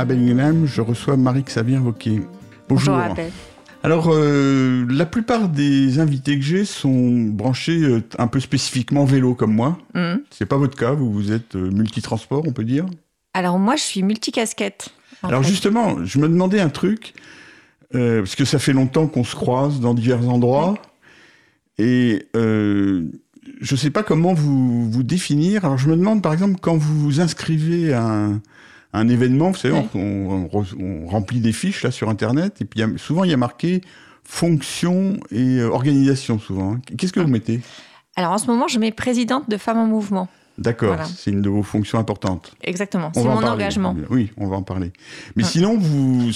À 0.00 0.06
Bellingham, 0.06 0.64
je 0.64 0.80
reçois 0.80 1.18
Marie-Xavier 1.18 1.76
Wauquiez. 1.76 2.22
Bonjour. 2.70 2.98
Alors, 3.82 4.08
euh, 4.10 4.86
la 4.88 5.04
plupart 5.04 5.50
des 5.50 5.98
invités 5.98 6.38
que 6.38 6.42
j'ai 6.42 6.64
sont 6.64 7.10
branchés 7.10 7.82
euh, 7.82 8.02
un 8.16 8.26
peu 8.26 8.40
spécifiquement 8.40 9.04
vélo 9.04 9.34
comme 9.34 9.54
moi. 9.54 9.76
Mhm. 9.94 10.22
C'est 10.30 10.46
pas 10.46 10.56
votre 10.56 10.74
cas, 10.74 10.92
vous, 10.92 11.12
vous 11.12 11.32
êtes 11.32 11.54
euh, 11.54 11.70
multitransport, 11.70 12.44
on 12.48 12.52
peut 12.52 12.64
dire? 12.64 12.86
Alors 13.34 13.58
moi, 13.58 13.76
je 13.76 13.82
suis 13.82 14.02
multicasquette. 14.02 14.88
Alors 15.22 15.42
fait. 15.42 15.50
justement, 15.50 16.02
je 16.02 16.18
me 16.18 16.30
demandais 16.30 16.60
un 16.60 16.70
truc, 16.70 17.12
euh, 17.94 18.20
parce 18.20 18.36
que 18.36 18.46
ça 18.46 18.58
fait 18.58 18.72
longtemps 18.72 19.06
qu'on 19.06 19.24
se 19.24 19.36
croise 19.36 19.80
dans 19.80 19.92
divers 19.92 20.26
endroits, 20.30 20.78
et 21.76 22.26
je 22.32 23.76
sais 23.76 23.90
pas 23.90 24.02
comment 24.02 24.32
vous 24.32 24.90
vous 24.90 25.02
définir. 25.02 25.66
Alors 25.66 25.76
je 25.76 25.90
me 25.90 25.96
demande 25.96 26.22
par 26.22 26.32
exemple 26.32 26.58
quand 26.62 26.78
vous 26.78 26.98
vous 26.98 27.20
inscrivez 27.20 27.92
à 27.92 28.02
un, 28.02 28.40
un 28.92 29.08
événement, 29.08 29.50
vous 29.50 29.56
savez, 29.56 29.74
Ouais. 29.74 29.86
on, 29.94 30.48
on 30.52 30.62
re- 30.62 30.74
on 30.80 31.06
remplit 31.06 31.40
des 31.40 31.52
fiches 31.52 31.82
là 31.84 31.90
sur 31.90 32.08
Internet, 32.08 32.60
et 32.60 32.64
puis 32.64 32.80
il 32.80 32.88
y 32.88 32.94
a- 32.94 32.98
souvent 32.98 33.24
il 33.24 33.30
y 33.30 33.34
a 33.34 33.36
marqué 33.36 33.80
fonction 34.24 35.16
et 35.30 35.58
euh, 35.58 35.68
organisation 35.70 36.38
souvent. 36.38 36.74
hein. 36.74 36.80
Qu'est-ce 36.96 37.12
que 37.12 37.20
vous 37.20 37.28
mettez? 37.28 37.60
Alors 38.16 38.32
en 38.32 38.38
ce 38.38 38.46
moment, 38.46 38.68
je 38.68 38.78
mets 38.78 38.92
présidente 38.92 39.48
de 39.48 39.56
Femmes 39.56 39.78
en 39.78 39.86
Mouvement. 39.86 40.28
D'accord, 40.58 40.88
Voilà. 40.88 41.04
c'est 41.06 41.30
une 41.30 41.40
de 41.40 41.48
vos 41.48 41.62
fonctions 41.62 41.98
importantes. 41.98 42.52
Exactement. 42.62 43.10
C'est 43.14 43.24
mon 43.24 43.34
parler. 43.40 43.48
engagement. 43.48 43.96
Oui, 44.10 44.30
on 44.36 44.46
va 44.46 44.56
en 44.56 44.62
parler. 44.62 44.92
Mais 45.36 45.42
Ouais. 45.44 45.48
sinon, 45.48 45.78
vous, 45.78 46.26
vous 46.26 46.32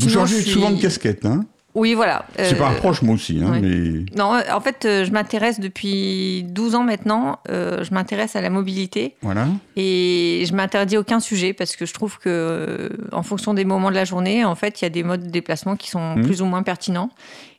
Sinon, 0.00 0.12
changez 0.12 0.40
suis- 0.40 0.50
souvent 0.50 0.70
de 0.72 0.80
casquette, 0.80 1.24
hein 1.26 1.44
Oui, 1.78 1.94
voilà. 1.94 2.26
C'est 2.36 2.54
Euh, 2.54 2.58
pas 2.58 2.68
un 2.68 2.74
proche, 2.74 3.02
moi 3.02 3.14
aussi, 3.14 3.40
hein, 3.42 3.52
ouais. 3.52 3.60
mais 3.60 4.04
Non, 4.16 4.40
en 4.52 4.60
fait, 4.60 4.84
euh, 4.84 5.04
je 5.04 5.10
m'intéresse 5.12 5.60
depuis 5.60 6.42
12 6.48 6.74
ans 6.74 6.82
maintenant. 6.82 7.38
euh, 7.48 7.84
je 7.84 7.94
m'intéresse 7.94 8.36
à 8.36 8.40
la 8.40 8.50
mobilité 8.50 9.14
voilà. 9.22 9.46
et 9.76 10.44
je 10.48 10.52
m'interdis 10.54 10.96
aucun 10.96 11.20
sujet 11.20 11.52
parce 11.52 11.76
que 11.76 11.86
je 11.86 11.94
trouve 11.94 12.18
que, 12.18 12.28
euh, 12.28 12.88
en 13.12 13.22
fonction 13.22 13.54
des 13.54 13.64
moments 13.64 13.90
de 13.90 13.94
la 13.94 14.04
journée, 14.04 14.44
en 14.44 14.54
fait, 14.54 14.80
il 14.80 14.84
y 14.84 14.86
a 14.86 14.90
des 14.90 15.02
modes 15.04 15.22
de 15.24 15.30
déplacement 15.30 15.76
qui 15.76 15.88
sont 15.90 16.16
Mhm. 16.16 16.24
plus 16.24 16.42
ou 16.42 16.46
moins 16.46 16.62
pertinents. 16.62 17.10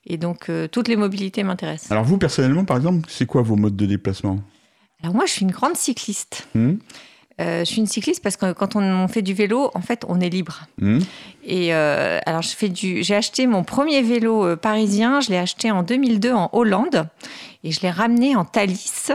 Et 0.05 0.17
donc, 0.17 0.49
euh, 0.49 0.67
toutes 0.67 0.87
les 0.87 0.95
mobilités 0.95 1.43
m'intéressent. 1.43 1.91
Alors 1.91 2.03
vous, 2.03 2.17
personnellement, 2.17 2.65
par 2.65 2.77
exemple, 2.77 3.07
c'est 3.09 3.25
quoi 3.25 3.41
vos 3.41 3.55
modes 3.55 3.75
de 3.75 3.85
déplacement? 3.85 4.39
Alors 5.03 5.15
moi, 5.15 5.25
je 5.25 5.31
suis 5.31 5.43
une 5.43 5.51
grande 5.51 5.75
cycliste. 5.77 6.47
Hmm 6.55 6.75
Euh, 7.39 7.59
je 7.59 7.65
suis 7.65 7.79
une 7.79 7.87
cycliste 7.87 8.21
parce 8.21 8.35
que 8.37 8.51
quand 8.51 8.75
on 8.75 9.07
fait 9.07 9.21
du 9.21 9.33
vélo, 9.33 9.71
en 9.73 9.81
fait, 9.81 10.03
on 10.09 10.19
est 10.19 10.29
libre. 10.29 10.61
Hmm 10.81 10.99
Et 11.43 11.73
euh, 11.73 12.19
alors, 12.25 12.41
je 12.41 12.49
fais 12.49 12.69
du, 12.69 13.01
j'ai 13.03 13.15
acheté 13.15 13.47
mon 13.47 13.63
premier 13.63 14.01
vélo 14.01 14.45
euh, 14.45 14.55
parisien. 14.57 15.21
Je 15.21 15.29
l'ai 15.29 15.37
acheté 15.37 15.71
en 15.71 15.83
2002 15.83 16.33
en 16.33 16.49
Hollande 16.53 17.07
et 17.63 17.71
je 17.71 17.79
l'ai 17.81 17.91
ramené 17.91 18.35
en 18.35 18.43
Thalys. 18.45 19.11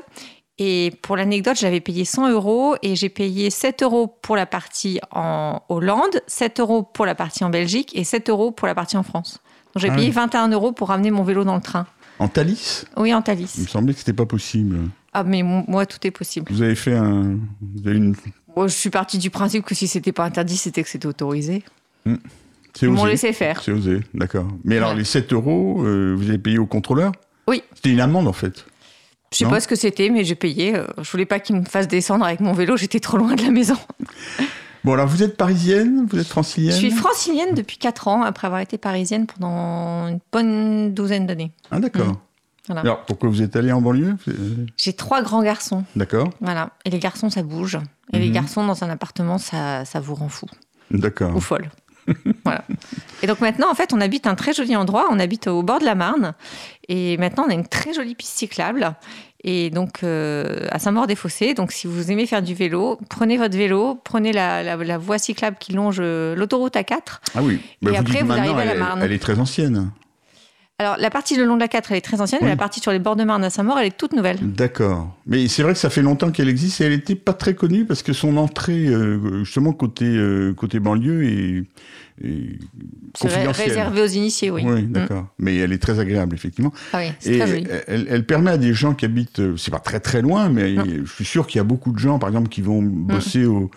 Et 0.58 0.92
pour 1.02 1.16
l'anecdote, 1.16 1.56
j'avais 1.58 1.80
payé 1.80 2.04
100 2.04 2.30
euros 2.30 2.76
et 2.82 2.94
j'ai 2.96 3.08
payé 3.08 3.50
7 3.50 3.82
euros 3.82 4.06
pour 4.06 4.36
la 4.36 4.46
partie 4.46 5.00
en 5.10 5.60
Hollande, 5.68 6.22
7 6.28 6.60
euros 6.60 6.82
pour 6.84 7.06
la 7.06 7.14
partie 7.16 7.42
en 7.44 7.50
Belgique 7.50 7.90
et 7.94 8.04
7 8.04 8.30
euros 8.30 8.52
pour 8.52 8.68
la 8.68 8.74
partie 8.76 8.96
en 8.96 9.02
France. 9.02 9.40
Donc 9.74 9.82
j'ai 9.82 9.90
Ah 9.90 9.94
payé 9.96 10.06
oui. 10.06 10.12
21 10.12 10.48
euros 10.48 10.70
pour 10.70 10.88
ramener 10.88 11.10
mon 11.10 11.24
vélo 11.24 11.42
dans 11.42 11.56
le 11.56 11.60
train. 11.60 11.86
En 12.20 12.28
Thalys? 12.28 12.84
Oui, 12.96 13.12
en 13.12 13.16
Il 13.16 13.20
me 13.20 13.24
Thalys. 13.24 13.66
semblait 13.68 13.92
que 13.92 13.98
c'était 13.98 14.12
pas 14.12 14.26
possible. 14.26 14.78
Ah, 15.14 15.22
mais 15.22 15.42
moi, 15.42 15.86
tout 15.86 16.04
est 16.06 16.10
possible. 16.10 16.52
Vous 16.52 16.62
avez 16.62 16.74
fait 16.74 16.94
un... 16.94 17.38
Vous 17.60 17.88
avez 17.88 17.96
une... 17.96 18.16
Moi, 18.56 18.66
je 18.66 18.74
suis 18.74 18.90
partie 18.90 19.18
du 19.18 19.30
principe 19.30 19.64
que 19.64 19.74
si 19.74 19.86
c'était 19.88 20.12
pas 20.12 20.24
interdit, 20.24 20.56
c'était 20.56 20.82
que 20.82 20.88
c'était 20.88 21.06
autorisé. 21.06 21.62
C'est 22.74 22.86
Ils 22.86 22.90
m'ont 22.90 23.04
laissé 23.04 23.32
faire. 23.32 23.62
C'est 23.62 23.72
osé, 23.72 24.00
d'accord. 24.12 24.46
Mais 24.64 24.76
alors, 24.76 24.94
les 24.94 25.04
7 25.04 25.32
euros, 25.32 25.84
euh, 25.84 26.14
vous 26.16 26.28
avez 26.28 26.38
payé 26.38 26.58
au 26.58 26.66
contrôleur 26.66 27.12
Oui. 27.48 27.62
C'était 27.74 27.90
une 27.90 28.00
amende, 28.00 28.26
en 28.26 28.32
fait. 28.32 28.66
Je 29.32 29.38
sais 29.38 29.44
Non 29.44 29.50
pas 29.50 29.60
ce 29.60 29.68
que 29.68 29.76
c'était, 29.76 30.10
mais 30.10 30.24
j'ai 30.24 30.34
payé. 30.34 30.76
Euh, 30.76 30.86
Je 31.00 31.10
voulais 31.10 31.26
pas 31.26 31.38
qu'il 31.40 31.56
me 31.56 31.64
fasse 31.64 31.88
descendre 31.88 32.24
avec 32.24 32.40
mon 32.40 32.52
vélo, 32.52 32.76
j'étais 32.76 33.00
trop 33.00 33.16
loin 33.16 33.34
de 33.34 33.42
la 33.42 33.50
maison. 33.50 33.76
Bon, 34.84 34.92
alors, 34.92 35.06
vous 35.06 35.22
êtes 35.22 35.38
parisienne 35.38 36.06
Vous 36.10 36.18
êtes 36.18 36.26
francilienne 36.26 36.72
Je 36.74 36.76
suis 36.76 36.90
francilienne 36.90 37.54
depuis 37.54 37.78
4 37.78 38.06
ans, 38.06 38.22
après 38.22 38.46
avoir 38.48 38.60
été 38.60 38.76
parisienne 38.76 39.26
pendant 39.26 40.08
une 40.08 40.18
bonne 40.30 40.92
douzaine 40.92 41.26
d'années. 41.26 41.52
Ah, 41.70 41.80
d'accord. 41.80 42.08
Mm. 42.08 42.18
Voilà. 42.66 42.80
Alors, 42.80 43.04
pourquoi 43.04 43.28
vous 43.28 43.42
êtes 43.42 43.56
allée 43.56 43.72
en 43.72 43.80
banlieue 43.82 44.16
J'ai 44.76 44.92
trois 44.94 45.22
grands 45.22 45.42
garçons, 45.42 45.84
D'accord, 45.96 46.30
voilà. 46.40 46.70
Et 46.84 46.90
les 46.90 46.98
garçons, 46.98 47.28
ça 47.30 47.42
bouge. 47.42 47.78
Et 48.12 48.18
les 48.18 48.28
Mhm. 48.28 48.32
garçons, 48.34 48.66
dans 48.66 48.82
un 48.84 48.90
appartement, 48.90 49.38
ça, 49.38 49.84
ça 49.84 50.00
vous 50.00 50.14
rend 50.14 50.28
fou 50.28 50.46
d'accord. 50.90 51.34
ou 51.36 51.40
folle. 51.40 51.70
voilà. 52.44 52.64
Et 53.22 53.26
donc 53.26 53.40
maintenant, 53.40 53.70
en 53.70 53.74
fait, 53.74 53.92
on 53.94 54.00
habite 54.00 54.26
un 54.26 54.34
très 54.34 54.52
joli 54.52 54.76
endroit. 54.76 55.06
On 55.10 55.18
habite 55.18 55.46
au 55.46 55.62
bord 55.62 55.78
de 55.78 55.84
la 55.86 55.94
Marne. 55.94 56.34
Et 56.88 57.16
maintenant, 57.16 57.44
on 57.46 57.50
a 57.50 57.54
une 57.54 57.66
très 57.66 57.94
jolie 57.94 58.14
piste 58.14 58.36
cyclable. 58.36 58.94
Et 59.42 59.70
donc, 59.70 60.02
euh, 60.02 60.66
à 60.70 60.78
Saint-Maur-des-Fossés. 60.78 61.52
Donc, 61.54 61.72
si 61.72 61.86
vous 61.86 62.10
aimez 62.10 62.26
faire 62.26 62.42
du 62.42 62.54
vélo, 62.54 62.98
prenez 63.10 63.36
votre 63.38 63.56
vélo, 63.56 64.00
prenez 64.04 64.32
la, 64.32 64.62
la- 64.62 64.76
la 64.76 64.98
voie 64.98 65.18
cyclable 65.18 65.56
qui 65.58 65.72
longe 65.72 65.98
euh, 66.00 66.34
l'autoroute 66.34 66.74
A4. 66.76 67.20
Ah 67.34 67.42
oui. 67.42 67.60
Bah, 67.82 67.90
Et 67.92 67.96
après, 67.96 68.22
vous 68.22 68.32
arrivez 68.32 68.60
à 68.62 68.64
la 68.66 68.74
Marne. 68.74 69.02
Elle 69.02 69.12
est 69.12 69.18
très 69.18 69.38
ancienne. 69.38 69.90
Alors, 70.80 70.96
la 70.98 71.08
partie 71.08 71.36
le 71.36 71.44
long 71.44 71.54
de 71.54 71.60
la 71.60 71.68
4, 71.68 71.92
elle 71.92 71.98
est 71.98 72.00
très 72.00 72.20
ancienne, 72.20 72.40
Oui. 72.42 72.46
mais 72.46 72.52
la 72.52 72.56
partie 72.56 72.80
sur 72.80 72.90
les 72.90 72.98
bords 72.98 73.14
de 73.14 73.22
Marne 73.22 73.44
à 73.44 73.50
Saint-Maur, 73.50 73.78
elle 73.78 73.86
est 73.86 73.96
toute 73.96 74.12
nouvelle. 74.12 74.38
D'accord. 74.42 75.16
Mais 75.24 75.46
c'est 75.46 75.62
vrai 75.62 75.72
que 75.72 75.78
ça 75.78 75.88
fait 75.88 76.02
longtemps 76.02 76.32
qu'elle 76.32 76.48
existe 76.48 76.80
et 76.80 76.84
elle 76.84 76.90
n'était 76.92 77.14
pas 77.14 77.32
très 77.32 77.54
connue 77.54 77.84
parce 77.84 78.02
que 78.02 78.12
son 78.12 78.36
entrée, 78.36 78.88
euh, 78.88 79.44
justement, 79.44 79.72
côté, 79.72 80.04
euh, 80.04 80.52
côté 80.52 80.80
banlieue 80.80 81.22
est, 81.28 81.64
est 82.26 82.58
confidentielle. 83.20 83.68
réservé 83.68 84.02
aux 84.02 84.06
initiés, 84.06 84.50
oui. 84.50 84.62
Oui, 84.64 84.82
Mm. 84.82 84.90
d'accord. 84.92 85.26
Mais 85.38 85.56
elle 85.58 85.72
est 85.72 85.78
très 85.78 86.00
agréable, 86.00 86.34
effectivement. 86.34 86.72
Ah 86.92 86.98
oui, 86.98 87.12
c'est 87.20 87.38
très 87.38 87.46
joli. 87.46 87.66
elle, 87.86 88.06
elle 88.10 88.26
permet 88.26 88.50
à 88.50 88.58
des 88.58 88.74
gens 88.74 88.94
qui 88.94 89.04
habitent, 89.04 89.38
euh, 89.38 89.56
c'est 89.56 89.70
pas 89.70 89.78
très 89.78 90.00
très 90.00 90.22
loin, 90.22 90.48
mais 90.48 90.72
Non. 90.72 90.84
je 91.04 91.12
suis 91.12 91.24
sûr 91.24 91.46
qu'il 91.46 91.58
y 91.58 91.60
a 91.60 91.64
beaucoup 91.64 91.92
de 91.92 91.98
gens, 92.00 92.18
par 92.18 92.28
exemple, 92.30 92.48
qui 92.48 92.62
vont 92.62 92.82
bosser 92.82 93.44
au, 93.44 93.70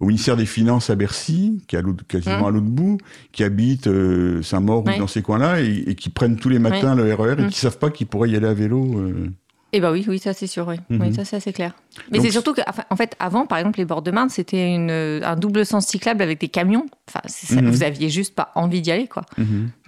au 0.00 0.06
ministère 0.06 0.36
des 0.36 0.46
Finances 0.46 0.90
à 0.90 0.94
Bercy, 0.94 1.62
qui 1.68 1.76
est 1.76 1.78
à 1.78 1.82
l'autre- 1.82 2.04
quasiment 2.06 2.42
Mm. 2.42 2.46
à 2.46 2.50
l'autre 2.50 2.66
bout, 2.66 2.98
qui 3.32 3.44
habitent 3.44 3.86
euh, 3.86 4.42
Saint-Maur 4.42 4.84
Oui. 4.86 4.94
ou 4.96 4.98
dans 5.00 5.06
ces 5.06 5.22
coins-là, 5.22 5.60
et, 5.60 5.84
et 5.86 5.94
qui 5.94 6.10
prennent 6.10 6.36
tous 6.36 6.48
les 6.48 6.58
matins 6.58 6.94
le 6.94 7.12
RER 7.14 7.34
et 7.38 7.42
Mm. 7.44 7.48
qui 7.48 7.58
savent 7.58 7.78
pas 7.78 7.90
qu'ils 7.90 8.06
pourraient 8.06 8.30
y 8.30 8.36
aller 8.36 8.48
à 8.48 8.54
vélo. 8.54 8.98
euh. 8.98 9.28
Eh 9.76 9.80
ben 9.80 9.90
oui, 9.90 10.04
oui, 10.06 10.20
ça 10.20 10.32
c'est 10.32 10.46
sûr, 10.46 10.68
oui. 10.68 10.76
Oui, 10.88 11.12
ça 11.12 11.24
c'est 11.24 11.34
assez 11.34 11.52
clair. 11.52 11.72
Mais 12.12 12.20
c'est 12.20 12.30
surtout 12.30 12.54
que, 12.54 12.60
enfin, 12.68 12.84
en 12.90 12.94
fait, 12.96 13.16
avant, 13.18 13.44
par 13.44 13.58
exemple, 13.58 13.80
les 13.80 13.84
bords 13.84 14.02
de 14.02 14.12
Marne, 14.12 14.28
c'était 14.28 14.72
une, 14.72 14.88
un 14.92 15.34
double 15.34 15.66
sens 15.66 15.84
cyclable 15.88 16.22
avec 16.22 16.40
des 16.40 16.46
camions. 16.46 16.86
Enfin, 17.08 17.20
Mhm. 17.60 17.70
vous 17.70 17.82
aviez 17.82 18.08
juste 18.08 18.36
pas 18.36 18.52
envie 18.54 18.82
d'y 18.82 18.92
aller, 18.92 19.08
quoi. 19.08 19.24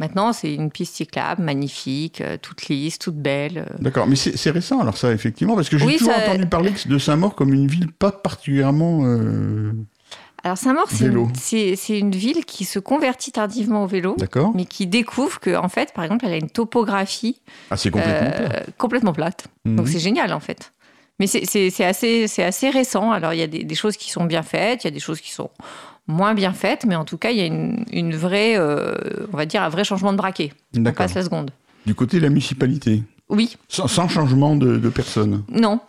Maintenant, 0.00 0.32
c'est 0.32 0.52
une 0.52 0.72
piste 0.72 0.96
cyclable, 0.96 1.40
magnifique, 1.44 2.20
euh, 2.20 2.36
toute 2.36 2.66
lisse, 2.66 2.98
toute 2.98 3.14
belle. 3.14 3.58
euh. 3.58 3.76
D'accord, 3.78 4.08
mais 4.08 4.16
c'est 4.16 4.36
c'est 4.36 4.50
récent 4.50 4.80
alors 4.80 4.96
ça, 4.96 5.12
effectivement, 5.12 5.54
parce 5.54 5.68
que 5.68 5.78
j'ai 5.78 5.86
Oui, 5.86 5.98
toujours 5.98 6.14
ça- 6.14 6.32
entendu 6.32 6.46
parler 6.46 6.72
de 6.84 6.98
Saint-Maur 6.98 7.36
comme 7.36 7.52
une 7.54 7.68
ville 7.68 7.92
pas 7.92 8.10
particulièrement... 8.10 9.02
euh, 9.04 9.70
Alors, 10.46 10.58
Saint-Maur, 10.58 10.86
c'est 10.88 11.98
une, 11.98 12.12
ville 12.12 12.44
qui 12.44 12.64
se 12.64 12.78
convertit 12.78 13.32
tardivement 13.32 13.82
au 13.82 13.88
vélo. 13.88 14.14
Mais 14.54 14.64
qui 14.64 14.86
découvre 14.86 15.40
que, 15.40 15.56
en 15.56 15.68
fait, 15.68 15.92
par 15.92 16.04
exemple, 16.04 16.24
elle 16.24 16.34
a 16.34 16.36
une 16.36 16.50
topographie 16.50 17.40
Ah, 17.68 17.74
complètement 17.76 18.30
euh, 18.38 18.60
complètement 18.78 19.12
plate. 19.12 19.48
Donc 19.64 19.88
c'est 19.88 19.98
génial 19.98 20.32
en 20.32 20.38
fait. 20.38 20.72
Mais 21.18 21.26
c'est- 21.26 21.82
assez, 21.82 22.70
récent. 22.70 23.10
Alors 23.10 23.32
il 23.32 23.40
y 23.40 23.42
a 23.42 23.48
des, 23.48 23.64
des 23.64 23.74
choses 23.74 23.96
qui 23.96 24.12
sont 24.12 24.24
bien 24.24 24.44
faites, 24.44 24.84
il 24.84 24.86
y 24.86 24.88
a 24.88 24.92
des 24.92 25.00
choses 25.00 25.20
qui 25.20 25.32
sont 25.32 25.50
moins 26.06 26.32
bien 26.34 26.52
faites, 26.52 26.84
mais 26.86 26.94
en 26.94 27.04
tout 27.04 27.18
cas 27.18 27.32
il 27.32 27.38
y 27.38 27.40
a 27.40 27.46
une, 27.46 27.84
une 27.90 28.14
vraie, 28.14 28.56
euh, 28.56 28.94
on 29.32 29.36
va 29.36 29.46
dire 29.46 29.64
un 29.64 29.68
vrai 29.68 29.82
changement 29.82 30.12
de 30.12 30.18
braquet. 30.18 30.52
On 30.78 30.92
passe 30.92 31.14
la 31.14 31.24
seconde. 31.24 31.50
Du 31.86 31.96
côté 31.96 32.18
de 32.18 32.22
la 32.22 32.28
municipalité, 32.28 33.02
Oui, 33.28 33.56
sans, 33.66 33.88
sans 33.88 34.06
changement 34.08 34.54
de, 34.54 34.76
de 34.76 34.88
personne. 34.90 35.42
non. 35.50 35.80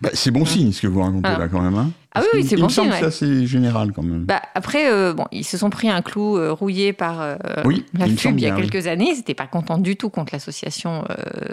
Bah, 0.00 0.10
c'est 0.12 0.30
bon 0.30 0.44
signe 0.44 0.70
ce 0.72 0.80
que 0.82 0.86
vous 0.86 1.02
racontez 1.02 1.28
Ah. 1.28 1.38
là 1.38 1.48
quand 1.48 1.60
même. 1.60 1.74
Hein 1.74 1.90
Ah 2.14 2.20
oui, 2.20 2.26
oui, 2.34 2.40
qu'il- 2.40 2.48
c'est 2.50 2.54
il 2.56 2.60
bon 2.60 2.66
me 2.66 2.70
semble 2.70 2.92
signe, 2.92 3.00
que 3.00 3.10
c'est 3.10 3.24
assez 3.26 3.46
général 3.46 3.92
quand 3.92 4.02
même. 4.04 4.24
Bah, 4.24 4.40
après, 4.54 4.88
euh, 4.88 5.12
bon, 5.14 5.24
ils 5.32 5.42
se 5.44 5.58
sont 5.58 5.68
pris 5.70 5.88
un 5.90 6.00
clou 6.00 6.36
euh, 6.38 6.52
rouillé 6.52 6.92
par 6.92 7.20
euh, 7.20 7.34
Oui, 7.64 7.84
la 7.98 8.06
il 8.06 8.16
FUB 8.16 8.38
il 8.38 8.42
y 8.44 8.46
a 8.46 8.50
bien, 8.54 8.56
oui. 8.62 8.70
quelques 8.70 8.86
années. 8.86 9.10
Ils 9.10 9.16
n'étaient 9.16 9.34
pas 9.34 9.48
contents 9.48 9.78
du 9.78 9.96
tout 9.96 10.10
contre 10.10 10.32
l'association 10.32 11.04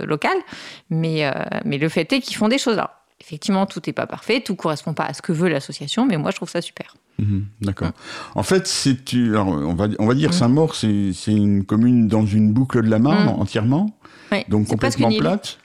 locale. 0.03 0.37
Mais, 0.89 1.31
mais 1.65 1.77
le 1.79 1.89
fait 1.89 2.11
est 2.13 2.19
qu'ils 2.19 2.35
font 2.37 2.47
des 2.47 2.57
choses. 2.59 2.75
Alors, 2.77 2.91
effectivement, 3.19 3.65
tout 3.65 3.81
n'est 3.87 3.93
pas 3.93 4.05
parfait, 4.07 4.41
tout 4.41 4.55
correspond 4.55 4.93
pas 4.93 5.05
à 5.05 5.13
ce 5.13 5.21
que 5.23 5.31
veut 5.31 5.49
l'association, 5.49 6.05
mais 6.05 6.17
moi, 6.17 6.29
je 6.31 6.35
trouve 6.35 6.49
ça 6.49 6.61
super. 6.61 6.95
Mhm, 7.19 7.45
D'accord. 7.61 7.91
En 8.35 8.43
fait, 8.43 8.67
c'est 8.67 8.97
on 9.35 9.73
va 9.73 9.87
on 9.99 10.07
va 10.07 10.13
dire 10.13 10.29
Mm. 10.29 10.33
Saint-Maur, 10.33 10.75
c'est 10.75 11.11
c'est 11.13 11.33
une 11.33 11.65
commune 11.65 12.07
dans 12.07 12.25
une 12.25 12.51
boucle 12.53 12.81
de 12.83 12.89
la 12.89 12.99
Marne 12.99 13.25
Mm. 13.25 13.41
entièrement, 13.41 13.95
Ouais, 14.31 14.45
donc 14.47 14.63
c'est 14.65 14.71
complètement 14.71 15.09
plate. 15.11 15.57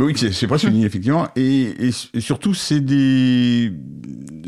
Mais 0.00 0.06
oui, 0.06 0.14
c'est 0.32 0.46
presque 0.46 0.64
une 0.64 0.76
île 0.76 0.86
effectivement, 0.86 1.28
et, 1.36 1.86
et- 1.88 1.90
et 2.14 2.20
surtout 2.20 2.54
c'est 2.54 2.80
des 2.80 3.72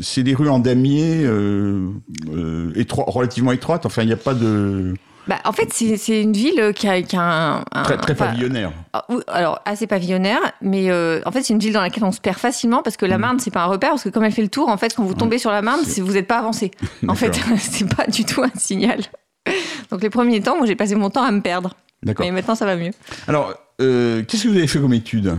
c'est 0.01 0.23
des 0.23 0.33
rues 0.33 0.49
en 0.49 0.59
damier 0.59 1.23
euh, 1.23 1.87
euh, 2.31 2.73
relativement 3.07 3.51
étroites. 3.51 3.85
Enfin, 3.85 4.01
il 4.01 4.07
n'y 4.07 4.13
a 4.13 4.17
pas 4.17 4.33
de 4.33 4.95
Bah, 5.27 5.37
en 5.45 5.51
fait, 5.53 5.71
c'est 5.71 6.21
une 6.21 6.33
ville 6.33 6.73
qui 6.75 6.87
a, 6.87 7.01
qui 7.03 7.15
a 7.15 7.21
un, 7.21 7.59
un- 7.71 7.83
très 7.83 8.15
pavillonnaire. 8.15 8.71
ah, 8.93 9.05
alors 9.27 9.61
assez 9.65 9.85
pavillonnaire, 9.87 10.39
mais 10.61 10.89
euh, 10.89 11.21
en 11.25 11.31
fait 11.31 11.43
c'est 11.43 11.53
une 11.53 11.59
ville 11.59 11.73
dans 11.73 11.81
laquelle 11.81 12.03
on 12.03 12.11
se 12.11 12.19
perd 12.19 12.37
facilement 12.37 12.81
parce 12.81 12.97
que 12.97 13.05
la 13.05 13.17
Mm. 13.17 13.21
Marne 13.21 13.39
c'est 13.39 13.51
pas 13.51 13.61
un 13.63 13.67
repère 13.67 13.91
parce 13.91 14.03
que 14.03 14.09
comme 14.09 14.23
elle 14.23 14.31
fait 14.33 14.41
le 14.41 14.47
tour, 14.49 14.67
en 14.69 14.77
fait 14.77 14.93
quand 14.95 15.03
vous 15.03 15.13
tombez 15.13 15.37
sur 15.37 15.51
la 15.51 15.61
Marne, 15.61 15.81
vous 15.83 16.13
n'êtes 16.13 16.27
pas 16.27 16.39
avancé. 16.39 16.71
En 17.07 17.15
fait, 17.15 17.39
c'est 17.57 17.87
pas 17.95 18.07
du 18.07 18.25
tout 18.25 18.41
un 18.41 18.51
signal. 18.57 19.01
Donc 19.91 20.01
les 20.01 20.09
premiers 20.09 20.41
temps, 20.41 20.57
moi 20.57 20.65
j'ai 20.65 20.75
passé 20.75 20.95
mon 20.95 21.09
temps 21.11 21.23
à 21.23 21.31
me 21.31 21.41
perdre, 21.41 21.75
D'accord. 22.01 22.25
mais 22.25 22.31
maintenant 22.31 22.55
ça 22.55 22.65
va 22.65 22.75
mieux. 22.75 22.91
Alors, 23.27 23.53
euh, 23.83 24.23
qu'est-ce 24.23 24.43
que 24.43 24.47
vous 24.49 24.57
avez 24.57 24.67
fait 24.67 24.79
comme 24.79 24.93
étude 24.93 25.37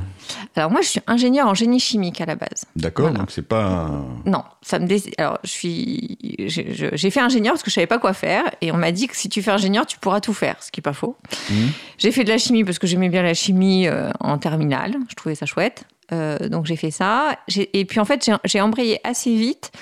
Alors 0.57 0.71
moi, 0.71 0.81
je 0.83 0.89
suis 0.89 1.01
ingénieur 1.07 1.47
en 1.49 1.55
génie 1.55 1.81
chimique 1.81 2.21
à 2.21 2.27
la 2.27 2.37
base. 2.37 2.65
D'accord, 2.77 3.07
Voilà. 3.07 3.19
donc 3.21 3.31
c'est 3.31 3.43
pas. 3.47 3.91
Non, 4.27 4.43
ça 4.63 4.79
me 4.79 4.87
dé- 4.87 5.13
alors 5.19 5.39
je 5.45 5.51
suis 5.51 6.19
j'ai 6.49 7.11
fait 7.11 7.21
ingénieur 7.21 7.55
parce 7.55 7.63
que 7.63 7.71
je 7.71 7.75
savais 7.75 7.87
pas 7.87 7.99
quoi 7.99 8.13
faire 8.13 8.45
et 8.61 8.71
on 8.73 8.77
m'a 8.77 8.93
dit 8.93 9.07
que 9.07 9.17
si 9.17 9.29
tu 9.29 9.43
fais 9.43 9.51
ingénieur, 9.51 9.87
tu 9.87 9.99
pourras 9.99 10.21
tout 10.21 10.35
faire, 10.35 10.57
ce 10.63 10.71
qui 10.71 10.81
est 10.81 10.83
pas 10.83 10.93
faux. 10.93 11.17
Mhm. 11.51 11.69
J'ai 11.99 12.11
fait 12.13 12.25
de 12.25 12.29
la 12.31 12.39
chimie 12.39 12.65
parce 12.65 12.79
que 12.79 12.87
j'aimais 12.87 13.09
bien 13.09 13.23
la 13.23 13.35
chimie 13.35 13.87
euh, 13.89 14.11
en 14.21 14.39
terminale, 14.39 14.95
je 15.09 15.15
trouvais 15.15 15.35
ça 15.35 15.47
chouette. 15.47 15.85
Euh, 16.13 16.51
donc 16.51 16.67
j'ai 16.67 16.77
fait 16.77 16.91
ça. 16.91 17.39
Et 17.73 17.85
puis 17.87 17.99
en 17.99 18.05
fait, 18.05 18.23
j'ai- 18.25 18.37
j'ai 18.45 18.61
embrayé 18.61 19.01
assez 19.05 19.35
vite 19.35 19.73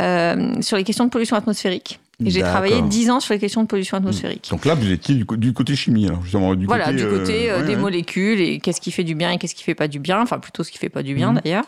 euh, 0.00 0.60
sur 0.62 0.76
les 0.76 0.84
questions 0.84 1.04
de 1.04 1.10
pollution 1.10 1.36
atmosphérique. 1.36 1.98
Et 2.24 2.30
j'ai 2.30 2.40
travaillé 2.42 2.80
10 2.82 3.10
ans 3.10 3.20
sur 3.20 3.34
les 3.34 3.40
questions 3.40 3.62
de 3.62 3.66
pollution 3.66 3.96
atmosphérique. 3.96 4.48
Donc 4.50 4.64
là, 4.66 4.74
vous 4.74 4.90
étiez 4.90 5.14
du, 5.16 5.52
côté 5.52 5.74
chimie, 5.74 6.06
alors 6.06 6.22
justement. 6.22 6.54
Du 6.54 6.66
Voilà, 6.66 6.86
côté, 6.92 6.96
du 6.96 7.08
côté 7.08 7.50
euh, 7.50 7.54
euh, 7.54 7.60
ouais, 7.60 7.66
des 7.66 7.74
ouais. 7.74 7.80
molécules 7.80 8.40
et 8.40 8.60
qu'est-ce 8.60 8.80
qui 8.80 8.92
fait 8.92 9.02
du 9.04 9.14
bien 9.14 9.30
et 9.32 9.38
qu'est-ce 9.38 9.54
qui 9.54 9.64
fait 9.64 9.74
pas 9.74 9.88
du 9.88 9.98
bien, 9.98 10.20
enfin 10.20 10.38
plutôt 10.38 10.62
ce 10.62 10.70
qui 10.70 10.78
fait 10.78 10.88
pas 10.88 11.02
du 11.02 11.14
bien 11.14 11.32
Mhm. 11.32 11.40
d'ailleurs. 11.42 11.64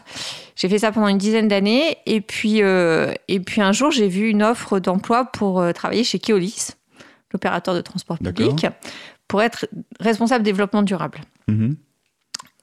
J'ai 0.55 0.69
fait 0.69 0.79
ça 0.79 0.93
pendant 0.93 1.09
une 1.09 1.19
dizaine 1.19 1.49
d'années 1.49 1.97
et 2.07 2.21
puis 2.21 2.63
euh, 2.63 3.13
et 3.29 3.41
puis 3.41 3.61
un 3.61 3.73
jour 3.73 3.91
j'ai 3.91 4.09
vu 4.09 4.29
une 4.31 4.43
offre 4.43 4.79
d'emploi 4.79 5.25
pour 5.27 5.61
euh, 5.61 5.73
travailler 5.73 6.05
chez 6.05 6.19
Keolis, 6.21 6.69
l'opérateur 7.33 7.75
de 7.75 7.81
transport 7.81 8.19
public, 8.19 8.67
pour 9.29 9.43
être 9.43 9.67
responsable 10.01 10.45
développement 10.45 10.83
durable. 10.83 11.21
Mhm, 11.49 11.77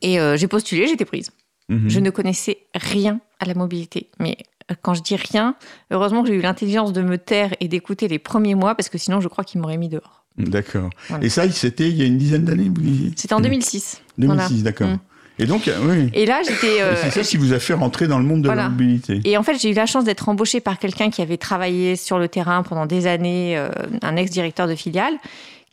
Et 0.02 0.20
euh, 0.20 0.38
j'ai 0.38 0.48
postulé, 0.48 0.88
j'étais 0.88 1.06
prise. 1.06 1.32
mhm. 1.70 1.90
Je 1.90 2.00
ne 2.00 2.10
connaissais 2.10 2.60
rien 2.74 3.20
à 3.40 3.46
la 3.46 3.54
mobilité, 3.56 4.10
mais 4.20 4.38
quand 4.82 4.94
je 4.94 5.02
dis 5.02 5.16
rien, 5.16 5.56
heureusement 5.92 6.24
que 6.24 6.30
j'ai 6.30 6.36
eu 6.36 6.42
l'intelligence 6.42 6.94
de 6.94 7.02
me 7.02 7.18
taire 7.18 7.54
et 7.60 7.68
d'écouter 7.68 8.08
les 8.08 8.20
premiers 8.20 8.56
mois 8.56 8.76
parce 8.76 8.90
que 8.90 8.98
sinon 8.98 9.22
je 9.22 9.28
crois 9.28 9.44
qu'ils 9.44 9.62
m'auraient 9.62 9.78
mis 9.78 9.90
dehors. 9.90 10.24
D'accord. 10.38 10.90
Voilà. 11.10 11.24
Et 11.26 11.30
ça, 11.30 11.50
c'était 11.52 11.90
il 11.90 11.96
y 11.96 12.02
a 12.02 12.06
une 12.06 12.18
dizaine 12.18 12.44
d'années, 12.46 12.72
vous 12.74 12.82
disiez? 12.82 13.12
C'était 13.16 13.36
en 13.36 13.42
2006. 13.42 14.02
2006, 14.18 14.48
Voilà. 14.48 14.64
d'accord. 14.64 14.88
Mm. 14.88 15.00
Et 15.40 15.46
donc, 15.46 15.68
euh, 15.68 15.78
oui. 15.84 16.10
Et 16.14 16.26
là 16.26 16.42
j'étais. 16.48 16.78
Et 16.78 16.82
euh, 16.82 16.96
c'est 16.96 17.10
ça 17.10 17.22
qui 17.22 17.38
vous 17.38 17.54
a 17.54 17.60
fait 17.60 17.74
rentrer 17.74 18.08
dans 18.08 18.20
le 18.20 18.26
monde 18.26 18.44
de 18.44 18.50
la 18.50 18.70
mobilité. 18.70 19.20
Et 19.26 19.36
en 19.38 19.44
fait, 19.44 19.60
j'ai 19.60 19.72
eu 19.72 19.74
la 19.74 19.88
chance 19.88 20.04
d'être 20.04 20.30
embauchée 20.30 20.60
par 20.60 20.78
quelqu'un 20.78 21.10
qui 21.10 21.22
avait 21.22 21.38
travaillé 21.38 21.96
sur 21.96 22.20
le 22.20 22.28
terrain 22.28 22.62
pendant 22.62 22.86
des 22.86 23.08
années, 23.08 23.58
euh, 23.58 23.70
un 24.04 24.16
ex-directeur 24.16 24.68
de 24.68 24.76
filiale, 24.76 25.14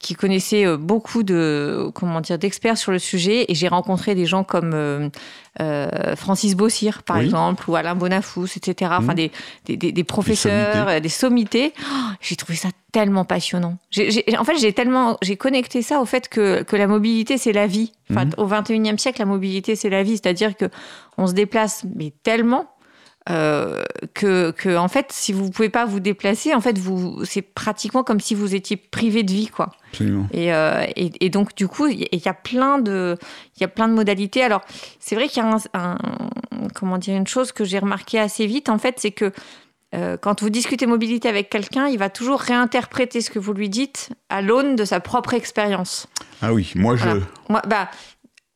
qui 0.01 0.15
connaissait 0.15 0.65
euh, 0.67 0.77
beaucoup 0.79 1.23
de 1.23 1.91
comment 1.95 2.21
dire 2.23 2.39
d'experts 2.39 2.79
sur 2.79 2.91
le 2.91 2.99
sujet. 2.99 3.45
Et 3.49 3.55
j'ai 3.55 3.69
rencontré 3.69 4.15
des 4.15 4.25
gens 4.27 4.43
comme 4.45 4.73
euh, 4.75 5.09
euh, 5.61 6.17
Francis 6.17 6.57
Bossir, 6.57 7.03
par 7.03 7.19
Oui. 7.19 7.27
exemple, 7.27 7.69
ou 7.69 7.77
Alain 7.77 7.95
Bonafous, 7.95 8.47
etc. 8.57 8.93
Enfin, 8.99 9.13
Mhm. 9.13 9.15
des, 9.15 9.31
des, 9.67 9.77
des- 9.77 9.93
des 9.93 10.05
professeurs, 10.05 11.01
des 11.01 11.09
sommités. 11.11 11.75
Oh, 11.83 11.95
j'ai 12.23 12.35
trouvé 12.37 12.57
ça 12.57 12.69
tellement 12.93 13.25
passionnant. 13.27 13.77
J'ai- 13.91 14.11
j'ai- 14.11 14.25
en 14.39 14.45
fait, 14.45 14.57
j'ai 14.59 14.73
tellement 14.73 15.19
j'ai 15.23 15.37
connecté 15.37 15.83
ça 15.83 16.01
au 16.01 16.07
fait 16.07 16.29
que, 16.29 16.63
que 16.63 16.77
la 16.77 16.87
mobilité 16.87 17.37
c'est 17.39 17.53
la 17.53 17.67
vie. 17.67 17.93
Enfin, 18.11 18.25
Mhm. 18.25 18.33
Au 18.39 18.47
21e 18.47 18.99
siècle, 18.99 19.21
la 19.21 19.27
mobilité 19.27 19.77
c'est 19.77 19.91
la 19.91 20.03
vie, 20.03 20.13
c'est-à-dire 20.13 20.57
que 20.57 20.65
on 21.19 21.27
se 21.27 21.33
déplace 21.35 21.85
mais 21.95 22.13
tellement 22.23 22.65
euh, 23.31 23.83
que, 24.13 24.51
que, 24.51 24.77
en 24.77 24.89
fait, 24.89 25.07
si 25.13 25.33
vous 25.33 25.49
pouvez 25.51 25.69
pas 25.69 25.87
vous 25.87 26.01
déplacer, 26.01 26.53
en 26.55 26.61
fait, 26.61 26.77
vous, 26.79 27.25
c'est 27.25 27.43
pratiquement 27.43 28.03
comme 28.03 28.21
si 28.21 28.35
vous 28.35 28.55
étiez 28.55 28.77
privé 28.77 29.23
de 29.23 29.31
vie, 29.33 29.47
quoi. 29.47 29.71
Absolument. 29.93 30.27
Et, 30.33 30.53
euh, 30.53 30.85
et, 30.97 31.13
et 31.25 31.31
donc, 31.31 31.55
du 31.55 31.69
coup, 31.69 31.87
il 31.87 32.01
y, 32.03 32.09
il 32.13 32.21
y 32.25 32.29
a 32.29 32.35
plein 32.35 32.79
de, 32.79 33.17
il 33.57 33.61
y 33.61 33.65
a 33.65 33.69
plein 33.69 33.89
de 33.89 33.95
modalités. 33.95 34.43
Alors, 34.43 34.61
c'est 34.99 35.15
vrai 35.15 35.29
qu'il 35.29 35.43
y 35.43 35.47
a 35.47 35.51
un, 35.51 35.59
un- 35.75 35.99
comment 36.75 36.99
dire, 36.99 37.17
une 37.17 37.27
chose 37.27 37.53
que 37.53 37.65
j'ai 37.65 37.79
remarqué 37.79 38.19
assez 38.19 38.47
vite, 38.47 38.69
en 38.69 38.79
fait, 38.79 38.97
c'est 38.99 39.13
que 39.13 39.33
euh, 39.93 40.17
quand 40.17 40.41
vous 40.41 40.51
discutez 40.51 40.87
mobilité 40.87 41.29
avec 41.29 41.51
quelqu'un, 41.51 41.89
il 41.89 41.99
va 41.99 42.11
toujours 42.11 42.39
réinterpréter 42.41 43.21
ce 43.21 43.29
que 43.31 43.41
vous 43.41 43.53
lui 43.53 43.69
dites 43.69 44.11
à 44.29 44.41
l'aune 44.41 44.77
de 44.77 44.85
sa 44.85 45.01
propre 45.01 45.35
expérience. 45.35 46.07
Ah 46.43 46.53
oui, 46.55 46.71
moi 46.77 46.95
je. 46.95 47.03
Voilà. 47.03 47.21
Moi, 47.49 47.63
bah, 47.67 47.91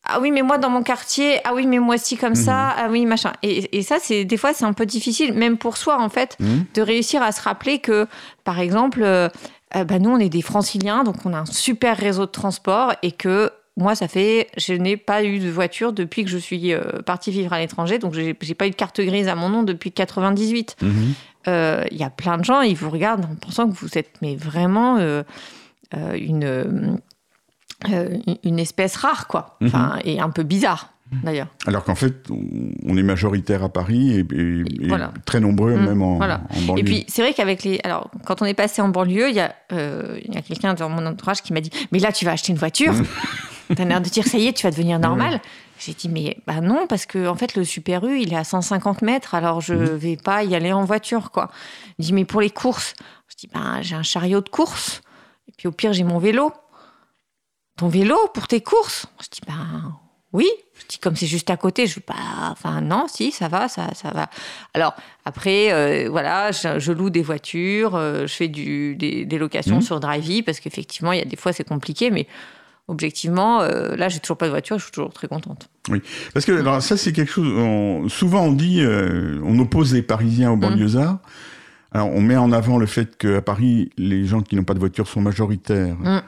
ah 0.06 0.21
oui, 0.21 0.31
mais 0.31 0.43
moi 0.43 0.59
dans 0.59 0.71
mon 0.71 0.83
quartier, 0.83 1.39
ah 1.45 1.53
oui, 1.55 1.67
mais 1.67 1.79
moi 1.79 1.95
aussi 1.95 2.17
comme 2.17 2.35
ça, 2.35 2.75
ah 2.77 2.89
oui, 2.91 3.06
machin. 3.06 3.33
Et, 3.43 3.77
et 3.79 3.83
ça, 3.83 3.97
c'est 4.01 4.25
des 4.25 4.37
fois, 4.37 4.53
c'est 4.53 4.65
un 4.65 4.73
peu 4.73 4.87
difficile, 4.87 5.33
même 5.35 5.56
pour 5.59 5.77
soi, 5.77 6.01
en 6.01 6.09
fait, 6.09 6.37
Mhm. 6.41 6.65
de 6.75 6.83
réussir 6.83 7.23
à 7.23 7.33
se 7.33 7.41
rappeler 7.43 7.79
que, 7.79 8.06
par 8.45 8.61
exemple, 8.61 9.03
euh, 9.03 9.29
euh, 9.77 9.85
bah, 9.85 9.99
nous, 9.99 10.11
on 10.11 10.19
est 10.19 10.29
des 10.29 10.43
franciliens, 10.43 11.05
donc 11.05 11.17
on 11.25 11.33
a 11.33 11.39
un 11.39 11.47
super 11.47 11.97
réseau 11.97 12.27
de 12.27 12.31
transport 12.31 12.93
et 13.03 13.12
que 13.12 13.51
moi, 13.77 13.95
ça 13.97 14.06
fait, 14.06 14.49
je 14.56 14.73
n'ai 14.75 14.97
pas 14.97 15.25
eu 15.25 15.41
de 15.41 15.51
voiture 15.51 15.93
depuis 15.93 16.23
que 16.25 16.31
je 16.31 16.39
suis 16.39 16.73
euh, 16.73 16.81
partie 17.05 17.33
vivre 17.33 17.53
à 17.53 17.59
l'étranger, 17.59 17.99
donc 17.99 18.15
j'ai 18.15 18.37
j'ai 18.41 18.55
pas 18.55 18.69
eu 18.69 18.71
de 18.71 18.77
carte 18.77 19.01
grise 19.01 19.27
à 19.27 19.35
mon 19.35 19.49
nom 19.49 19.62
depuis 19.65 19.91
98 19.91 20.77
Mhm. 20.81 21.15
euh, 21.49 21.85
il 21.91 21.97
y 21.97 22.05
a 22.05 22.11
plein 22.11 22.39
de 22.39 22.45
gens, 22.45 22.61
ils 22.61 22.77
vous 22.77 22.89
regardent 22.91 23.25
en 23.25 23.35
pensant 23.35 23.69
que 23.69 23.75
vous 23.75 23.99
êtes 23.99 24.12
mais 24.23 24.37
vraiment 24.37 24.99
euh, 24.99 25.25
une, 26.15 26.99
euh, 27.91 28.17
une 28.44 28.59
espèce 28.59 28.97
rare, 28.97 29.26
quoi. 29.26 29.56
Enfin, 29.62 29.99
et 30.05 30.21
un 30.21 30.31
peu 30.31 30.43
bizarre, 30.43 30.91
d'ailleurs. 31.23 31.49
Alors 31.67 31.85
qu'en 31.85 31.94
fait, 31.94 32.15
on 32.31 32.97
est 32.97 33.03
majoritaire 33.03 33.62
à 33.62 33.69
Paris 33.69 34.12
et, 34.12 34.21
et- 34.35 34.85
et 34.85 34.88
Voilà. 34.88 35.12
très 35.26 35.41
nombreux 35.41 35.75
Mm, 35.76 35.85
même 35.87 36.03
en, 36.03 36.17
voilà. 36.17 36.43
en 36.56 36.61
banlieue. 36.62 36.81
Et 36.81 36.85
puis, 36.85 37.05
c'est 37.09 37.23
vrai 37.23 37.35
qu'avec 37.35 37.62
les. 37.65 37.81
Alors, 37.85 38.11
quand 38.25 38.43
on 38.43 38.44
est 38.47 38.55
passé 38.55 38.81
en 38.82 38.88
banlieue, 38.88 39.29
il 39.29 39.35
y 39.37 39.41
a, 39.41 39.55
euh, 39.73 40.19
y 40.29 40.37
a 40.37 40.43
quelqu'un 40.43 40.75
dans 40.75 40.88
mon 40.88 41.05
entourage 41.06 41.43
qui 41.43 41.53
m'a 41.53 41.61
dit 41.61 41.71
Mais 41.93 41.99
là, 41.99 42.12
tu 42.12 42.25
vas 42.25 42.32
acheter 42.32 42.53
une 42.53 42.59
voiture 42.59 42.94
T'as 43.75 43.85
l'air 43.87 44.00
de 44.03 44.09
dire 44.09 44.27
Ça 44.27 44.37
y 44.38 44.47
est, 44.47 44.53
tu 44.53 44.65
vas 44.67 44.70
devenir 44.70 44.99
normal. 44.99 45.41
J'ai 45.79 45.93
dit 45.94 46.09
Mais 46.09 46.37
bah 46.47 46.61
non, 46.61 46.87
parce 46.87 47.06
que 47.06 47.27
en 47.29 47.35
fait, 47.35 47.56
le 47.56 47.65
Super 47.65 48.05
U, 48.05 48.19
il 48.20 48.32
est 48.32 48.37
à 48.37 48.44
150 48.44 49.03
mètres, 49.03 49.35
alors 49.35 49.61
je 49.61 49.75
vais 49.75 50.17
pas 50.17 50.44
y 50.44 50.55
aller 50.55 50.73
en 50.73 50.85
voiture, 50.85 51.31
quoi. 51.31 51.50
Il 51.99 52.05
dit 52.05 52.12
Mais 52.12 52.25
pour 52.25 52.41
les 52.41 52.50
courses? 52.50 52.94
Je 53.29 53.37
dis 53.37 53.49
Ben, 53.53 53.79
j'ai 53.82 53.94
un 53.97 54.03
chariot 54.03 54.41
de 54.41 54.49
course. 54.49 55.00
Et 55.49 55.53
puis, 55.56 55.67
au 55.69 55.73
pire, 55.73 55.93
j'ai 55.93 56.05
mon 56.05 56.19
vélo. 56.19 56.53
Ton 57.76 57.88
vélo 57.88 58.17
pour 58.35 58.47
tes 58.49 58.61
courses? 58.61 59.06
Je 59.23 59.26
dis 59.31 59.41
Ben. 59.47 59.94
Oui, 60.32 60.49
je 60.81 60.87
dis 60.88 60.99
comme 60.99 61.15
c'est 61.15 61.26
juste 61.29 61.49
à 61.50 61.56
côté, 61.56 61.87
je 61.87 62.00
pas. 62.00 62.15
Enfin 62.50 62.81
non, 62.81 63.06
si 63.09 63.31
ça 63.31 63.47
va, 63.47 63.69
ça, 63.69 63.94
ça 63.94 64.11
va. 64.11 64.29
Alors 64.75 64.94
après, 65.25 65.73
euh, 65.73 66.09
voilà, 66.11 66.50
je, 66.50 66.81
je 66.81 66.91
loue 66.93 67.09
des 67.11 67.23
voitures, 67.23 67.94
euh, 67.94 68.26
je 68.26 68.35
fais 68.35 68.49
du, 68.49 68.97
des, 68.97 69.25
des 69.25 69.38
locations 69.38 69.76
Mhm. 69.76 69.82
sur 69.82 70.00
Drivey 70.00 70.43
parce 70.43 70.59
qu'effectivement, 70.59 71.12
il 71.12 71.21
y 71.21 71.23
a 71.23 71.25
des 71.25 71.37
fois 71.37 71.53
c'est 71.53 71.62
compliqué, 71.69 72.11
mais 72.11 72.26
objectivement, 72.88 73.61
euh, 73.62 73.94
là, 73.97 74.09
j'ai 74.09 74.19
toujours 74.19 74.37
pas 74.37 74.47
de 74.47 74.50
voiture, 74.50 74.77
je 74.79 74.82
suis 74.85 74.93
toujours 74.93 75.12
très 75.12 75.29
contente. 75.29 75.69
Parce 76.32 76.44
que 76.44 76.53
alors, 76.59 76.82
ça, 76.82 76.97
c'est 76.97 77.12
quelque 77.12 77.31
chose. 77.31 77.47
on- 77.56 78.09
souvent, 78.09 78.43
on 78.43 78.53
dit, 78.53 78.81
euh, 78.81 79.41
on 79.44 79.56
oppose 79.61 79.94
les 79.94 80.03
Parisiens 80.03 80.51
aux 80.51 80.56
banlieusards. 80.56 81.19
Alors, 81.93 82.08
on 82.08 82.20
met 82.20 82.37
en 82.37 82.51
avant 82.51 82.79
le 82.79 82.87
fait 82.87 83.17
qu'à 83.17 83.41
Paris, 83.41 83.91
les 83.96 84.27
gens 84.27 84.43
qui 84.43 84.56
n'ont 84.56 84.65
pas 84.65 84.75
de 84.75 84.81
voiture 84.81 85.06
sont 85.06 85.20
majoritaires. 85.20 85.94
Mm. 85.96 86.22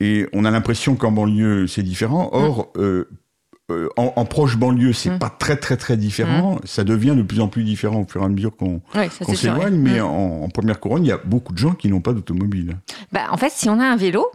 Et 0.00 0.26
on 0.32 0.44
a 0.44 0.50
l'impression 0.50 0.96
qu'en 0.96 1.12
banlieue, 1.12 1.66
c'est 1.66 1.82
différent. 1.82 2.30
Or, 2.32 2.72
euh, 2.76 3.08
euh, 3.70 3.88
en, 3.96 4.12
en 4.16 4.24
proche 4.24 4.56
banlieue, 4.56 4.92
c'est 4.92 5.10
Mm. 5.10 5.18
pas 5.18 5.30
très, 5.30 5.56
très, 5.56 5.76
très 5.76 5.96
différent. 5.96 6.58
Ça 6.64 6.82
devient 6.84 7.14
de 7.16 7.22
plus 7.22 7.40
en 7.40 7.48
plus 7.48 7.62
différent 7.64 8.00
au 8.00 8.06
fur 8.06 8.22
et 8.22 8.24
à 8.24 8.28
mesure 8.28 8.56
qu'on 8.56 8.80
s'éloigne. 9.36 9.76
Mais 9.76 10.00
en, 10.00 10.08
en 10.42 10.48
première 10.48 10.80
couronne, 10.80 11.04
il 11.04 11.08
y 11.08 11.12
a 11.12 11.20
beaucoup 11.24 11.52
de 11.52 11.58
gens 11.58 11.72
qui 11.72 11.88
n'ont 11.88 12.00
pas 12.00 12.12
d'automobile. 12.12 12.76
Bah, 13.12 13.26
en 13.30 13.36
fait, 13.36 13.52
si 13.52 13.68
on 13.68 13.78
a 13.78 13.84
un 13.84 13.96
vélo, 13.96 14.26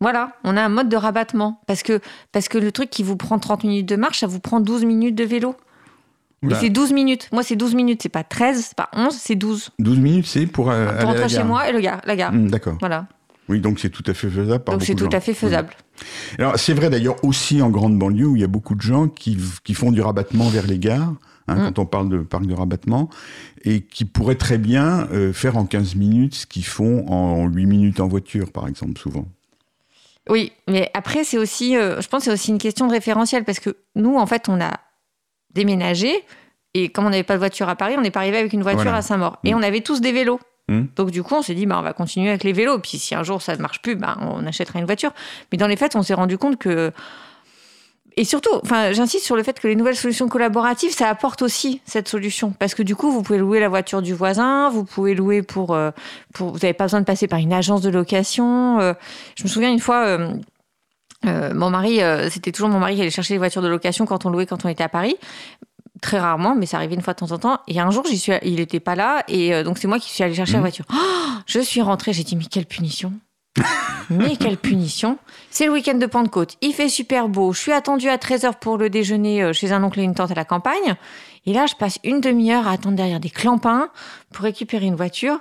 voilà, 0.00 0.32
on 0.44 0.56
a 0.56 0.62
un 0.62 0.68
mode 0.68 0.88
de 0.88 0.96
rabattement. 0.96 1.60
Parce 1.66 1.82
que, 1.82 2.00
parce 2.32 2.48
que 2.48 2.58
le 2.58 2.70
truc 2.72 2.88
qui 2.90 3.02
vous 3.02 3.16
prend 3.16 3.38
30 3.38 3.64
minutes 3.64 3.88
de 3.88 3.96
marche, 3.96 4.20
ça 4.20 4.26
vous 4.26 4.40
prend 4.40 4.60
12 4.60 4.84
minutes 4.84 5.14
de 5.14 5.24
vélo. 5.24 5.56
Et 6.48 6.54
c'est 6.54 6.70
12 6.70 6.92
minutes. 6.92 7.28
Moi, 7.32 7.42
c'est 7.42 7.56
12 7.56 7.74
minutes. 7.74 8.00
C'est 8.02 8.08
pas 8.08 8.24
13, 8.24 8.64
c'est 8.68 8.74
pas 8.76 8.88
11, 8.94 9.14
c'est 9.14 9.34
12. 9.34 9.70
12 9.78 9.98
minutes, 9.98 10.26
c'est 10.26 10.46
pour, 10.46 10.70
euh, 10.70 10.88
aller 10.88 11.00
Pour 11.00 11.10
à 11.10 11.14
la 11.14 11.20
rentrer 11.20 11.28
chez 11.28 11.44
moi 11.44 11.68
et 11.68 11.72
le 11.72 11.80
gare, 11.80 12.00
la 12.06 12.16
gare. 12.16 12.32
D'accord. 12.32 12.76
Voilà. 12.80 13.06
Oui, 13.50 13.60
donc 13.60 13.80
c'est 13.80 13.90
tout 13.90 14.04
à 14.06 14.14
fait 14.14 14.30
faisable 14.30 14.64
par 14.64 14.74
Donc 14.76 14.84
c'est 14.84 14.94
tout 14.94 15.08
à 15.12 15.20
fait 15.20 15.34
faisable. 15.34 15.74
Alors, 16.38 16.58
c'est 16.58 16.72
vrai 16.72 16.88
d'ailleurs 16.88 17.22
aussi 17.24 17.60
en 17.60 17.68
grande 17.68 17.98
banlieue 17.98 18.26
où 18.26 18.36
il 18.36 18.40
y 18.40 18.44
a 18.44 18.48
beaucoup 18.48 18.74
de 18.76 18.80
gens 18.80 19.08
qui, 19.08 19.36
qui 19.64 19.74
font 19.74 19.90
du 19.92 20.00
rabattement 20.00 20.48
vers 20.48 20.66
les 20.66 20.78
gares, 20.78 21.12
hein, 21.48 21.56
Mm. 21.56 21.64
quand 21.74 21.78
on 21.80 21.86
parle 21.86 22.08
de 22.08 22.18
parc 22.18 22.46
de 22.46 22.54
rabattement, 22.54 23.10
et 23.64 23.82
qui 23.82 24.04
pourraient 24.04 24.36
très 24.36 24.56
bien 24.56 25.08
euh, 25.12 25.32
faire 25.32 25.56
en 25.56 25.66
15 25.66 25.96
minutes 25.96 26.34
ce 26.36 26.46
qu'ils 26.46 26.64
font 26.64 27.06
en 27.08 27.46
8 27.48 27.66
minutes 27.66 28.00
en 28.00 28.06
voiture, 28.08 28.52
par 28.52 28.68
exemple, 28.68 28.98
souvent. 29.00 29.26
Oui, 30.28 30.52
mais 30.68 30.90
après, 30.94 31.24
c'est 31.24 31.38
aussi, 31.38 31.76
euh, 31.76 32.00
je 32.00 32.06
pense 32.08 32.20
que 32.20 32.24
c'est 32.26 32.32
aussi 32.32 32.50
une 32.52 32.58
question 32.58 32.86
de 32.86 32.92
référentiel 32.92 33.44
parce 33.44 33.58
que 33.58 33.76
nous, 33.96 34.16
en 34.16 34.26
fait, 34.26 34.48
on 34.48 34.60
a 34.60 34.78
déménagé 35.54 36.12
et 36.74 36.88
comme 36.90 37.06
on 37.06 37.10
n'avait 37.10 37.24
pas 37.24 37.34
de 37.34 37.40
voiture 37.40 37.68
à 37.68 37.74
Paris, 37.74 37.94
on 37.98 38.02
n'est 38.02 38.12
pas 38.12 38.20
arrivé 38.20 38.38
avec 38.38 38.52
une 38.52 38.62
voiture 38.62 38.82
Voilà. 38.82 38.98
à 38.98 39.02
Saint-Maur. 39.02 39.38
Et 39.44 39.52
Mm. 39.52 39.58
on 39.58 39.62
avait 39.62 39.80
tous 39.80 40.00
des 40.00 40.12
vélos. 40.12 40.38
Mm. 40.68 40.82
Donc 40.96 41.10
du 41.10 41.22
coup, 41.22 41.34
on 41.34 41.42
s'est 41.42 41.54
dit, 41.54 41.66
bah, 41.66 41.76
on 41.78 41.82
va 41.82 41.92
continuer 41.92 42.28
avec 42.28 42.44
les 42.44 42.52
vélos. 42.52 42.78
Puis 42.78 42.98
si 42.98 43.14
un 43.14 43.22
jour 43.22 43.42
ça 43.42 43.56
ne 43.56 43.62
marche 43.62 43.82
plus, 43.82 43.96
bah, 43.96 44.16
on 44.20 44.46
achètera 44.46 44.78
une 44.78 44.86
voiture. 44.86 45.12
Mais 45.50 45.58
dans 45.58 45.66
les 45.66 45.76
faits, 45.76 45.96
on 45.96 46.02
s'est 46.02 46.14
rendu 46.14 46.38
compte 46.38 46.56
que... 46.56 46.92
Et 48.16 48.24
surtout, 48.24 48.50
j'insiste 48.90 49.24
sur 49.24 49.36
le 49.36 49.42
fait 49.44 49.58
que 49.60 49.68
les 49.68 49.76
nouvelles 49.76 49.96
solutions 49.96 50.28
collaboratives, 50.28 50.92
ça 50.92 51.08
apporte 51.08 51.42
aussi 51.42 51.80
cette 51.86 52.08
solution. 52.08 52.52
Parce 52.58 52.74
que 52.74 52.82
du 52.82 52.96
coup, 52.96 53.12
vous 53.12 53.22
pouvez 53.22 53.38
louer 53.38 53.60
la 53.60 53.68
voiture 53.68 54.02
du 54.02 54.14
voisin, 54.14 54.68
vous 54.68 54.84
pouvez 54.84 55.14
louer 55.14 55.42
pour... 55.42 55.74
euh, 55.74 55.92
pour 56.34 56.50
vous 56.50 56.58
n'avez 56.58 56.74
pas 56.74 56.84
besoin 56.84 57.00
de 57.00 57.04
passer 57.06 57.28
par 57.28 57.38
une 57.38 57.52
agence 57.52 57.82
de 57.82 57.88
location. 57.88 58.80
euh. 58.80 58.94
je 59.36 59.44
me 59.44 59.48
souviens 59.48 59.70
une 59.70 59.78
fois... 59.78 60.04
euh, 60.06 61.54
mon 61.54 61.70
mari, 61.70 62.00
c'était 62.30 62.50
toujours 62.50 62.68
mon 62.68 62.80
mari 62.80 62.96
qui 62.96 63.00
allait 63.02 63.10
chercher 63.10 63.34
les 63.34 63.38
voitures 63.38 63.62
de 63.62 63.68
location 63.68 64.06
quand 64.06 64.26
on 64.26 64.30
louait, 64.30 64.46
quand 64.46 64.64
on 64.64 64.68
était 64.68 64.84
à 64.84 64.88
Paris. 64.88 65.16
Très 66.00 66.18
rarement, 66.18 66.54
mais 66.54 66.66
ça 66.66 66.78
arrivait 66.78 66.94
une 66.94 67.02
fois 67.02 67.12
de 67.14 67.18
temps 67.18 67.32
en 67.32 67.38
temps. 67.38 67.60
Et 67.68 67.78
un 67.80 67.90
jour, 67.90 68.04
j'y 68.08 68.18
suis, 68.18 68.32
il 68.42 68.54
n'était 68.56 68.80
pas 68.80 68.94
là, 68.94 69.22
et 69.28 69.54
euh, 69.54 69.62
donc 69.64 69.78
c'est 69.78 69.86
moi 69.88 69.98
qui 69.98 70.10
suis 70.10 70.24
allée 70.24 70.34
chercher 70.34 70.52
la 70.54 70.58
Mhm. 70.58 70.64
voiture. 70.64 70.84
Oh, 70.92 70.96
je 71.46 71.60
suis 71.60 71.82
rentrée, 71.82 72.12
j'ai 72.12 72.24
dit 72.24 72.36
mais 72.36 72.46
quelle 72.46 72.66
punition 72.66 73.12
mais 74.10 74.36
quelle 74.36 74.56
punition 74.56 75.18
C'est 75.50 75.66
le 75.66 75.72
week-end 75.72 75.94
de 75.98 76.06
Pentecôte, 76.06 76.56
il 76.60 76.72
fait 76.72 76.88
super 76.88 77.28
beau, 77.28 77.52
je 77.52 77.58
suis 77.58 77.72
attendue 77.72 78.08
à 78.08 78.16
13h 78.16 78.54
pour 78.60 78.78
le 78.78 78.88
déjeuner 78.90 79.42
euh, 79.42 79.52
chez 79.52 79.72
un 79.72 79.82
oncle 79.82 79.98
et 79.98 80.04
une 80.04 80.14
tante 80.14 80.30
à 80.30 80.34
la 80.34 80.44
campagne, 80.44 80.94
et 81.46 81.52
là 81.52 81.66
je 81.66 81.74
passe 81.74 81.98
une 82.04 82.20
demi-heure 82.20 82.68
à 82.68 82.72
attendre 82.72 82.94
derrière 82.96 83.18
des 83.20 83.28
clampins 83.30 83.88
pour 84.32 84.44
récupérer 84.44 84.86
une 84.86 84.94
voiture. 84.94 85.40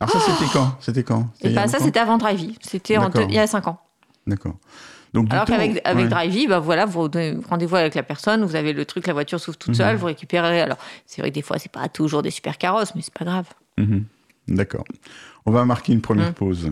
Alors 0.00 0.10
ça, 0.12 0.20
c'était 0.20 0.50
quand? 0.52 0.76
C'était 0.80 1.02
quand? 1.02 1.28
Et 1.40 1.48
a 1.48 1.62
bah, 1.62 1.66
ça 1.68 1.78
c'était 1.78 1.98
avant 2.00 2.18
Drivey, 2.18 2.50
c'était 2.60 2.94
il 2.94 3.32
y 3.34 3.38
a 3.38 3.46
5 3.46 3.68
ans. 3.68 3.78
D'accord. 4.26 4.54
Donc, 5.14 5.32
Alors 5.32 5.44
qu'avec 5.44 5.80
avec 5.84 6.04
ouais. 6.04 6.08
Drivey, 6.10 6.48
bah 6.48 6.58
voilà, 6.58 6.86
vous 6.86 7.08
donnez 7.08 7.38
rendez-vous 7.48 7.76
avec 7.76 7.94
la 7.94 8.02
personne, 8.02 8.44
vous 8.44 8.56
avez 8.56 8.72
le 8.72 8.84
truc, 8.84 9.06
la 9.06 9.12
voiture 9.12 9.38
s'ouvre 9.38 9.56
toute 9.56 9.76
seule, 9.76 9.94
vous 9.96 10.06
récupérez. 10.06 10.60
Alors 10.60 10.76
c'est 11.06 11.22
vrai 11.22 11.30
que 11.30 11.34
des 11.36 11.42
fois 11.42 11.58
c'est 11.60 11.70
pas 11.70 11.88
toujours 11.88 12.20
des 12.20 12.32
super 12.32 12.58
carrosses, 12.58 12.94
mais 12.96 13.00
c'est 13.02 13.14
pas 13.14 13.24
grave. 13.24 13.46
Mhm. 13.78 14.04
D'accord. 14.48 14.84
On 15.46 15.52
va 15.52 15.64
marquer 15.64 15.92
une 15.92 16.00
première 16.00 16.30
Mm. 16.30 16.34
pause. 16.34 16.70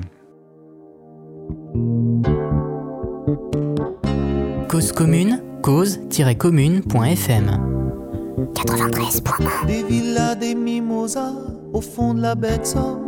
Cause 4.69 4.91
commune, 4.93 5.41
cause-commune.fm 5.63 7.59
93.1 8.55 9.67
Des 9.67 9.83
villas, 9.85 10.35
des 10.37 10.55
mimosas 10.57 11.33
au 11.73 11.81
fond 11.81 12.15
de 12.15 12.23
la 12.23 12.35
Somme. 12.65 13.01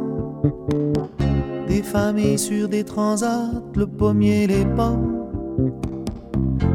Des 1.67 1.83
familles 1.83 2.39
sur 2.39 2.69
des 2.69 2.85
transats, 2.85 3.51
le 3.75 3.87
pommier, 3.87 4.47
les 4.47 4.65
pommes. 4.65 5.24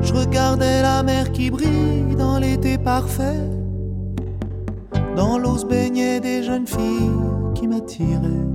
Je 0.01 0.13
regardais 0.13 0.81
la 0.81 1.03
mer 1.03 1.31
qui 1.31 1.49
brille 1.49 2.15
dans 2.17 2.39
l'été 2.39 2.77
parfait. 2.77 3.49
Dans 5.15 5.37
l'eau 5.37 5.57
se 5.57 5.65
baignaient 5.65 6.19
des 6.19 6.43
jeunes 6.43 6.67
filles 6.67 7.11
qui 7.55 7.67
m'attiraient. 7.67 8.45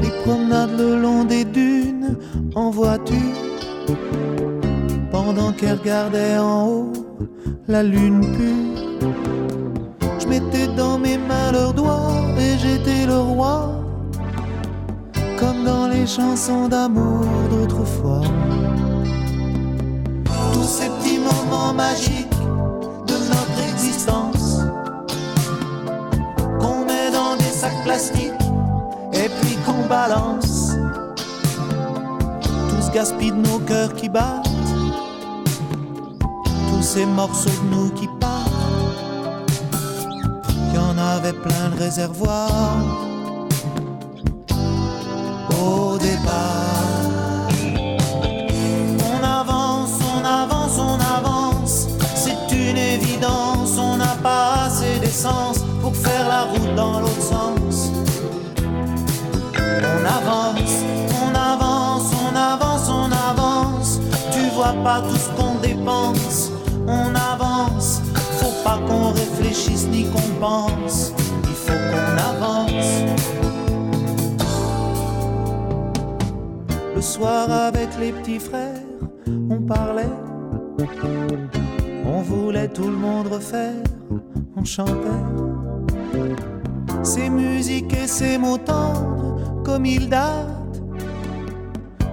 Les 0.00 0.10
promenades 0.24 0.76
le 0.76 1.00
long 1.00 1.24
des 1.24 1.44
dunes 1.44 2.18
en 2.54 2.70
voiture. 2.70 3.16
Pendant 5.10 5.52
qu'elles 5.52 5.78
regardaient 5.78 6.38
en 6.38 6.68
haut 6.68 6.92
la 7.66 7.82
lune 7.82 8.20
pure. 8.36 9.10
Je 10.18 10.26
mettais 10.28 10.66
dans 10.76 10.98
mes 10.98 11.16
mains 11.16 11.52
leurs 11.52 11.72
doigts 11.72 12.12
et 12.38 12.58
j'étais 12.58 13.06
le 13.06 13.18
roi. 13.18 13.83
Comme 15.44 15.62
dans 15.62 15.88
les 15.88 16.06
chansons 16.06 16.68
d'amour 16.68 17.26
d'autrefois. 17.50 18.22
Tous 20.54 20.62
ces 20.62 20.88
petits 20.88 21.18
moments 21.18 21.74
magiques 21.74 22.40
de 23.06 23.12
notre 23.12 23.58
existence. 23.70 24.60
Qu'on 26.58 26.86
met 26.86 27.10
dans 27.12 27.36
des 27.36 27.52
sacs 27.60 27.82
plastiques 27.84 28.46
et 29.12 29.28
puis 29.40 29.56
qu'on 29.66 29.86
balance. 29.86 30.72
Tout 32.40 32.80
ce 32.80 33.12
de 33.12 33.48
nos 33.48 33.58
cœurs 33.58 33.92
qui 33.92 34.08
battent. 34.08 34.48
Tous 36.70 36.82
ces 36.82 37.04
morceaux 37.04 37.50
de 37.50 37.76
nous 37.76 37.90
qui 37.90 38.08
partent. 38.18 38.50
Y 40.74 40.78
en 40.78 40.96
avait 40.96 41.34
plein 41.34 41.68
le 41.70 41.84
réservoir 41.84 42.70
au 45.64 45.98
départ. 45.98 47.48
On 49.12 49.24
avance, 49.24 49.98
on 50.14 50.24
avance, 50.24 50.78
on 50.78 50.98
avance, 51.18 51.88
c'est 52.14 52.54
une 52.54 52.76
évidence, 52.76 53.78
on 53.78 53.96
n'a 53.96 54.16
pas 54.22 54.66
assez 54.66 54.98
d'essence 55.00 55.64
pour 55.80 55.94
faire 55.96 56.28
la 56.28 56.42
route 56.42 56.74
dans 56.74 57.00
l'autre 57.00 57.22
sens. 57.22 57.90
On 59.56 60.04
avance, 60.18 60.74
on 61.24 61.34
avance, 61.34 62.12
on 62.26 62.36
avance, 62.36 62.88
on 62.88 63.10
avance, 63.30 64.00
tu 64.32 64.42
vois 64.54 64.74
pas 64.84 65.00
tout 65.00 65.16
ce 65.16 65.30
qu'on 65.36 65.54
dépense, 65.60 66.50
on 66.86 67.14
avance, 67.14 68.02
faut 68.38 68.56
pas 68.64 68.78
qu'on 68.86 69.12
réfléchisse 69.12 69.86
ni 69.86 70.04
qu'on 70.10 70.28
pense, 70.40 71.12
il 71.44 71.56
faut 71.64 71.80
qu'on 71.90 72.16
avance. 72.30 73.53
Soir 77.04 77.50
avec 77.50 77.90
les 78.00 78.12
petits 78.12 78.38
frères, 78.38 78.80
on 79.50 79.60
parlait. 79.60 80.08
On 82.06 82.22
voulait 82.22 82.68
tout 82.68 82.88
le 82.88 82.96
monde 82.96 83.28
refaire, 83.28 83.82
on 84.56 84.64
chantait. 84.64 85.22
Ces 87.02 87.28
musiques 87.28 87.92
et 87.92 88.06
ces 88.06 88.38
mots 88.38 88.58
tendres, 88.58 89.62
comme 89.64 89.84
ils 89.84 90.08
datent. 90.08 90.82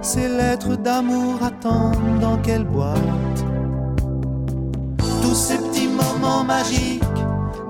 Ces 0.02 0.28
lettres 0.28 0.76
d'amour 0.76 1.42
attendent 1.42 2.20
dans 2.20 2.36
quelle 2.36 2.64
boîte? 2.64 2.98
Tous 5.22 5.34
ces 5.34 5.56
petits 5.56 5.88
moments 5.88 6.44
magiques 6.44 7.02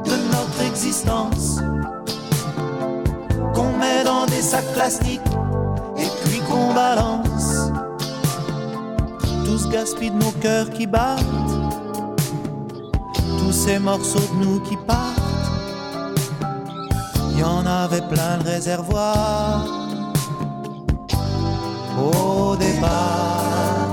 de 0.04 0.16
notre 0.32 0.62
existence 0.66 1.60
qu'on 3.54 3.76
met 3.78 4.02
dans 4.04 4.26
des 4.26 4.42
sacs 4.42 4.72
plastiques 4.74 5.20
qu'on 6.62 6.74
balance. 6.74 7.72
Tout 9.44 9.58
ce 9.58 9.66
de 10.10 10.24
nos 10.24 10.32
cœurs 10.40 10.70
qui 10.70 10.86
battent, 10.86 11.22
tous 13.38 13.52
ces 13.52 13.78
morceaux 13.78 14.26
de 14.32 14.44
nous 14.44 14.60
qui 14.60 14.76
partent. 14.76 15.20
Y 17.36 17.42
en 17.42 17.66
avait 17.66 18.02
plein 18.02 18.38
le 18.38 18.50
réservoir 18.50 19.64
au 21.98 22.56
départ. 22.56 23.88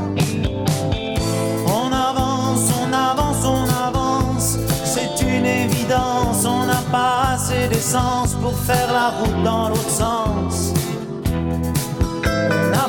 On 1.67 1.91
avance, 1.91 2.65
on 2.81 2.93
avance, 2.93 3.45
on 3.45 3.65
avance, 3.87 4.57
c'est 4.83 5.21
une 5.23 5.45
évidence, 5.45 6.45
on 6.45 6.65
n'a 6.65 6.83
pas 6.91 7.33
assez 7.33 7.67
d'essence 7.69 8.35
pour 8.35 8.53
faire 8.53 8.91
la 8.93 9.09
route 9.17 9.43
dans 9.43 9.69
l'autre 9.69 9.89
sens. 9.89 10.73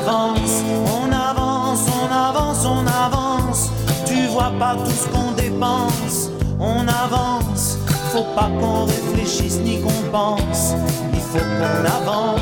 On 0.03 0.07
avance, 0.07 0.63
on 0.87 1.11
avance, 1.11 1.85
on 2.01 2.11
avance, 2.11 2.65
on 2.65 2.87
avance. 2.87 3.71
Tu 4.05 4.25
vois 4.27 4.51
pas 4.57 4.75
tout 4.75 4.89
ce 4.89 5.07
qu'on 5.09 5.31
dépense. 5.33 6.31
On 6.59 6.87
avance, 6.87 7.77
faut 8.11 8.25
pas 8.35 8.49
qu'on 8.59 8.85
réfléchisse 8.85 9.59
ni 9.59 9.79
qu'on 9.79 10.01
pense. 10.11 10.73
Il 11.13 11.19
faut 11.19 11.37
qu'on 11.37 11.85
avance. 11.85 12.41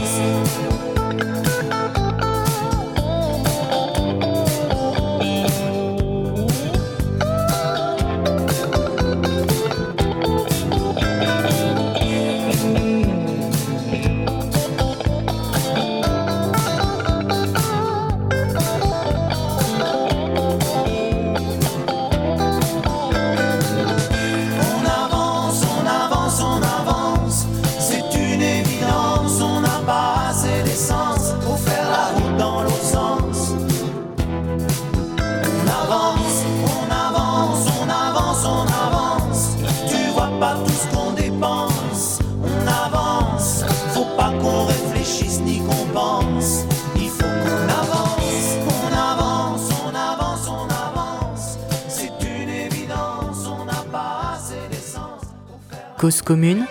Cause 56.00 56.22
commune, 56.22 56.66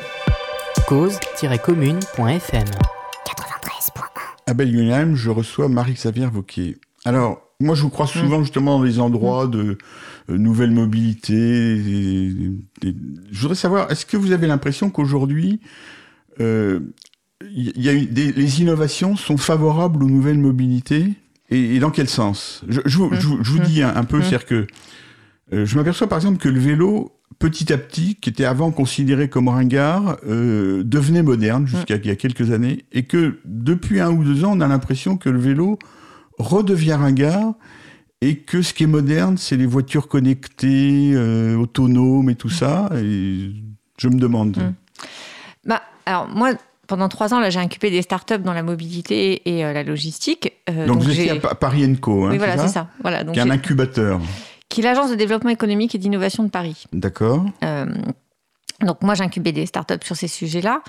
cause-commune.fm 0.87 2.65
93.1 2.65 2.67
À 4.47 4.55
Bellingham, 4.55 5.15
je 5.15 5.29
reçois 5.31 5.69
Marie-Xavier 5.69 6.27
Vauquier. 6.27 6.79
Alors, 7.05 7.43
moi, 7.61 7.75
je 7.75 7.83
vous 7.83 7.91
crois 7.91 8.07
souvent 8.07 8.43
justement 8.43 8.79
dans 8.79 8.85
les 8.85 8.99
endroits 9.01 9.47
de 9.47 9.77
euh, 10.31 10.39
nouvelle 10.39 10.71
mobilité. 10.71 11.35
et- 11.35 12.29
et- 12.89 12.95
je 13.31 13.41
voudrais 13.41 13.55
savoir, 13.55 13.91
est-ce 13.91 14.07
que 14.07 14.17
vous 14.17 14.33
avez 14.33 14.47
l'impression 14.47 14.89
qu'aujourd'hui, 14.91 15.61
euh, 16.41 16.81
il 17.43 17.81
y 17.83 17.89
a 17.89 17.95
eu 17.95 18.07
des- 18.07 18.33
les 18.33 18.61
innovations 18.63 19.17
sont 19.17 19.37
favorables 19.37 20.03
aux 20.03 20.09
nouvelles 20.09 20.39
mobilités? 20.39 21.13
Et, 21.51 21.79
dans 21.79 21.91
quel 21.91 22.09
sens? 22.09 22.63
Je, 22.69 22.81
je 22.85 22.97
vous- 22.99 23.11
je 23.15 23.27
vous- 23.27 23.43
je 23.45 23.51
vous 23.53 23.59
dis 23.61 23.83
un, 23.83 23.95
un 23.97 24.05
peu, 24.05 24.21
c'est-à-dire 24.21 24.45
que 24.47 24.67
euh, 25.53 25.65
je 25.65 25.77
m'aperçois 25.77 26.07
par 26.09 26.19
exemple 26.19 26.37
que 26.39 26.49
le 26.51 26.61
vélo 26.61 27.18
petit 27.39 27.73
à 27.73 27.79
petit, 27.79 28.17
qui 28.17 28.31
était 28.31 28.45
avant 28.45 28.71
considéré 28.71 29.29
comme 29.29 29.49
ringard, 29.49 30.17
euh, 30.27 30.83
devenait 30.85 31.23
moderne 31.23 31.67
jusqu'à 31.67 31.97
il 31.97 32.07
y 32.07 32.11
a 32.11 32.17
quelques 32.17 32.51
années, 32.51 32.85
et 32.93 33.05
que 33.05 33.39
depuis 33.45 34.01
un 34.01 34.11
ou 34.11 34.25
deux 34.25 34.45
ans, 34.45 34.53
on 34.57 34.61
a 34.61 34.67
l'impression 34.69 35.17
que 35.17 35.29
le 35.29 35.39
vélo 35.39 35.79
redevient 36.39 36.95
ringard, 36.95 37.55
et 38.21 38.39
que 38.39 38.63
ce 38.63 38.75
qui 38.75 38.85
est 38.85 38.89
moderne, 38.89 39.37
c'est 39.39 39.57
les 39.57 39.67
voitures 39.67 40.09
connectées, 40.09 41.13
euh, 41.15 41.57
autonomes 41.57 42.31
et 42.31 42.35
tout 42.35 42.49
ça. 42.49 42.91
Et 42.97 43.53
je 43.97 44.09
me 44.09 44.19
demande. 44.19 44.57
Mm. 44.57 44.75
Bah, 45.67 45.83
alors 46.07 46.29
moi, 46.29 46.51
pendant 46.89 47.09
trois 47.09 47.33
ans, 47.33 47.39
là, 47.39 47.51
j'ai 47.51 47.61
incubé 47.61 47.91
des 47.91 48.03
startups 48.03 48.39
dans 48.39 48.55
la 48.55 48.65
mobilité 48.65 49.43
et 49.49 49.65
euh, 49.65 49.73
la 49.73 49.85
logistique. 49.85 50.53
Euh, 50.69 50.87
donc, 50.87 51.03
vous 51.03 51.11
étiez 51.11 51.31
à 51.31 51.37
Pa- 51.37 51.55
Paris 51.55 51.97
Co, 52.01 52.25
hein, 52.25 52.31
Oui, 52.33 52.39
voilà, 52.39 52.57
c'est 52.57 52.63
ça 52.67 52.69
ça. 52.69 52.89
Voilà, 53.03 53.23
donc 53.23 53.35
Qui 53.35 53.41
est 53.41 53.45
un 53.45 53.51
incubateur. 53.51 54.21
Qui 54.79 54.83
est 54.83 54.89
l'agence 54.89 55.11
de 55.11 55.17
développement 55.17 55.51
économique 55.51 55.97
et 55.97 55.99
d'innovation 55.99 56.45
de 56.45 56.51
Paris. 56.51 56.85
D'accord. 56.93 57.45
Euh, 57.65 57.87
donc 58.81 59.03
moi, 59.03 59.15
j'incubais 59.15 59.51
des 59.51 59.67
startups 59.67 60.05
sur 60.05 60.15
ces 60.15 60.29
sujets-là. 60.29 60.83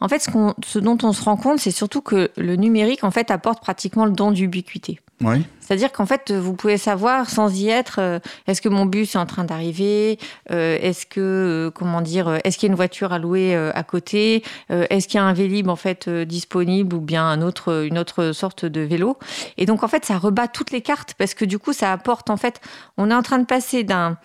En 0.00 0.08
fait, 0.08 0.18
ce, 0.18 0.30
ce 0.64 0.80
dont 0.80 0.98
on 1.04 1.12
se 1.12 1.22
rend 1.22 1.36
compte, 1.36 1.60
c'est 1.60 1.70
surtout 1.70 2.00
que 2.00 2.32
le 2.36 2.56
numérique, 2.56 3.04
en 3.04 3.12
fait, 3.12 3.30
apporte 3.30 3.60
pratiquement 3.60 4.04
le 4.04 4.10
don 4.10 4.32
d'ubiquité. 4.32 4.98
Oui. 5.22 5.44
C'est-à-dire 5.60 5.90
qu'en 5.90 6.06
fait, 6.06 6.30
vous 6.30 6.52
pouvez 6.52 6.78
savoir 6.78 7.28
sans 7.28 7.58
y 7.58 7.68
être, 7.68 7.96
euh, 8.00 8.18
est-ce 8.46 8.60
que 8.60 8.68
mon 8.68 8.86
bus 8.86 9.14
est 9.14 9.18
en 9.18 9.26
train 9.26 9.44
d'arriver 9.44 10.18
Euh, 10.52 10.78
Est-ce 10.80 11.06
que, 11.06 11.20
euh, 11.20 11.70
comment 11.70 12.02
dire, 12.02 12.38
est-ce 12.44 12.58
qu'il 12.58 12.68
y 12.68 12.70
a 12.70 12.72
une 12.72 12.76
voiture 12.76 13.12
à 13.12 13.18
louer 13.18 13.56
à 13.56 13.82
côté 13.82 14.44
Est-ce 14.68 15.08
qu'il 15.08 15.18
y 15.18 15.20
a 15.20 15.24
un 15.24 15.32
Vélib 15.32 15.68
en 15.68 15.76
fait 15.76 16.08
disponible 16.08 16.94
ou 16.94 17.00
bien 17.00 17.24
un 17.24 17.42
autre, 17.42 17.84
une 17.84 17.98
autre 17.98 18.32
sorte 18.32 18.64
de 18.64 18.80
vélo 18.82 19.18
Et 19.56 19.66
donc 19.66 19.82
en 19.82 19.88
fait, 19.88 20.04
ça 20.04 20.18
rebat 20.18 20.48
toutes 20.48 20.70
les 20.70 20.82
cartes 20.82 21.14
parce 21.14 21.34
que 21.34 21.44
du 21.44 21.58
coup, 21.58 21.72
ça 21.72 21.92
apporte 21.92 22.30
en 22.30 22.36
fait, 22.36 22.60
on 22.96 23.10
est 23.10 23.14
en 23.14 23.22
train 23.22 23.38
de 23.38 23.46
passer 23.46 23.82
d'un 23.82 24.18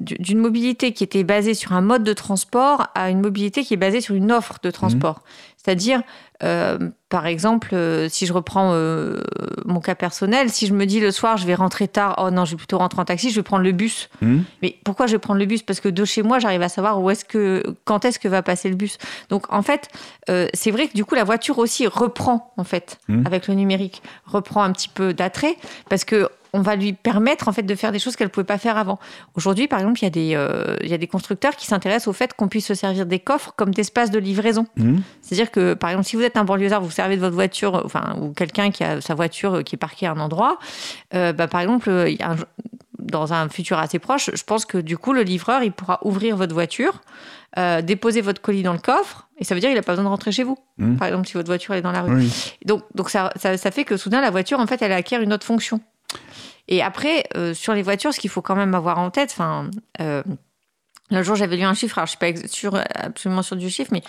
d'une 0.00 0.38
mobilité 0.38 0.92
qui 0.92 1.04
était 1.04 1.24
basée 1.24 1.54
sur 1.54 1.72
un 1.72 1.80
mode 1.80 2.04
de 2.04 2.12
transport 2.12 2.88
à 2.94 3.08
une 3.08 3.22
mobilité 3.22 3.64
qui 3.64 3.72
est 3.72 3.78
basée 3.78 4.02
sur 4.02 4.14
une 4.14 4.30
offre 4.30 4.58
de 4.62 4.70
transport. 4.70 5.22
C'est-à-dire, 5.56 6.02
euh, 6.42 6.78
par 7.08 7.26
exemple, 7.26 7.70
euh, 7.72 8.08
si 8.08 8.26
je 8.26 8.32
reprends 8.32 8.72
euh, 8.74 9.22
mon 9.64 9.80
cas 9.80 9.94
personnel, 9.94 10.50
si 10.50 10.66
je 10.66 10.74
me 10.74 10.86
dis 10.86 11.00
le 11.00 11.10
soir, 11.10 11.36
je 11.36 11.46
vais 11.46 11.54
rentrer 11.54 11.88
tard, 11.88 12.16
oh 12.18 12.30
non, 12.30 12.44
je 12.44 12.52
vais 12.52 12.56
plutôt 12.56 12.78
rentrer 12.78 13.00
en 13.00 13.04
taxi, 13.04 13.30
je 13.30 13.36
vais 13.36 13.42
prendre 13.42 13.62
le 13.64 13.72
bus. 13.72 14.08
Mhm. 14.22 14.44
Mais 14.62 14.76
pourquoi 14.84 15.06
je 15.06 15.12
vais 15.12 15.18
prendre 15.18 15.38
le 15.40 15.46
bus? 15.46 15.62
Parce 15.62 15.80
que 15.80 15.88
de 15.88 16.04
chez 16.04 16.22
moi, 16.22 16.38
j'arrive 16.38 16.62
à 16.62 16.68
savoir 16.68 17.00
où 17.00 17.08
est-ce 17.10 17.24
que, 17.24 17.62
quand 17.84 18.04
est-ce 18.04 18.18
que 18.18 18.28
va 18.28 18.42
passer 18.42 18.68
le 18.68 18.76
bus. 18.76 18.98
Donc, 19.30 19.52
en 19.52 19.62
fait, 19.62 19.88
c'est 20.54 20.70
vrai 20.70 20.88
que 20.88 20.94
du 20.94 21.04
coup, 21.04 21.14
la 21.14 21.24
voiture 21.24 21.58
aussi 21.58 21.86
reprend, 21.86 22.52
en 22.56 22.64
fait, 22.64 22.98
Mhm. 23.08 23.26
avec 23.26 23.48
le 23.48 23.54
numérique, 23.54 24.02
reprend 24.26 24.62
un 24.62 24.72
petit 24.72 24.88
peu 24.88 25.14
d'attrait, 25.14 25.56
parce 25.88 26.04
que 26.04 26.28
on 26.56 26.62
va 26.62 26.74
lui 26.76 26.92
permettre 26.94 27.48
en 27.48 27.52
fait 27.52 27.62
de 27.62 27.74
faire 27.74 27.92
des 27.92 27.98
choses 27.98 28.16
qu'elle 28.16 28.30
pouvait 28.30 28.44
pas 28.44 28.58
faire 28.58 28.76
avant. 28.78 28.98
Aujourd'hui, 29.34 29.68
par 29.68 29.78
exemple, 29.80 30.00
il 30.00 30.04
y 30.04 30.06
a 30.06 30.10
des 30.10 30.34
euh, 30.34 30.76
il 30.82 30.88
y 30.88 30.94
a 30.94 30.98
des 30.98 31.06
constructeurs 31.06 31.54
qui 31.56 31.66
s'intéressent 31.66 32.08
au 32.08 32.12
fait 32.12 32.32
qu'on 32.34 32.48
puisse 32.48 32.66
se 32.66 32.74
servir 32.74 33.04
des 33.06 33.18
coffres 33.18 33.52
comme 33.56 33.72
d'espace 33.72 34.10
de 34.10 34.18
livraison. 34.18 34.66
Mhm. 34.76 35.02
C'est-à-dire 35.22 35.50
que, 35.50 35.74
par 35.74 35.90
exemple, 35.90 36.06
si 36.08 36.16
vous 36.16 36.22
êtes 36.22 36.36
un 36.36 36.44
banlieusard, 36.44 36.80
vous 36.80 36.90
servez 36.90 37.16
de 37.16 37.20
votre 37.20 37.34
voiture, 37.34 37.76
euh, 37.76 37.82
enfin, 37.84 38.16
ou 38.20 38.32
quelqu'un 38.32 38.70
qui 38.70 38.82
a 38.84 39.00
sa 39.00 39.14
voiture 39.14 39.56
euh, 39.56 39.62
qui 39.62 39.74
est 39.74 39.78
parquée 39.78 40.06
à 40.06 40.12
un 40.12 40.18
endroit, 40.20 40.58
euh, 41.14 41.32
bah, 41.32 41.46
par 41.48 41.60
exemple, 41.60 41.90
un- 41.90 42.36
dans 42.98 43.32
un 43.32 43.48
futur 43.48 43.78
assez 43.78 43.98
proche, 43.98 44.30
je 44.34 44.42
pense 44.42 44.64
que 44.64 44.78
du 44.78 44.96
coup, 44.98 45.12
le 45.12 45.22
livreur, 45.22 45.62
il 45.62 45.70
pourra 45.70 46.00
ouvrir 46.02 46.36
votre 46.36 46.54
voiture, 46.54 47.00
euh, 47.58 47.80
déposer 47.82 48.20
votre 48.20 48.40
colis 48.42 48.62
dans 48.64 48.72
le 48.72 48.78
coffre, 48.80 49.28
et 49.38 49.44
ça 49.44 49.54
veut 49.54 49.60
dire 49.60 49.68
qu'il 49.68 49.76
n'a 49.76 49.82
pas 49.82 49.92
besoin 49.92 50.04
de 50.04 50.08
rentrer 50.08 50.32
chez 50.32 50.42
vous. 50.42 50.56
Mhm. 50.78 50.96
Par 50.96 51.06
exemple, 51.08 51.26
si 51.28 51.34
votre 51.34 51.46
voiture 51.46 51.74
est 51.74 51.82
dans 51.82 51.92
la 51.92 52.02
rue. 52.02 52.16
Oui. 52.16 52.56
Donc, 52.64 52.82
donc 52.94 53.10
ça, 53.10 53.32
ça, 53.36 53.56
ça 53.56 53.70
fait 53.70 53.84
que 53.84 53.96
soudain, 53.96 54.20
la 54.20 54.30
voiture, 54.30 54.58
en 54.58 54.66
fait, 54.66 54.80
elle 54.82 54.92
acquiert 54.92 55.20
une 55.20 55.32
autre 55.32 55.46
fonction. 55.46 55.80
Et 56.68 56.82
après, 56.82 57.24
euh, 57.36 57.54
sur 57.54 57.74
les 57.74 57.82
voitures, 57.82 58.12
ce 58.12 58.20
qu'il 58.20 58.30
faut 58.30 58.42
quand 58.42 58.56
même 58.56 58.74
avoir 58.74 58.98
en 58.98 59.10
tête, 59.10 59.30
enfin, 59.32 59.70
euh, 60.00 60.22
l'autre 61.10 61.24
jour, 61.24 61.36
j'avais 61.36 61.56
lu 61.56 61.62
un 61.62 61.74
chiffre, 61.74 61.98
alors 61.98 62.06
je 62.06 62.10
suis 62.10 62.18
pas 62.18 62.48
sûre, 62.48 62.80
absolument 62.94 63.42
sûr 63.42 63.56
du 63.56 63.70
chiffre, 63.70 63.90
mais 63.92 64.02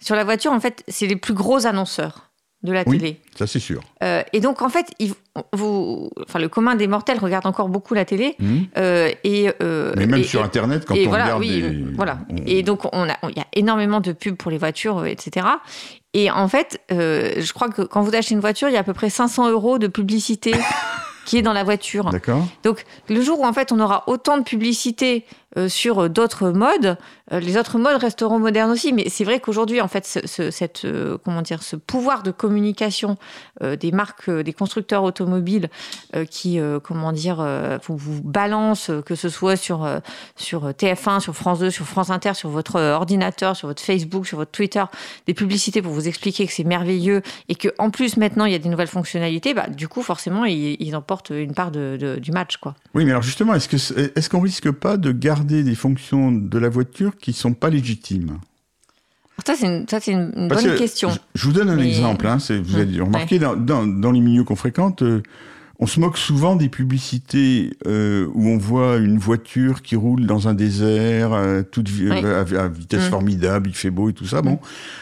sur 0.00 0.14
la 0.14 0.24
voiture, 0.24 0.52
en 0.52 0.60
fait, 0.60 0.84
c'est 0.88 1.06
les 1.06 1.16
plus 1.16 1.34
gros 1.34 1.66
annonceurs 1.66 2.30
de 2.62 2.72
la 2.72 2.82
Oui. 2.86 2.96
télé. 2.98 3.20
Ça, 3.36 3.46
c'est 3.46 3.58
sûr. 3.58 3.82
Euh, 4.02 4.22
et 4.32 4.40
donc, 4.40 4.62
en 4.62 4.70
fait, 4.70 4.86
ils- 4.98 5.12
vous, 5.52 6.08
enfin, 6.26 6.38
le 6.38 6.48
commun 6.48 6.76
des 6.76 6.86
mortels 6.86 7.18
regarde 7.18 7.44
encore 7.46 7.68
beaucoup 7.68 7.92
la 7.92 8.04
télé. 8.06 8.36
Mhm. 8.38 8.66
euh, 8.78 9.10
et, 9.22 9.50
euh, 9.62 9.92
Mais 9.96 10.06
même 10.06 10.20
et- 10.20 10.24
sur 10.24 10.40
et- 10.40 10.44
Internet, 10.44 10.86
quand 10.86 10.94
on 10.96 11.08
voilà, 11.08 11.24
regarde 11.24 11.40
oui, 11.40 11.60
des- 11.60 11.84
voilà. 11.94 12.20
on- 12.30 12.36
Et 12.46 12.62
donc, 12.62 12.86
on 12.94 13.06
a, 13.08 13.16
il 13.28 13.36
y 13.36 13.40
a 13.40 13.46
énormément 13.52 14.00
de 14.00 14.12
pubs 14.12 14.36
pour 14.36 14.50
les 14.50 14.56
voitures, 14.58 15.04
etc. 15.04 15.46
Et 16.14 16.30
en 16.30 16.48
fait, 16.48 16.80
je 16.90 17.52
crois 17.52 17.68
que 17.68 17.82
quand 17.82 18.00
vous 18.02 18.14
achetez 18.14 18.32
une 18.34 18.40
voiture, 18.40 18.68
il 18.68 18.72
y 18.74 18.76
a 18.78 18.80
à 18.80 18.84
peu 18.84 18.94
près 18.94 19.10
500 19.10 19.50
euros 19.50 19.78
de 19.78 19.86
publicité 19.88 20.52
qui 21.24 21.38
est 21.38 21.42
dans 21.42 21.52
la 21.52 21.64
voiture. 21.64 22.10
D'accord. 22.10 22.46
Donc, 22.62 22.84
le 23.08 23.20
jour 23.20 23.40
où 23.40 23.44
en 23.44 23.52
fait 23.52 23.72
on 23.72 23.80
aura 23.80 24.04
autant 24.06 24.38
de 24.38 24.42
publicité 24.42 25.24
euh, 25.56 25.68
sur 25.68 26.00
euh, 26.04 26.08
d'autres 26.08 26.50
modes, 26.50 26.96
euh, 27.32 27.40
les 27.40 27.56
autres 27.56 27.78
modes 27.78 27.96
resteront 28.00 28.38
modernes 28.38 28.70
aussi. 28.70 28.92
Mais 28.92 29.08
c'est 29.08 29.24
vrai 29.24 29.40
qu'aujourd'hui, 29.40 29.80
en 29.80 29.88
fait, 29.88 30.06
ce, 30.06 30.26
ce- 30.26 30.50
cette, 30.50 30.86
comment 31.24 31.42
dire, 31.42 31.62
ce 31.62 31.76
pouvoir 31.76 32.22
de 32.22 32.30
communication 32.30 33.16
des 33.62 33.92
marques, 33.92 34.30
des 34.30 34.52
constructeurs 34.52 35.02
automobiles 35.04 35.68
qui, 36.30 36.58
comment 36.82 37.12
dire, 37.12 37.36
vous, 37.86 37.96
vous 37.96 38.22
balancent, 38.22 38.90
que 39.06 39.14
ce 39.14 39.28
soit 39.28 39.56
sur, 39.56 39.88
sur 40.36 40.70
TF1, 40.70 41.20
sur 41.20 41.34
France 41.34 41.60
2, 41.60 41.70
sur 41.70 41.86
France 41.86 42.10
Inter, 42.10 42.34
sur 42.34 42.48
votre 42.48 42.80
ordinateur, 42.80 43.56
sur 43.56 43.68
votre 43.68 43.82
Facebook, 43.82 44.26
sur 44.26 44.38
votre 44.38 44.50
Twitter, 44.50 44.84
des 45.26 45.34
publicités 45.34 45.82
pour 45.82 45.92
vous 45.92 46.08
expliquer 46.08 46.46
que 46.46 46.52
c'est 46.52 46.64
merveilleux 46.64 47.22
et 47.48 47.54
que 47.54 47.68
en 47.78 47.90
plus 47.90 48.16
maintenant 48.16 48.44
il 48.44 48.52
y 48.52 48.56
a 48.56 48.58
des 48.60 48.68
nouvelles 48.68 48.88
fonctionnalités, 48.88 49.54
bah, 49.54 49.68
du 49.68 49.88
coup 49.88 50.02
forcément 50.02 50.44
ils, 50.44 50.94
emportent 50.96 51.30
une 51.30 51.54
part 51.54 51.70
du 51.70 52.30
match 52.32 52.56
quoi. 52.58 52.74
Oui, 52.94 53.04
mais 53.04 53.10
alors 53.12 53.22
justement, 53.22 53.54
est-ce 53.54 53.68
que 53.68 53.76
est-ce 54.18 54.28
qu'on 54.28 54.40
risque 54.40 54.70
pas 54.70 54.96
de 54.96 55.12
garder 55.12 55.43
des 55.44 55.74
fonctions 55.74 56.32
de 56.32 56.58
la 56.58 56.68
voiture 56.68 57.16
qui 57.16 57.32
sont 57.32 57.52
pas 57.54 57.70
légitimes 57.70 58.38
Alors 59.36 59.46
ça 59.46 59.54
c'est 59.56 59.66
une, 59.66 59.86
ça, 59.88 60.00
c'est 60.00 60.12
une, 60.12 60.32
une 60.36 60.48
Parce 60.48 60.62
bonne 60.64 60.72
que 60.74 60.78
question. 60.78 61.10
Je, 61.10 61.18
je 61.34 61.46
vous 61.46 61.52
donne 61.52 61.70
un 61.70 61.76
Mais- 61.76 61.88
exemple. 61.88 62.26
Hein, 62.26 62.38
c'est- 62.38 62.58
vous 62.58 62.76
avez 62.76 63.00
remarqué 63.00 63.38
dans, 63.38 63.56
dans, 63.56 63.86
dans 63.86 64.12
les 64.12 64.20
milieux 64.20 64.44
qu'on 64.44 64.56
fréquente, 64.56 65.02
euh, 65.02 65.22
on 65.80 65.86
se 65.88 65.98
moque 65.98 66.16
souvent 66.18 66.54
des 66.54 66.68
publicités 66.68 67.72
euh, 67.88 68.28
où 68.32 68.46
on 68.46 68.56
voit 68.58 68.96
une 68.98 69.18
voiture 69.18 69.82
qui 69.82 69.96
roule 69.96 70.24
dans 70.24 70.46
un 70.46 70.54
désert, 70.54 71.32
euh, 71.32 71.62
toute 71.68 71.88
vi- 71.88 72.08
Oui. 72.10 72.24
à, 72.24 72.40
à 72.62 72.68
vitesse 72.68 73.02
Hum. 73.06 73.10
formidable, 73.10 73.68
il 73.70 73.74
fait 73.74 73.90
beau 73.90 74.08
et 74.08 74.12
tout 74.12 74.24
ça. 74.24 74.40
Bon, 74.40 74.60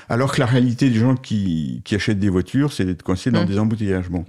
alors 0.09 0.33
que 0.33 0.40
la 0.40 0.46
réalité 0.46 0.88
des 0.88 0.98
gens 0.98 1.14
qui, 1.14 1.83
qui 1.85 1.94
achètent 1.94 2.18
des 2.18 2.31
voitures, 2.31 2.72
c'est 2.72 2.87
d'être 2.87 3.02
coincés 3.02 3.31
dans 3.31 3.44
des 3.44 3.59
embouteillages. 3.59 4.09
Bon, 4.09 4.24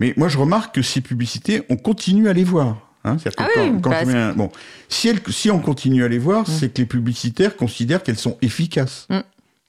mais 0.00 0.14
moi 0.16 0.28
je 0.28 0.38
remarque 0.38 0.74
que 0.76 0.82
ces 0.82 1.02
publicités, 1.02 1.60
on 1.68 1.76
continue 1.76 2.26
à 2.28 2.32
les 2.32 2.44
voir. 2.44 2.88
Hein, 3.04 3.16
Ah 3.26 3.30
quand, 3.36 3.44
oui, 3.60 3.72
quand 3.82 3.90
bah, 3.90 4.00
je 4.04 4.06
mets 4.10 4.14
un- 4.14 4.32
bon, 4.32 4.50
si, 4.88 5.50
on 5.50 5.58
continue 5.58 6.04
à 6.04 6.08
les 6.08 6.18
voir, 6.18 6.40
Hum. 6.40 6.44
c'est 6.46 6.72
que 6.72 6.78
les 6.78 6.86
publicitaires 6.86 7.56
considèrent 7.56 8.02
qu'elles 8.02 8.18
sont 8.18 8.38
efficaces. 8.42 9.06
Hum. 9.10 9.22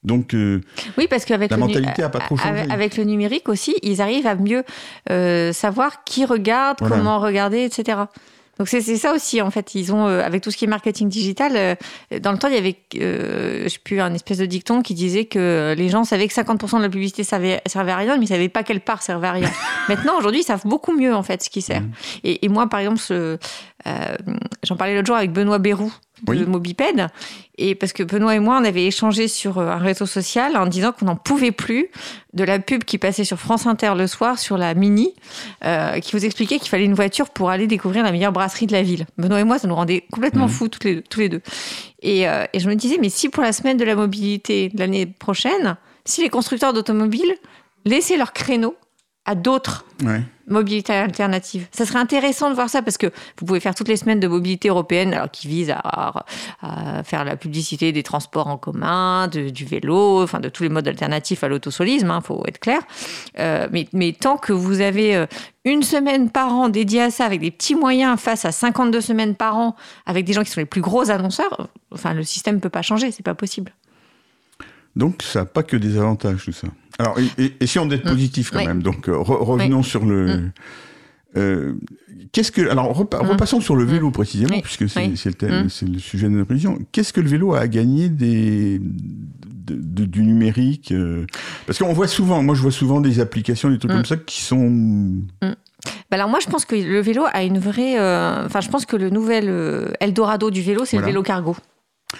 Donc, 0.04 0.34
euh, 0.34 0.60
Oui, 0.98 1.08
parce 1.10 1.24
qu'avec 1.26 1.50
La 1.50 1.56
le, 1.58 1.62
mentalité 1.62 2.04
a 2.04 2.10
pas 2.10 2.20
trop 2.20 2.36
avec- 2.44 2.58
changé. 2.64 2.72
avec 2.72 2.98
le 2.98 3.06
numérique 3.06 3.48
aussi, 3.48 3.74
ils 3.84 4.02
arrivent 4.02 4.28
à 4.28 4.36
mieux 4.36 4.64
euh, 5.10 5.54
savoir 5.54 6.04
qui 6.04 6.26
regarde, 6.26 6.78
Voilà. 6.80 6.98
comment 6.98 7.20
regarder, 7.20 7.64
etc. 7.64 8.00
Donc 8.60 8.68
c'est 8.68 8.82
ça 8.82 9.14
aussi 9.14 9.42
en 9.42 9.50
fait. 9.50 9.74
Ils 9.74 9.94
ont 9.94 10.08
euh, 10.08 10.22
avec 10.22 10.44
tout 10.44 10.52
ce 10.52 10.58
qui 10.58 10.66
est 10.66 10.68
marketing 10.68 11.10
digital. 11.10 11.54
euh, 11.56 11.76
dans 12.20 12.32
le 12.32 12.38
temps, 12.38 12.48
il 12.48 12.54
y 12.54 12.58
avait, 12.58 12.76
euh, 12.96 13.64
je 13.64 13.70
sais 13.70 13.80
plus, 13.84 14.00
un 14.00 14.14
espèce 14.14 14.38
de 14.38 14.46
dicton 14.46 14.82
qui 14.82 14.94
disait 14.94 15.26
que 15.26 15.74
les 15.76 15.90
gens 15.90 16.04
savaient 16.04 16.28
que 16.28 16.34
50% 16.34 16.78
de 16.78 16.84
la 16.84 16.90
publicité 16.90 17.24
servait, 17.24 17.62
servait 17.66 17.92
à 17.92 17.98
rien, 17.98 18.18
mais 18.18 18.26
ils 18.26 18.30
savaient 18.30 18.50
pas 18.50 18.64
quelle 18.64 18.82
part 18.82 19.02
servait 19.02 19.28
à 19.28 19.32
rien. 19.32 19.52
Maintenant, 19.90 20.18
aujourd'hui, 20.18 20.42
ils 20.42 20.46
savent 20.46 20.66
beaucoup 20.66 20.94
mieux 20.94 21.16
en 21.16 21.24
fait 21.24 21.42
ce 21.44 21.50
qui 21.50 21.62
sert. 21.62 21.82
Mhm. 21.82 21.92
Et, 22.24 22.46
et 22.46 22.50
moi, 22.50 22.68
par 22.68 22.80
exemple, 22.80 23.02
euh, 23.88 24.16
j'en 24.64 24.76
parlais 24.76 24.96
l'autre 24.96 25.08
jour 25.08 25.16
avec 25.16 25.32
Benoît 25.32 25.60
Bérou 25.60 25.92
de. 26.24 26.46
Mobiped. 26.46 27.08
Et 27.58 27.76
parce 27.76 27.94
que 27.94 28.02
Benoît 28.02 28.36
et 28.36 28.40
moi, 28.40 28.58
on 28.60 28.66
avait 28.66 28.86
échangé 28.86 29.28
sur 29.28 29.60
euh, 29.60 29.68
un 29.70 29.78
réseau 29.78 30.06
social 30.06 30.58
en 30.58 30.66
disant 30.66 30.92
qu'on 30.92 31.06
n'en 31.06 31.16
pouvait 31.16 31.52
plus 31.52 31.88
de 32.34 32.44
la 32.44 32.58
pub 32.60 32.84
qui 32.84 32.98
passait 32.98 33.24
sur 33.24 33.38
France 33.40 33.68
Inter 33.68 33.94
le 33.96 34.08
soir 34.08 34.40
sur 34.40 34.58
la 34.58 34.74
Mini, 34.74 35.14
euh, 35.64 36.00
qui 36.00 36.14
vous 36.14 36.26
expliquait 36.26 36.58
qu'il 36.58 36.70
fallait 36.70 36.86
une 36.86 36.96
voiture 36.96 37.30
pour 37.30 37.50
aller 37.52 37.68
découvrir 37.68 38.04
la 38.04 38.12
meilleure 38.12 38.32
brasserie 38.32 38.66
de 38.66 38.72
la 38.74 38.82
ville. 38.82 39.06
Benoît 39.18 39.40
et 39.40 39.44
moi, 39.44 39.60
ça 39.60 39.68
nous 39.68 39.76
rendait 39.76 40.06
complètement 40.12 40.46
Mhm. 40.46 40.52
fous 40.52 40.68
toutes 40.68 40.84
les, 40.86 41.02
tous 41.04 41.20
les 41.20 41.30
deux. 41.30 41.42
Et, 42.02 42.28
euh, 42.28 42.46
et 42.54 42.60
je 42.60 42.68
me 42.68 42.76
disais, 42.76 42.98
mais 43.00 43.10
si 43.10 43.30
pour 43.30 43.44
la 43.44 43.54
semaine 43.54 43.78
de 43.78 43.86
la 43.86 43.96
mobilité 43.96 44.70
de 44.70 44.80
l'année 44.80 45.06
prochaine, 45.06 45.78
si 46.06 46.22
les 46.22 46.30
constructeurs 46.30 46.74
d'automobiles 46.74 47.36
laissaient 47.86 48.18
leur 48.18 48.34
créneau 48.34 48.76
à 49.26 49.36
d'autres 49.36 49.86
ouais. 50.04 50.22
mobilité 50.48 50.92
alternative. 50.94 51.68
Ça 51.72 51.86
serait 51.86 52.00
intéressant 52.00 52.50
de 52.50 52.56
voir 52.56 52.70
ça 52.70 52.82
parce 52.82 52.98
que 52.98 53.08
vous 53.40 53.46
pouvez 53.46 53.62
faire 53.62 53.74
toutes 53.74 53.88
les 53.88 53.96
semaines 53.96 54.20
de 54.20 54.28
mobilité 54.28 54.68
européenne 54.68 55.14
alors, 55.14 55.32
qui 55.32 55.48
visent 55.48 55.72
à, 55.72 56.26
à 56.62 57.04
faire 57.04 57.24
la 57.24 57.38
publicité 57.38 57.94
des 57.94 58.04
transports 58.04 58.48
en 58.48 58.58
commun, 58.58 59.30
de- 59.30 59.50
du 59.50 59.64
vélo, 59.64 60.22
enfin 60.22 60.42
de 60.42 60.50
tous 60.50 60.64
les 60.64 60.70
modes 60.70 60.88
alternatifs 60.90 61.42
à 61.44 61.48
l'autosolisme, 61.48 62.12
il 62.14 62.22
faut 62.26 62.44
être 62.48 62.60
clair. 62.60 62.82
Euh, 63.40 63.70
mais, 63.72 63.88
mais 63.94 64.12
tant 64.12 64.36
que 64.36 64.52
vous 64.52 64.82
avez 64.82 65.16
euh, 65.16 65.26
une 65.64 65.84
semaine 65.84 66.30
par 66.30 66.52
an 66.54 66.68
dédiée 66.68 67.04
à 67.04 67.10
ça 67.12 67.24
avec 67.24 67.40
des 67.40 67.52
petits 67.52 67.76
moyens 67.76 68.20
face 68.20 68.44
à 68.44 68.52
52 68.52 69.00
semaines 69.00 69.36
par 69.36 69.56
an 69.58 69.76
avec 70.06 70.26
des 70.26 70.34
gens 70.34 70.44
qui 70.44 70.52
sont 70.52 70.60
les 70.60 70.66
plus 70.66 70.82
gros 70.82 71.10
annonceurs, 71.12 71.70
enfin 71.94 72.14
le 72.14 72.24
système 72.24 72.56
ne 72.56 72.60
peut 72.60 72.70
pas 72.70 72.82
changer, 72.82 73.12
c'est 73.12 73.24
pas 73.24 73.36
possible. 73.36 73.72
Donc, 74.96 75.24
ça 75.24 75.40
n'a 75.40 75.46
pas 75.46 75.64
que 75.64 75.76
des 75.78 75.98
avantages, 75.98 76.46
tout 76.46 76.52
ça. 76.52 76.68
Alors, 77.00 77.18
et, 77.20 77.44
et- 77.44 77.54
et 77.62 77.68
si 77.68 77.80
on 77.80 77.90
est 77.90 77.98
positif 77.98 78.52
quand 78.52 78.58
Mm. 78.58 78.62
Oui. 78.62 78.68
même, 78.68 78.84
donc 78.84 79.10
euh, 79.10 79.14
re- 79.14 79.44
revenons 79.44 79.82
sur 79.84 80.06
le. 80.06 80.38
Mm. 80.38 80.52
Euh, 81.36 81.74
qu'est-ce 82.32 82.52
que 82.52 82.70
alors 82.70 82.96
repa- 82.96 83.24
Mm. 83.24 83.30
repassons 83.30 83.60
sur 83.60 83.76
le 83.76 83.84
vélo 83.86 84.12
précisément 84.12 84.60
puisque 84.62 84.88
c'est 84.88 85.08
le, 85.08 85.34
thème- 85.34 85.66
Mm. 85.66 85.70
c'est 85.70 85.88
le 85.90 85.98
sujet 85.98 86.28
de 86.30 86.34
notre 86.36 86.52
émission. 86.52 86.78
Qu'est-ce 86.92 87.12
que 87.12 87.22
le 87.22 87.28
vélo 87.28 87.56
a 87.56 87.62
à 87.62 87.68
gagner 87.68 88.10
des 88.10 88.80
de- 88.80 89.76
de- 89.80 90.06
du 90.06 90.22
numérique 90.22 90.92
euh, 90.92 91.26
Parce 91.66 91.80
qu'on 91.80 91.94
voit 91.94 92.08
souvent, 92.08 92.44
moi 92.44 92.54
je 92.54 92.62
vois 92.62 92.72
souvent 92.72 93.02
des 93.02 93.20
applications, 93.20 93.70
des 93.72 93.80
trucs 93.80 93.92
Mm. 93.92 93.96
comme 93.96 94.06
ça 94.06 94.18
qui 94.18 94.42
sont 94.42 94.70
Bah 95.42 95.48
alors 96.12 96.30
moi, 96.30 96.40
je 96.40 96.48
pense 96.50 96.66
que 96.66 96.76
le 96.76 97.00
vélo 97.02 97.24
a 97.34 97.44
une 97.44 97.58
vraie... 97.58 98.00
euh, 98.00 98.46
Enfin, 98.46 98.62
je 98.62 98.70
pense 98.70 98.86
que 98.86 98.96
le 98.96 99.10
nouvel 99.10 99.46
euh, 99.50 99.92
Eldorado 100.00 100.52
du 100.52 100.62
vélo, 100.62 100.86
c'est 100.86 100.98
Voilà. 100.98 101.08
le 101.08 101.12
vélo 101.14 101.24
cargo. 101.24 101.56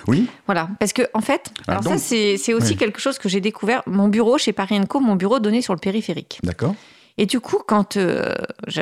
Oui 0.08 0.28
Voilà, 0.46 0.70
parce 0.80 0.94
que 0.94 1.04
en 1.14 1.22
fait, 1.22 1.52
Ah, 1.68 1.72
alors 1.74 1.84
donc- 1.84 1.94
ça 1.94 2.00
c'est 2.00 2.54
aussi 2.54 2.72
oui. 2.74 2.78
quelque 2.78 3.00
chose 3.00 3.18
que 3.20 3.30
j'ai 3.30 3.42
découvert. 3.42 3.82
Mon 3.88 4.08
bureau 4.08 4.38
chez 4.38 4.54
Paris 4.54 4.80
Co, 4.88 5.00
mon 5.00 5.16
bureau 5.16 5.40
donnait 5.40 5.62
sur 5.62 5.74
le 5.74 5.80
périphérique. 5.80 6.40
d'accord 6.44 6.76
Et 7.18 7.26
du 7.26 7.40
coup, 7.40 7.60
quand 7.68 7.98
euh, 7.98 8.34
je 8.68 8.82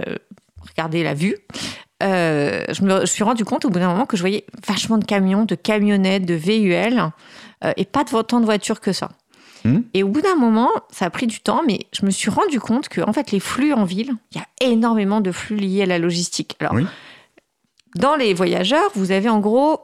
regardais 0.70 1.04
la 1.04 1.14
vue, 1.14 1.36
euh, 2.04 2.64
je 2.72 2.82
me 2.84 3.02
je 3.02 3.06
suis 3.12 3.24
rendu 3.24 3.46
compte 3.46 3.66
au 3.66 3.70
bout 3.70 3.80
d'un 3.80 3.90
moment 3.90 4.06
que 4.06 4.18
je 4.18 4.22
voyais 4.22 4.46
vachement 4.68 4.98
de 4.98 5.06
camions, 5.06 5.46
de 5.46 5.56
camionnettes, 5.56 6.26
de 6.26 6.34
VUL, 6.34 7.12
euh, 7.64 7.74
et 7.78 7.86
pas 7.86 8.04
de, 8.04 8.22
tant 8.22 8.40
de 8.40 8.46
voitures 8.46 8.80
que 8.80 8.92
ça. 8.94 9.10
Mhm. 9.66 9.84
Et 9.94 10.02
au 10.02 10.08
bout 10.08 10.22
d'un 10.22 10.36
moment, 10.36 10.70
ça 10.92 11.06
a 11.06 11.10
pris 11.12 11.28
du 11.28 11.40
temps, 11.40 11.62
mais 11.68 11.82
je 11.94 12.04
me 12.06 12.10
suis 12.12 12.32
rendu 12.32 12.60
compte 12.60 12.90
que 12.90 13.02
en 13.02 13.14
fait, 13.14 13.32
les 13.32 13.40
flux 13.40 13.74
en 13.74 13.84
ville, 13.84 14.14
il 14.32 14.38
y 14.38 14.42
a 14.42 14.48
énormément 14.72 15.22
de 15.22 15.32
flux 15.32 15.58
liés 15.58 15.84
à 15.84 15.86
la 15.86 16.00
logistique. 16.00 16.56
Alors, 16.60 16.74
Oui. 16.74 16.88
dans 17.96 18.16
les 18.16 18.34
voyageurs, 18.34 18.90
vous 18.96 19.12
avez 19.12 19.30
en 19.30 19.40
gros, 19.40 19.82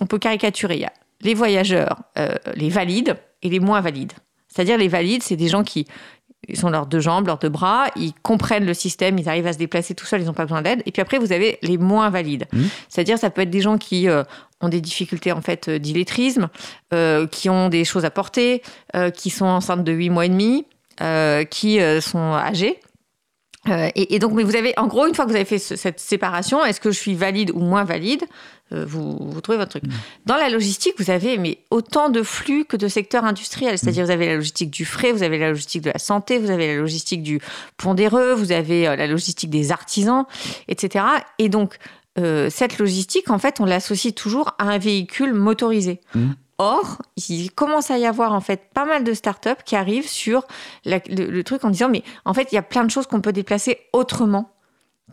on 0.00 0.06
peut 0.06 0.18
caricaturer, 0.18 0.76
il 0.76 0.80
y 0.80 0.84
a 0.84 0.92
les 1.20 1.34
voyageurs, 1.34 2.02
euh, 2.18 2.34
les 2.54 2.68
valides 2.68 3.16
et 3.42 3.48
les 3.48 3.60
moins 3.60 3.80
valides. 3.80 4.12
C'est-à-dire 4.48 4.78
les 4.78 4.88
valides, 4.88 5.22
c'est 5.22 5.36
des 5.36 5.48
gens 5.48 5.64
qui 5.64 5.86
ils 6.46 6.64
ont 6.64 6.70
leurs 6.70 6.86
deux 6.86 7.00
jambes, 7.00 7.26
leurs 7.26 7.38
deux 7.38 7.48
bras, 7.48 7.86
ils 7.96 8.14
comprennent 8.22 8.64
le 8.64 8.74
système, 8.74 9.18
ils 9.18 9.28
arrivent 9.28 9.46
à 9.46 9.52
se 9.52 9.58
déplacer 9.58 9.94
tout 9.94 10.06
seuls, 10.06 10.22
ils 10.22 10.26
n'ont 10.26 10.34
pas 10.34 10.44
besoin 10.44 10.62
d'aide. 10.62 10.82
Et 10.86 10.92
puis 10.92 11.02
après, 11.02 11.18
vous 11.18 11.32
avez 11.32 11.58
les 11.62 11.78
moins 11.78 12.10
valides. 12.10 12.46
Mhm. 12.52 12.68
C'est-à-dire, 12.88 13.18
ça 13.18 13.30
peut 13.30 13.42
être 13.42 13.50
des 13.50 13.60
gens 13.60 13.76
qui 13.76 14.08
euh, 14.08 14.22
ont 14.60 14.68
des 14.68 14.80
difficultés 14.80 15.32
en 15.32 15.42
fait 15.42 15.68
euh, 15.68 15.78
d'illettrisme, 15.78 16.48
euh, 16.94 17.26
qui 17.26 17.50
ont 17.50 17.68
des 17.68 17.84
choses 17.84 18.04
à 18.04 18.10
porter, 18.10 18.62
qui 19.14 19.30
sont 19.30 19.46
enceintes 19.46 19.84
de 19.84 19.92
8 19.92 20.10
mois 20.10 20.26
et 20.26 20.28
demi, 20.28 20.66
qui 21.50 21.78
sont 22.00 22.18
âgés. 22.18 22.80
Euh, 23.68 23.88
et, 23.94 24.14
et 24.14 24.18
donc, 24.18 24.32
mais 24.32 24.42
vous 24.42 24.56
avez, 24.56 24.72
en 24.78 24.86
gros, 24.86 25.06
une 25.06 25.14
fois 25.14 25.24
que 25.24 25.30
vous 25.30 25.36
avez 25.36 25.44
fait 25.44 25.58
ce- 25.58 25.76
cette 25.76 26.00
séparation, 26.00 26.64
est-ce 26.64 26.80
que 26.80 26.90
je 26.90 26.98
suis 26.98 27.14
valide 27.14 27.50
ou 27.52 27.60
moins 27.60 27.84
valide 27.84 28.24
euh, 28.72 28.84
vous, 28.86 29.16
vous 29.18 29.40
trouvez 29.40 29.56
votre 29.56 29.70
truc. 29.78 29.84
Dans 30.26 30.36
la 30.36 30.50
logistique, 30.50 30.92
vous 30.98 31.10
avez 31.10 31.38
mais 31.38 31.58
autant 31.70 32.10
de 32.10 32.22
flux 32.22 32.66
que 32.66 32.76
de 32.76 32.86
secteurs 32.86 33.24
industriels. 33.24 33.78
C'est-à-dire, 33.78 34.04
vous 34.04 34.10
avez 34.10 34.26
la 34.26 34.34
logistique 34.36 34.70
du 34.70 34.84
frais, 34.84 35.10
vous 35.10 35.22
avez 35.22 35.38
la 35.38 35.48
logistique 35.48 35.80
de 35.82 35.90
la 35.90 35.98
santé, 35.98 36.38
vous 36.38 36.50
avez 36.50 36.66
la 36.66 36.76
logistique 36.80 37.22
du 37.22 37.40
pondéreux, 37.78 38.34
vous 38.34 38.52
avez 38.52 38.86
euh, 38.86 38.94
la 38.96 39.06
logistique 39.06 39.48
des 39.48 39.72
artisans, 39.72 40.24
etc. 40.68 41.04
Et 41.38 41.48
donc, 41.48 41.76
cette 42.50 42.78
logistique, 42.78 43.30
en 43.30 43.38
fait, 43.38 43.60
on 43.60 43.64
l'associe 43.64 44.12
toujours 44.12 44.48
à 44.58 44.64
un 44.64 44.78
véhicule 44.78 45.32
motorisé. 45.34 46.00
Mhm. 46.16 46.34
Or, 46.58 46.98
il 47.28 47.52
commence 47.52 47.90
à 47.92 47.98
y 47.98 48.06
avoir 48.06 48.32
en 48.32 48.40
fait 48.40 48.70
pas 48.74 48.84
mal 48.84 49.04
de 49.04 49.14
startups 49.14 49.62
qui 49.64 49.76
arrivent 49.76 50.08
sur 50.08 50.44
le 50.84 51.42
truc 51.42 51.64
en 51.64 51.70
disant 51.70 51.88
mais 51.88 52.02
en 52.24 52.34
fait 52.34 52.48
il 52.50 52.56
y 52.56 52.58
a 52.58 52.62
plein 52.62 52.84
de 52.84 52.90
choses 52.90 53.06
qu'on 53.06 53.20
peut 53.20 53.32
déplacer 53.32 53.78
autrement 53.92 54.50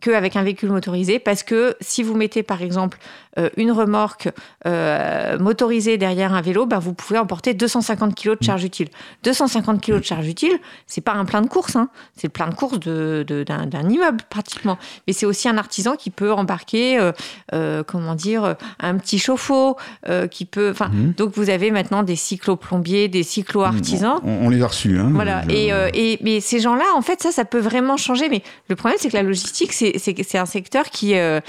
qu'avec 0.01 0.36
un 0.36 0.43
véhicule 0.43 0.69
motorisé 0.71 1.19
parce 1.19 1.43
que 1.43 1.75
si 1.81 2.03
vous 2.03 2.15
mettez 2.15 2.43
par 2.43 2.62
exemple 2.62 2.97
euh, 3.38 3.49
une 3.58 3.71
remorque 3.71 4.29
euh, 4.65 5.38
motorisée 5.39 5.97
derrière 5.97 6.34
un 6.34 6.41
vélo, 6.41 6.65
ben, 6.65 6.79
vous 6.79 6.93
pouvez 6.93 7.19
emporter 7.19 7.53
250 7.53 8.15
kg 8.15 8.38
de 8.39 8.43
charge 8.43 8.63
utile. 8.63 8.88
250 9.23 9.81
kg 9.81 9.99
de 9.99 10.03
charge 10.03 10.27
utile, 10.27 10.58
c'est 10.88 11.01
pas 11.01 11.13
un 11.13 11.25
plein 11.25 11.41
de 11.41 11.47
course, 11.47 11.75
hein. 11.75 11.89
c'est 12.15 12.27
le 12.27 12.31
plein 12.31 12.47
de 12.47 12.55
course 12.55 12.79
de, 12.79 13.25
de- 13.27 13.43
d'un, 13.43 13.65
d'un 13.65 13.89
immeuble 13.89 14.19
pratiquement. 14.29 14.77
Mais 15.08 15.13
c'est 15.13 15.25
aussi 15.25 15.49
un 15.49 15.58
artisan 15.58 15.95
qui 15.95 16.10
peut 16.12 16.31
embarquer, 16.31 17.12
euh, 17.53 17.84
comment 17.84 18.15
dire, 18.15 18.55
un 18.79 18.95
petit 18.97 19.19
chauffe-eau, 19.19 19.75
qui 20.31 20.45
peut. 20.45 20.69
Enfin, 20.71 20.89
Mhm. 20.89 21.13
donc 21.17 21.31
vous 21.36 21.49
avez 21.49 21.71
maintenant 21.71 22.03
des 22.03 22.15
cyclo-plombiers, 22.15 23.08
des 23.08 23.23
cyclo-artisans. 23.23 24.19
on, 24.23 24.45
on 24.45 24.49
les 24.49 24.62
a 24.62 24.67
reçus 24.67 24.97
hein, 24.99 25.10
Voilà. 25.13 25.41
Je- 25.49 25.53
Et, 25.53 25.67
et 25.93 26.19
mais 26.21 26.39
ces 26.39 26.60
gens-là, 26.60 26.86
en 26.95 27.01
fait, 27.01 27.21
ça, 27.21 27.31
ça 27.31 27.43
peut 27.45 27.60
vraiment 27.60 27.97
changer. 27.97 28.29
Mais 28.29 28.43
le 28.69 28.75
problème, 28.75 28.97
c'est 29.01 29.10
que 29.10 29.17
la 29.17 29.23
logistique, 29.23 29.73
c'est, 29.73 29.84
c'est, 29.97 30.37
un 30.37 30.45
secteur 30.45 30.89
qui, 30.89 31.15
euh, 31.15 31.39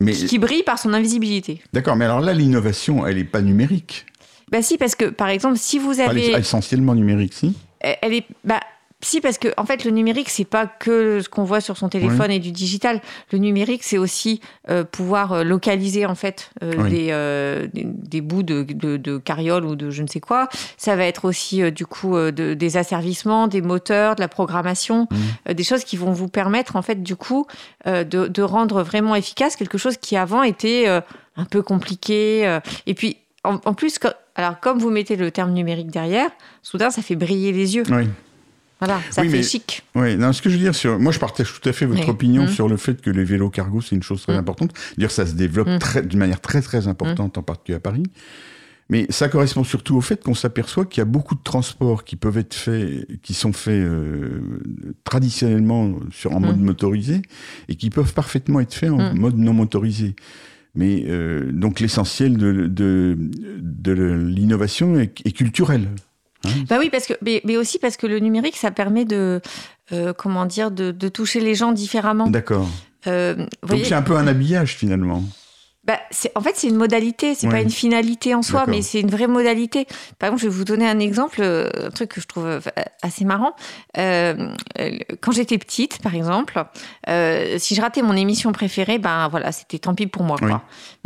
mais 0.00 0.12
qui, 0.12 0.26
qui 0.26 0.38
brille 0.38 0.62
par 0.62 0.78
son 0.78 0.92
invisibilité. 0.94 1.60
d'accord 1.72 1.96
mais 1.96 2.04
alors 2.04 2.20
là 2.20 2.32
l'innovation 2.32 3.06
elle 3.06 3.18
est 3.18 3.24
pas 3.24 3.42
numérique 3.42 4.06
Bah 4.50 4.62
si, 4.62 4.78
parce 4.78 4.94
que 4.94 5.06
par 5.06 5.28
exemple, 5.28 5.56
si 5.58 5.78
vous 5.78 6.00
elle 6.00 6.18
est 6.18 6.32
avez, 6.32 6.40
essentiellement 6.40 6.94
numérique 6.94 7.34
si? 7.34 7.54
Elle 7.80 8.14
est, 8.14 8.26
bah 8.44 8.60
si, 9.02 9.20
parce 9.20 9.36
que 9.38 9.48
en 9.56 9.64
fait, 9.66 9.84
le 9.84 9.90
numérique, 9.90 10.28
c'est 10.30 10.44
pas 10.44 10.66
que 10.66 11.20
ce 11.20 11.28
qu'on 11.28 11.44
voit 11.44 11.60
sur 11.60 11.76
son 11.76 11.88
téléphone 11.88 12.30
et 12.30 12.38
du 12.38 12.52
digital. 12.52 13.00
Le 13.32 13.38
numérique, 13.38 13.82
c'est 13.82 13.98
aussi 13.98 14.40
euh, 14.70 14.84
pouvoir 14.84 15.32
euh, 15.32 15.42
localiser 15.44 16.06
en 16.06 16.14
fait 16.14 16.50
euh, 16.62 16.72
Oui. 16.78 16.90
des, 16.90 17.06
euh, 17.10 17.66
des, 17.72 17.84
des 17.84 18.20
bouts 18.20 18.42
de, 18.44 18.62
de, 18.62 18.96
de 18.96 19.18
carriole 19.18 19.64
ou 19.64 19.74
de 19.76 19.90
je 19.90 20.02
ne 20.02 20.06
sais 20.08 20.20
quoi. 20.20 20.48
Ça 20.76 20.94
va 20.96 21.04
être 21.06 21.24
aussi 21.24 21.62
euh, 21.62 21.70
du 21.70 21.84
coup 21.84 22.16
euh, 22.16 22.30
de- 22.30 22.54
des 22.54 22.76
asservissements, 22.76 23.48
des 23.48 23.60
moteurs, 23.60 24.14
de 24.14 24.20
la 24.20 24.28
programmation, 24.28 25.08
euh, 25.48 25.52
des 25.54 25.64
choses 25.64 25.84
qui 25.84 25.96
vont 25.96 26.12
vous 26.12 26.28
permettre 26.28 26.76
en 26.76 26.82
fait 26.82 27.02
du 27.02 27.16
coup 27.16 27.46
euh, 27.86 28.04
de, 28.04 28.28
de 28.28 28.42
rendre 28.42 28.82
vraiment 28.82 29.14
efficace 29.16 29.56
quelque 29.56 29.78
chose 29.78 29.96
qui 29.96 30.16
avant 30.16 30.42
était 30.44 30.84
euh, 30.86 31.00
un 31.36 31.44
peu 31.44 31.62
compliqué. 31.62 32.46
euh. 32.46 32.60
et 32.86 32.94
puis 32.94 33.16
en, 33.44 33.58
en 33.64 33.74
plus, 33.74 33.98
co- 33.98 34.08
alors 34.36 34.60
comme 34.60 34.78
vous 34.78 34.90
mettez 34.90 35.16
le 35.16 35.30
terme 35.32 35.50
numérique 35.52 35.90
derrière, 35.90 36.30
soudain 36.62 36.90
ça 36.90 37.02
fait 37.02 37.16
briller 37.16 37.50
les 37.50 37.74
yeux. 37.74 37.82
oui 37.90 38.08
Voilà, 38.84 39.00
ça 39.10 39.22
Oui, 39.22 39.28
fait 39.30 39.36
mais- 39.36 39.42
chic. 39.42 39.82
Oui, 39.94 40.16
non, 40.16 40.32
ce 40.32 40.42
que 40.42 40.50
je 40.50 40.56
veux 40.56 40.60
dire, 40.62 40.74
sur... 40.74 40.98
moi 40.98 41.12
je 41.12 41.18
partage 41.20 41.52
tout 41.52 41.68
à 41.68 41.72
fait 41.72 41.86
votre 41.86 42.02
Oui. 42.02 42.10
opinion 42.10 42.44
Mm. 42.44 42.48
sur 42.48 42.68
le 42.68 42.76
fait 42.76 43.00
que 43.00 43.10
les 43.10 43.22
vélos 43.24 43.50
cargo 43.50 43.80
c'est 43.80 43.94
une 43.94 44.02
chose 44.02 44.22
très 44.22 44.34
Mm. 44.34 44.38
importante. 44.40 44.72
D'ailleurs, 44.96 45.10
ça 45.12 45.24
se 45.26 45.34
développe 45.34 45.68
Mm. 45.68 45.78
très- 45.78 46.02
d'une 46.02 46.18
manière 46.18 46.40
très 46.40 46.60
très 46.62 46.88
importante, 46.88 47.38
en 47.38 47.42
particulier 47.42 47.76
à 47.76 47.80
Paris. 47.80 48.02
Mais 48.90 49.06
ça 49.08 49.28
correspond 49.28 49.64
surtout 49.64 49.96
au 49.96 50.00
fait 50.00 50.22
qu'on 50.22 50.34
s'aperçoit 50.34 50.84
qu'il 50.84 51.00
y 51.00 51.02
a 51.02 51.06
beaucoup 51.06 51.34
de 51.36 51.40
transports 51.42 52.04
qui 52.04 52.16
peuvent 52.16 52.36
être 52.36 52.52
faits, 52.54 53.06
qui 53.22 53.32
sont 53.32 53.52
faits 53.52 53.72
euh, 53.82 54.60
traditionnellement 55.04 55.94
sur, 56.10 56.32
en 56.32 56.40
mode 56.40 56.58
motorisé 56.60 57.22
et 57.68 57.76
qui 57.76 57.88
peuvent 57.90 58.12
parfaitement 58.12 58.60
être 58.60 58.74
faits 58.74 58.90
en 58.90 59.14
mode 59.14 59.38
non 59.38 59.52
motorisé. 59.54 60.14
Mais 60.74 61.04
euh, 61.08 61.52
donc 61.52 61.80
l'essentiel 61.80 62.36
de, 62.36 62.66
de, 62.66 63.16
de 63.60 63.92
l'innovation 63.92 64.98
est, 64.98 65.14
est 65.24 65.32
culturel. 65.32 65.88
Bah 66.68 66.76
oui, 66.78 66.90
parce 66.90 67.06
que, 67.06 67.14
mais, 67.22 67.40
mais 67.44 67.56
aussi 67.56 67.78
parce 67.78 67.96
que 67.96 68.06
le 68.06 68.18
numérique, 68.18 68.56
ça 68.56 68.70
permet 68.70 69.04
de, 69.04 69.40
euh, 69.92 70.12
comment 70.12 70.46
dire, 70.46 70.70
de, 70.70 70.90
de 70.90 71.08
toucher 71.08 71.40
les 71.40 71.54
gens 71.54 71.72
différemment. 71.72 72.28
D'accord. 72.28 72.68
Euh, 73.06 73.34
Donc 73.68 73.80
c'est 73.84 73.94
un 73.94 74.02
peu 74.02 74.16
un 74.16 74.26
habillage 74.26 74.76
finalement. 74.76 75.22
Bah, 75.84 75.98
en 76.36 76.40
fait, 76.40 76.52
c'est 76.54 76.68
une 76.68 76.76
modalité, 76.76 77.34
c'est 77.34 77.48
pas 77.48 77.60
une 77.60 77.70
finalité 77.70 78.34
en 78.34 78.42
soi, 78.42 78.64
mais 78.68 78.82
c'est 78.82 79.00
une 79.00 79.10
vraie 79.10 79.26
modalité. 79.26 79.86
Par 80.18 80.28
exemple, 80.28 80.42
je 80.42 80.48
vais 80.48 80.54
vous 80.54 80.64
donner 80.64 80.88
un 80.88 81.00
exemple, 81.00 81.40
euh, 81.42 81.68
un 81.86 81.90
truc 81.90 82.10
que 82.10 82.20
je 82.20 82.26
trouve 82.28 82.46
euh, 82.46 82.60
assez 83.02 83.24
marrant. 83.24 83.54
Euh, 83.98 84.54
quand 85.20 85.32
j'étais 85.32 85.58
petite, 85.58 86.00
par 86.00 86.14
exemple, 86.14 86.64
euh, 87.08 87.56
si 87.58 87.74
je 87.74 87.80
ratais 87.80 88.00
mon 88.02 88.14
émission 88.16 88.52
préférée, 88.52 88.98
ben 88.98 89.26
voilà, 89.28 89.50
c'était 89.50 89.78
tant 89.80 89.94
pis 89.94 90.06
pour 90.06 90.22
moi. 90.22 90.36
Quoi. 90.38 90.48
Oui. 90.48 90.54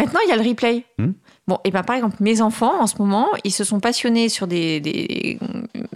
Maintenant, 0.04 0.20
il 0.26 0.28
y 0.28 0.32
a 0.32 0.36
le 0.36 0.46
replay. 0.46 0.84
Hmm. 0.98 1.12
Bon, 1.48 1.58
et 1.64 1.70
ben 1.70 1.82
par 1.82 1.96
exemple, 1.96 2.16
mes 2.20 2.42
enfants, 2.42 2.80
en 2.80 2.86
ce 2.86 2.96
moment, 2.98 3.28
ils 3.44 3.52
se 3.52 3.64
sont 3.64 3.80
passionnés 3.80 4.28
sur 4.28 4.46
des. 4.46 4.80
des- 4.80 5.38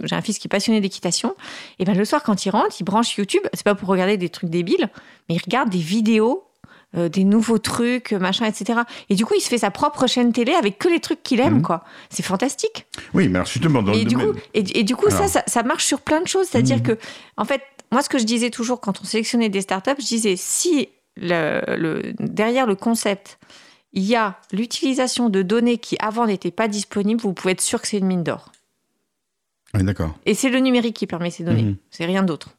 J'ai 0.03 0.15
un 0.15 0.21
fils 0.21 0.39
qui 0.39 0.47
est 0.47 0.49
passionné 0.49 0.81
d'équitation. 0.81 1.35
Et 1.77 1.85
ben 1.85 1.95
le 1.95 2.05
soir, 2.05 2.23
quand 2.23 2.45
il 2.45 2.49
rentre, 2.49 2.75
il 2.79 2.83
branche 2.83 3.15
YouTube. 3.17 3.43
C'est 3.53 3.63
pas 3.65 3.75
pour 3.75 3.89
regarder 3.89 4.17
des 4.17 4.29
trucs 4.29 4.49
débiles, 4.49 4.89
mais 5.29 5.35
il 5.35 5.41
regarde 5.43 5.69
des 5.69 5.77
vidéos. 5.77 6.45
Euh, 6.97 7.07
des 7.09 7.23
nouveaux 7.23 7.57
trucs, 7.57 8.11
machin, 8.11 8.45
etc. 8.45 8.81
Et 9.09 9.15
du 9.15 9.25
coup, 9.25 9.33
il 9.35 9.41
se 9.41 9.47
fait 9.49 9.57
sa 9.59 9.71
propre 9.71 10.07
chaîne 10.07 10.33
télé 10.33 10.53
avec 10.53 10.77
que 10.77 10.87
les 10.89 10.99
trucs 10.99 11.23
qu'il 11.23 11.39
aime, 11.39 11.55
Mhm. 11.55 11.61
quoi. 11.61 11.83
C'est 12.09 12.23
fantastique. 12.23 12.85
Oui, 13.13 13.27
mais 13.29 13.35
alors 13.39 13.47
justement 13.47 13.81
dans 13.81 13.93
Et 13.93 13.99
le 13.99 14.05
du, 14.05 14.15
domaine. 14.15 14.33
coup, 14.33 14.39
et, 14.53 14.79
et 14.79 14.83
du 14.83 14.95
coup, 14.95 15.09
ça, 15.09 15.17
Alors. 15.17 15.29
ça, 15.29 15.43
ça 15.47 15.63
marche 15.63 15.85
sur 15.85 16.01
plein 16.01 16.21
de 16.21 16.27
choses. 16.27 16.47
C'est-à-dire 16.47 16.77
Mhm. 16.77 16.83
que, 16.83 16.97
en 17.37 17.45
fait, 17.45 17.61
moi, 17.91 18.01
ce 18.01 18.09
que 18.09 18.17
je 18.19 18.25
disais 18.25 18.49
toujours 18.49 18.81
quand 18.81 19.01
on 19.01 19.03
sélectionnait 19.05 19.49
des 19.49 19.61
startups, 19.61 19.91
je 19.99 20.05
disais 20.05 20.35
si 20.37 20.89
le, 21.17 21.61
le- 21.75 22.13
derrière 22.19 22.65
le 22.65 22.75
concept, 22.75 23.37
il 23.93 24.03
y 24.03 24.15
a 24.15 24.37
l'utilisation 24.53 25.27
de 25.29 25.41
données 25.41 25.77
qui 25.77 25.97
avant 25.99 26.25
n'étaient 26.25 26.51
pas 26.51 26.67
disponibles, 26.69 27.19
vous 27.21 27.33
pouvez 27.33 27.51
être 27.51 27.61
sûr 27.61 27.81
que 27.81 27.87
c'est 27.87 27.97
une 27.97 28.05
mine 28.07 28.23
d'or. 28.23 28.51
Oui, 29.73 29.83
d'accord. 29.83 30.13
Et 30.25 30.33
c'est 30.33 30.49
le 30.49 30.59
numérique 30.59 30.95
qui 30.97 31.07
permet 31.07 31.31
ces 31.31 31.43
données. 31.43 31.63
Mhm. 31.63 31.75
C'est 31.89 32.05
rien 32.05 32.23
d'autre. 32.23 32.49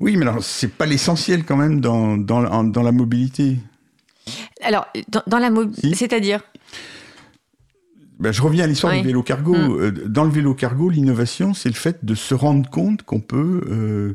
Oui, 0.00 0.16
mais 0.16 0.22
alors 0.26 0.42
c'est 0.42 0.68
pas 0.72 0.86
l'essentiel 0.86 1.44
quand 1.44 1.56
même 1.56 1.80
dans, 1.80 2.16
dans, 2.16 2.40
la 2.82 2.92
mobilité. 2.92 3.58
Alors, 4.62 4.86
dans, 5.08 5.22
dans 5.26 5.38
la 5.38 5.50
mob- 5.50 5.74
Si. 5.74 5.94
c'est-à-dire? 5.94 6.40
Ben, 8.18 8.32
je 8.32 8.42
reviens 8.42 8.64
à 8.64 8.66
l'histoire 8.66 8.92
Oui. 8.92 9.00
du 9.00 9.06
vélo 9.08 9.22
cargo. 9.22 9.54
Mm. 9.54 9.76
Euh, 9.80 9.90
Dans 10.06 10.24
le 10.24 10.30
vélo 10.30 10.54
cargo, 10.54 10.88
l'innovation, 10.88 11.52
c'est 11.54 11.68
le 11.68 11.74
fait 11.74 12.04
de 12.04 12.14
se 12.14 12.34
rendre 12.34 12.68
compte 12.70 13.02
qu'on 13.02 13.20
peut, 13.20 13.60
euh, 13.68 14.14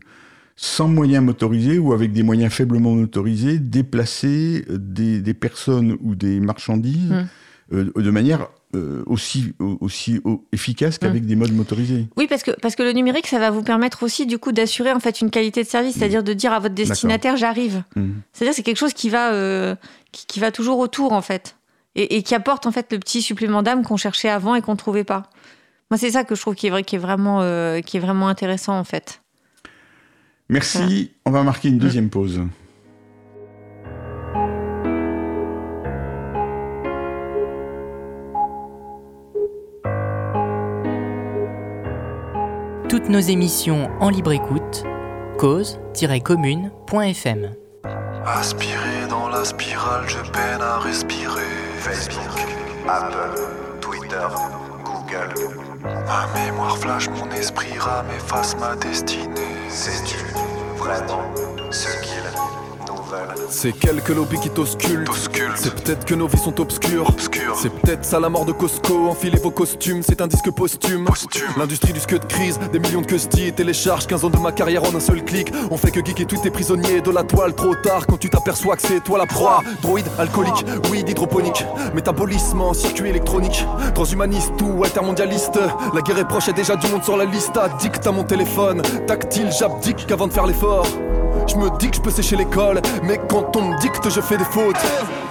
sans 0.56 0.88
moyens 0.88 1.24
motorisés 1.24 1.78
ou 1.80 1.94
avec 1.94 2.12
des 2.14 2.24
moyens 2.24 2.52
faiblement 2.52 2.94
motorisés, 2.96 3.60
déplacer 3.60 4.66
euh, 4.70 4.78
des, 4.78 5.22
des 5.22 5.34
personnes 5.34 5.98
ou 6.02 6.16
des 6.16 6.40
marchandises 6.40 7.12
Mm. 7.12 7.28
euh, 7.74 7.92
de 7.96 8.12
manière 8.12 8.48
euh, 8.76 9.04
aussi, 9.08 9.54
aussi 9.60 10.20
au- 10.24 10.46
efficace 10.52 10.98
qu'avec 10.98 11.26
des 11.26 11.36
modes 11.36 11.54
motorisés. 11.54 12.08
Oui, 12.18 12.28
parce 12.28 12.44
que, 12.44 12.52
parce 12.52 12.76
que 12.76 12.84
le 12.84 12.92
numérique, 12.92 13.28
ça 13.28 13.40
va 13.40 13.50
vous 13.50 13.64
permettre 13.64 14.04
aussi, 14.04 14.26
du 14.26 14.38
coup, 14.38 14.52
d'assurer 14.52 14.92
en 14.92 15.00
fait 15.00 15.22
une 15.22 15.32
qualité 15.32 15.64
de 15.64 15.68
service, 15.68 15.96
c'est-à-dire 15.96 16.24
de 16.24 16.34
dire 16.34 16.54
à 16.54 16.60
votre 16.60 16.76
destinataire, 16.76 17.36
j'arrive. 17.38 17.84
Mhm. 17.96 18.22
C'est-à-dire 18.34 18.54
c'est 18.54 18.64
quelque 18.64 18.78
chose 18.78 18.94
qui 18.94 19.10
va, 19.10 19.32
euh, 19.34 19.76
qui, 20.12 20.26
qui 20.28 20.40
va 20.40 20.52
toujours 20.52 20.80
autour, 20.80 21.14
en 21.14 21.22
fait. 21.22 21.56
Et, 21.96 22.18
et 22.18 22.24
qui 22.24 22.36
apporte, 22.36 22.68
en 22.68 22.72
fait, 22.72 22.92
le 22.92 23.00
petit 23.00 23.22
supplément 23.24 23.64
d'âme 23.64 23.84
qu'on 23.84 23.98
cherchait 23.98 24.30
avant 24.30 24.54
et 24.56 24.62
qu'on 24.62 24.74
ne 24.74 24.78
trouvait 24.78 25.04
pas. 25.04 25.24
Moi, 25.90 25.98
c'est 25.98 26.12
ça 26.12 26.24
que 26.24 26.36
je 26.36 26.42
trouve 26.42 26.54
qui 26.54 26.68
est, 26.68 26.70
vrai, 26.70 26.84
qui 26.84 26.96
est, 26.96 27.00
vraiment, 27.00 27.40
euh, 27.42 27.82
qui 27.82 27.98
est 27.98 28.00
vraiment 28.00 28.28
intéressant, 28.28 28.78
en 28.78 28.84
fait. 28.84 29.22
Merci. 30.50 31.12
On 31.26 31.32
va 31.32 31.44
marquer 31.44 31.70
une 31.70 31.78
deuxième 31.80 32.10
pause. 32.10 32.42
Toutes 42.90 43.08
nos 43.08 43.20
émissions 43.20 43.90
en 44.00 44.10
libre 44.10 44.32
écoute, 44.32 44.84
cause-commune.fm. 45.38 47.52
Aspiré 48.26 49.06
dans 49.08 49.30
la 49.30 49.46
spirale, 49.46 50.06
je 50.08 50.18
peine 50.32 50.60
à 50.60 50.80
respirer. 50.80 51.46
Facebook, 51.78 52.48
Apple, 52.88 53.40
Twitter, 53.80 54.28
Google. 54.84 55.36
Ma 55.84 56.26
mémoire 56.34 56.80
flash, 56.80 57.08
mon 57.10 57.30
esprit 57.30 57.78
rame, 57.78 58.08
efface 58.18 58.58
ma 58.60 58.76
destinée. 58.76 59.70
Sais-tu 59.70 60.18
vraiment 60.76 61.32
ce 61.70 61.90
nouvelle 61.90 62.09
C'est 63.50 63.72
quelques 63.72 64.10
lobbies 64.10 64.40
qui. 64.40 64.50
T'auscultent. 64.50 65.10
C'est 65.56 65.74
peut-être 65.76 66.06
que 66.06 66.16
nos 66.16 66.28
vies 66.28 66.40
sont 66.40 66.60
obscures. 66.60 67.10
Obscur. 67.10 67.56
C'est 67.56 67.70
peut-être 67.70 68.04
ça 68.04 68.20
la 68.20 68.30
mort 68.30 68.46
de 68.46 68.52
Costco. 68.52 69.08
Enfilez 69.10 69.38
vos 69.38 69.52
costumes, 69.52 70.02
c'est 70.02 70.22
un 70.22 70.28
disque 70.28 70.50
posthume. 70.52 71.06
Posthume. 71.06 71.48
L'industrie 71.58 71.94
du 71.94 72.00
scud 72.00 72.26
crise, 72.28 72.60
des 72.72 72.80
millions 72.80 73.02
de 73.02 73.06
custy 73.06 73.54
télécharge 73.54 74.08
15 74.08 74.26
ans 74.26 74.30
de 74.30 74.38
ma 74.38 74.52
carrière 74.52 74.84
en 74.84 74.96
un 74.96 75.00
seul 75.00 75.24
clic. 75.24 75.52
On 75.70 75.78
fait 75.78 75.92
que 75.92 76.04
geeker 76.04 76.26
tous 76.26 76.42
tes 76.42 76.50
prisonniers 76.50 77.02
de 77.02 77.12
la 77.12 77.24
toile 77.24 77.54
trop 77.54 77.76
tard 77.76 78.08
quand 78.08 78.18
tu 78.18 78.30
t'aperçois 78.30 78.76
que 78.76 78.82
c'est 78.82 79.04
toi 79.04 79.18
la 79.18 79.26
proie. 79.26 79.64
Droïde, 79.82 80.08
alcoolique, 80.18 80.66
weed, 80.92 81.10
hydroponique. 81.10 81.66
Métabolisme 81.94 82.62
en 82.62 82.74
circuit 82.74 83.10
électronique. 83.10 83.66
Transhumaniste 83.94 84.62
ou 84.62 84.84
altermondialiste. 84.84 85.60
La 85.94 86.02
guerre 86.02 86.20
est 86.20 86.28
proche, 86.28 86.50
et 86.50 86.54
déjà 86.54 86.76
du 86.76 86.88
monde 86.88 87.04
sur 87.04 87.18
la 87.18 87.26
liste. 87.26 87.56
Addict 87.56 88.06
à 88.06 88.12
mon 88.12 88.24
téléphone. 88.24 88.82
Tactile, 89.08 89.50
j'abdique 89.58 90.12
avant 90.12 90.28
de 90.28 90.34
faire 90.34 90.48
l'effort. 90.48 90.88
Je 91.50 91.56
me 91.56 91.76
dis 91.80 91.90
que 91.90 91.96
je 91.96 92.02
peux 92.02 92.12
sécher 92.12 92.36
l'école, 92.36 92.80
mais 93.04 93.20
quand 93.28 93.56
on 93.56 93.70
me 93.70 93.80
dicte, 93.80 94.08
je 94.08 94.22
fais 94.22 94.38
des 94.38 94.44
fautes. 94.44 94.76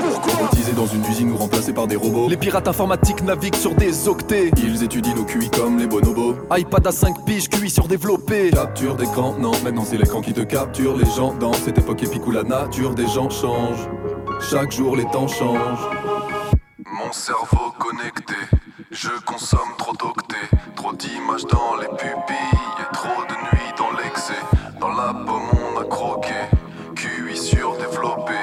Robotisés 0.01 0.73
dans 0.73 0.87
une 0.87 1.05
usine 1.05 1.31
ou 1.31 1.37
remplacés 1.37 1.73
par 1.73 1.87
des 1.87 1.95
robots. 1.95 2.29
Les 2.29 2.37
pirates 2.37 2.67
informatiques 2.67 3.23
naviguent 3.23 3.55
sur 3.55 3.73
des 3.75 4.09
octets. 4.09 4.51
Ils 4.57 4.83
étudient 4.83 5.15
nos 5.15 5.25
QI 5.25 5.49
comme 5.49 5.79
les 5.79 5.87
bonobos. 5.87 6.35
iPad 6.51 6.87
à 6.89 6.93
5 6.93 7.25
piges, 7.25 7.49
QI 7.49 7.71
surdéveloppé. 7.71 8.51
Capture 8.51 8.97
d'écran, 8.97 9.37
non, 9.39 9.53
maintenant 9.63 9.85
c'est 9.85 9.97
l'écran 9.97 10.21
qui 10.21 10.33
te 10.33 10.41
capture. 10.41 10.97
Les 10.97 11.07
gens 11.07 11.35
dans 11.35 11.53
cette 11.53 11.79
époque 11.79 12.03
épique 12.03 12.27
où 12.27 12.33
la 12.33 12.43
nature 12.43 12.95
des 12.95 13.07
gens 13.07 13.31
change. 13.31 13.89
Chaque 14.51 14.73
jour 14.73 14.97
les 14.97 15.05
temps 15.05 15.29
changent. 15.29 15.89
Mon 16.85 17.13
cerveau 17.13 17.73
connecté, 17.79 18.35
je 18.91 19.11
consomme 19.25 19.61
trop 19.79 19.93
d'octets, 19.93 20.57
trop 20.75 20.93
d'images 20.95 21.47
dans 21.47 21.77
les 21.81 21.89
pupilles 21.97 22.59
et 22.81 22.93
trop 22.95 23.23
de 23.23 23.35
nuits 23.35 23.73
dans 23.79 23.93
l'excès. 23.93 24.35
Dans 24.81 24.91
la 24.91 25.13
pomme 25.13 25.48
surdéveloppé, 27.49 28.35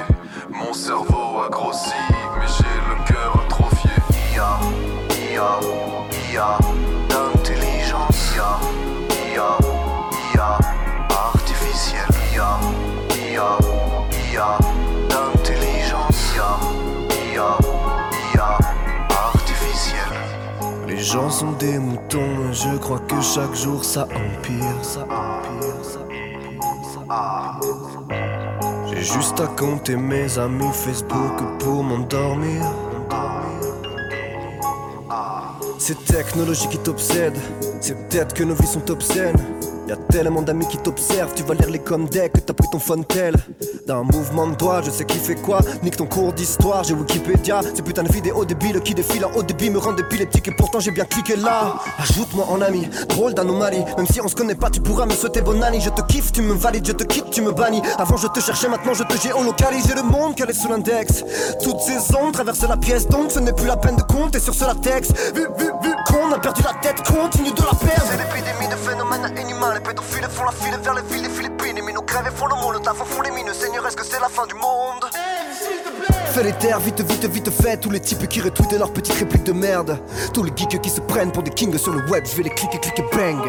mon 0.49 0.73
cerveau 0.73 1.39
a 1.45 1.49
grossi, 1.49 1.91
mais 2.39 2.47
j'ai 2.47 2.63
le 2.89 2.95
cœur 3.05 3.43
atrophié. 3.45 3.91
IA, 4.33 4.59
IA, 5.31 5.59
IA, 6.33 6.57
d'intelligence, 7.09 8.33
IA, 8.35 8.59
IA, 9.33 9.57
IA, 10.33 10.57
artificielle, 11.09 12.15
IA, 12.33 12.59
IA, 13.31 13.57
IA, 14.33 14.57
d'intelligence, 15.09 16.33
IA, 16.35 16.51
IA, 17.31 17.57
IA, 18.33 18.57
artificielle. 19.09 20.17
Les 20.87 20.97
gens 20.97 21.29
sont 21.29 21.51
des 21.53 21.77
moutons, 21.77 22.51
je 22.51 22.75
crois 22.77 22.99
que 23.01 23.21
chaque 23.21 23.53
jour 23.53 23.85
ça 23.85 24.03
empire, 24.05 24.83
ça 24.83 25.01
empire, 25.01 25.83
ça 25.83 25.99
empire, 25.99 26.59
ça 26.91 27.01
empire. 27.01 28.14
J'ai 28.95 29.03
juste 29.03 29.41
à 29.41 29.47
compter 29.47 29.97
mes 29.97 30.37
amis 30.37 30.71
Facebook 30.73 31.59
pour 31.59 31.83
m'endormir. 31.83 32.63
C'est 35.87 36.03
technologie 36.05 36.67
qui 36.67 36.79
t'obsède, 36.79 37.37
c'est 37.79 37.93
peut-être 38.09 38.33
que 38.33 38.43
nos 38.43 38.55
vies 38.55 38.65
sont 38.65 38.89
obscènes. 38.89 39.37
Y'a 39.87 39.97
tellement 39.97 40.41
d'amis 40.41 40.67
qui 40.67 40.79
t'observent, 40.79 41.35
tu 41.35 41.43
vas 41.43 41.53
lire 41.53 41.69
les 41.69 41.77
comme 41.77 42.09
que 42.09 42.39
t'as 42.39 42.53
pris 42.53 42.67
ton 42.71 42.79
phone 42.79 43.05
tel. 43.05 43.35
D'un 43.85 44.01
mouvement 44.01 44.47
de 44.47 44.55
doigt, 44.55 44.81
je 44.81 44.89
sais 44.89 45.05
qui 45.05 45.19
fait 45.19 45.35
quoi. 45.35 45.59
Nique 45.83 45.95
ton 45.95 46.07
cours 46.07 46.33
d'histoire, 46.33 46.83
j'ai 46.83 46.95
Wikipédia. 46.95 47.61
Ces 47.75 47.83
putains 47.83 48.01
de 48.01 48.11
vidéos 48.11 48.45
débiles 48.45 48.81
qui 48.81 48.95
défilent 48.95 49.25
en 49.25 49.31
haut 49.35 49.43
débit 49.43 49.69
me 49.69 49.77
rendent 49.77 49.99
épileptique 49.99 50.47
et 50.47 50.55
pourtant 50.57 50.79
j'ai 50.79 50.89
bien 50.89 51.05
cliqué 51.05 51.35
là. 51.35 51.75
Ajoute-moi 51.99 52.47
en 52.49 52.61
ami, 52.61 52.87
drôle 53.09 53.35
d'anomalie. 53.35 53.83
Même 53.95 54.07
si 54.07 54.19
on 54.21 54.27
se 54.27 54.33
connaît 54.33 54.55
pas, 54.55 54.71
tu 54.71 54.81
pourras 54.81 55.05
me 55.05 55.11
souhaiter 55.11 55.41
bonne 55.41 55.63
année. 55.63 55.79
Je 55.79 55.91
te 55.91 56.01
kiffe, 56.01 56.31
tu 56.31 56.41
me 56.41 56.53
valides, 56.53 56.87
je 56.87 56.93
te 56.93 57.03
quitte, 57.03 57.29
tu 57.29 57.43
me 57.43 57.51
bannis. 57.51 57.83
Avant 57.99 58.17
je 58.17 58.25
te 58.25 58.39
cherchais, 58.39 58.67
maintenant 58.67 58.95
je 58.95 59.03
te 59.03 59.21
géolocalise. 59.21 59.85
J'ai 59.87 59.93
le 59.93 60.01
monde 60.01 60.33
calé 60.33 60.53
sous 60.53 60.67
l'index. 60.67 61.23
Toutes 61.61 61.81
ces 61.81 62.15
ondes 62.15 62.33
traversent 62.33 62.67
la 62.67 62.77
pièce, 62.77 63.07
donc 63.07 63.31
ce 63.31 63.37
n'est 63.37 63.53
plus 63.53 63.67
la 63.67 63.77
peine 63.77 63.97
de 63.97 64.01
compter 64.01 64.39
sur 64.39 64.55
ce 64.55 64.65
latex. 64.65 65.09
Vu 65.85 65.95
qu'on 66.05 66.31
a 66.31 66.39
perdu 66.39 66.61
la 66.63 66.73
tête, 66.81 67.03
continue 67.03 67.51
de 67.51 67.61
la 67.61 67.75
perdre. 67.77 68.09
C'est 68.09 68.17
l'épidémie 68.17 68.67
de 68.67 68.75
phénomènes 68.75 69.33
inhumains. 69.37 69.73
Les 69.75 69.79
pédophiles 69.79 70.27
font 70.29 70.43
la 70.43 70.51
file 70.51 70.77
vers 70.81 70.93
les 70.93 71.01
villes 71.03 71.23
des 71.23 71.29
Philippines. 71.29 71.75
Les 71.75 71.81
minots 71.81 72.01
crèvent 72.01 72.27
et 72.27 72.35
font 72.35 72.47
le 72.47 72.55
monde, 72.55 72.73
le 72.73 72.79
taf 72.79 72.97
font 72.97 73.21
les 73.21 73.31
mines. 73.31 73.53
Seigneur, 73.53 73.85
est-ce 73.85 73.95
que 73.95 74.05
c'est 74.05 74.19
la 74.19 74.29
fin 74.29 74.45
du 74.47 74.55
monde? 74.55 75.05
Fais 76.33 76.43
les 76.43 76.53
terres, 76.53 76.79
vite, 76.79 77.01
vite, 77.01 77.25
vite 77.25 77.49
fait. 77.49 77.77
Tous 77.77 77.89
les 77.89 77.99
types 77.99 78.27
qui 78.27 78.41
retweetent 78.41 78.77
leurs 78.77 78.91
petites 78.91 79.15
répliques 79.15 79.43
de 79.43 79.53
merde. 79.53 79.99
Tous 80.33 80.43
les 80.43 80.51
geeks 80.55 80.81
qui 80.81 80.89
se 80.89 81.01
prennent 81.01 81.31
pour 81.31 81.43
des 81.43 81.51
kings 81.51 81.77
sur 81.77 81.93
le 81.93 82.05
web. 82.09 82.23
Je 82.25 82.35
vais 82.35 82.43
les 82.43 82.49
cliquer, 82.49 82.79
cliquer, 82.79 83.05
bang. 83.13 83.41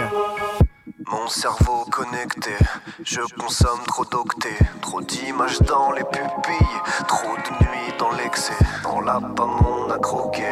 Mon 1.09 1.29
cerveau 1.29 1.85
connecté, 1.91 2.57
je 3.05 3.21
consomme 3.39 3.81
trop 3.87 4.05
d'octets, 4.05 4.59
trop 4.83 5.01
d'images 5.01 5.61
dans 5.61 5.93
les 5.93 6.03
pupilles, 6.03 6.81
trop 7.07 7.37
de 7.37 7.65
nuits 7.65 7.95
dans 7.99 8.11
l'excès. 8.13 8.55
Dans 8.83 9.01
la 9.01 9.21
pomme 9.21 9.57
on 9.65 9.91
a 9.91 9.99
croqué, 9.99 10.49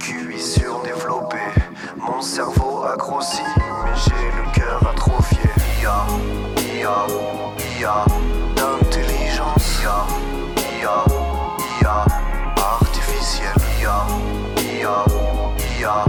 QI 0.00 0.40
surdéveloppé. 0.40 1.38
Mon 1.96 2.20
cerveau 2.20 2.82
a 2.82 2.96
grossi, 2.96 3.42
mais 3.56 3.94
j'ai 3.96 4.10
le 4.10 4.52
cœur 4.52 4.80
atrophié. 4.88 5.38
IA, 5.80 6.04
IA, 6.58 7.06
IA, 7.78 8.04
d'intelligence, 8.56 9.82
IA, 9.82 10.06
IA, 10.80 11.04
IA, 11.80 12.04
artificielle, 12.56 13.54
IA, 13.80 14.06
IA, 14.58 15.04
IA, 15.78 16.04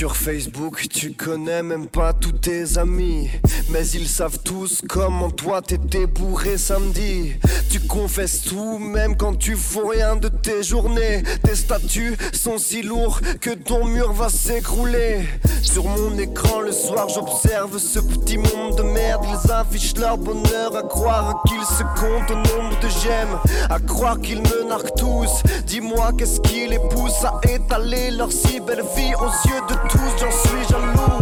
Sur 0.00 0.16
Facebook, 0.16 0.88
tu 0.88 1.12
connais 1.12 1.62
même 1.62 1.86
pas 1.86 2.14
tous 2.14 2.32
tes 2.32 2.78
amis. 2.78 3.28
Mais 3.68 3.86
ils 3.88 4.08
savent 4.08 4.38
tous 4.42 4.80
comment 4.88 5.30
toi 5.30 5.60
t'étais 5.60 6.06
bourré 6.06 6.56
samedi. 6.56 7.34
Tu 7.70 7.80
confesses 7.80 8.40
tout, 8.40 8.78
même 8.78 9.14
quand 9.14 9.34
tu 9.34 9.56
fous 9.56 9.88
rien 9.88 10.16
de 10.16 10.28
tes 10.28 10.62
journées. 10.62 11.22
Tes 11.42 11.54
statuts 11.54 12.16
sont 12.32 12.56
si 12.56 12.80
lourds 12.80 13.20
que 13.42 13.50
ton 13.50 13.84
mur 13.84 14.14
va 14.14 14.30
s'écrouler. 14.30 15.28
Sur 15.62 15.84
mon 15.84 16.16
écran 16.16 16.60
le 16.62 16.72
soir, 16.72 17.10
j'observe 17.10 17.76
ce 17.76 18.00
petit 18.00 18.38
monde 18.38 18.76
de 18.78 18.82
merde. 18.82 19.26
Ils 19.28 19.52
affichent 19.52 19.98
leur 19.98 20.16
bonheur 20.16 20.74
à 20.76 20.82
croire 20.82 21.42
qu'ils 21.46 21.62
se 21.62 21.82
comptent 22.00 22.30
au 22.30 22.36
nombre 22.36 22.80
de 22.80 22.88
j'aime. 23.02 23.38
À 23.68 23.78
croire 23.78 24.18
qu'ils 24.18 24.40
me 24.40 24.66
narquent 24.66 24.96
tous. 24.96 25.42
Dis-moi, 25.66 26.12
qu'est-ce 26.16 26.40
qui 26.40 26.66
les 26.66 26.80
pousse 26.88 27.22
à 27.22 27.38
étaler 27.46 28.10
leur 28.12 28.32
si 28.32 28.60
belle 28.60 28.82
vie 28.96 29.14
aux 29.14 29.48
yeux 29.48 29.60
de 29.68 29.89
tous. 29.90 30.18
J'en 30.18 30.30
suis 30.30 30.64
jaloux. 30.68 31.20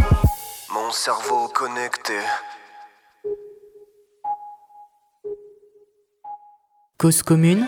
Mon 0.73 0.91
cerveau 0.91 1.47
connecté. 1.53 2.13
Cause 6.97 7.23
commune, 7.23 7.65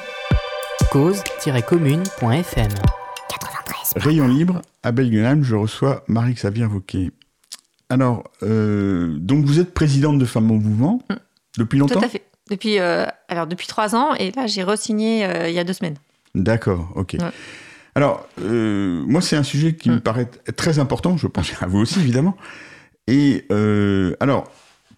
cause-commune.fm. 0.92 2.70
Rayon 3.96 4.28
libre, 4.28 4.62
à 4.84 4.92
Belguelam, 4.92 5.44
je 5.44 5.56
reçois 5.56 6.04
Marie-Xavier 6.08 6.66
Vauquet. 6.66 7.12
Alors, 7.90 8.24
euh, 8.44 9.16
donc 9.18 9.46
vous 9.46 9.60
êtes 9.60 9.74
présidente 9.74 10.18
de 10.18 10.26
Femmes 10.26 10.52
en 10.52 10.56
Mouvement 10.56 11.02
depuis 11.58 11.80
Tout 11.80 11.88
longtemps 11.88 12.06
à 12.06 12.10
fait. 12.10 12.24
Depuis, 12.50 12.80
euh, 12.80 13.06
alors, 13.30 13.48
depuis 13.48 13.68
trois 13.68 13.96
ans, 13.96 14.14
et 14.16 14.32
là, 14.32 14.48
j'ai 14.48 14.64
re-signé 14.64 15.26
euh, 15.26 15.48
il 15.48 15.56
y 15.56 15.60
a 15.60 15.64
deux 15.64 15.74
semaines. 15.74 15.98
D'accord, 16.36 16.92
ok. 16.96 17.16
Ouais. 17.20 17.32
Alors, 17.96 18.28
euh, 18.42 19.04
moi, 19.06 19.22
c'est 19.22 19.36
un 19.36 19.44
sujet 19.44 19.76
qui 19.76 19.90
me 19.90 19.96
Mm. 19.98 20.02
paraît 20.02 20.30
très 20.56 20.80
important, 20.80 21.18
je 21.18 21.28
pense 21.28 21.52
à 21.62 21.68
vous 21.68 21.80
aussi, 21.80 22.00
évidemment. 22.00 22.38
Et 23.08 23.46
euh, 23.52 24.16
alors, 24.20 24.50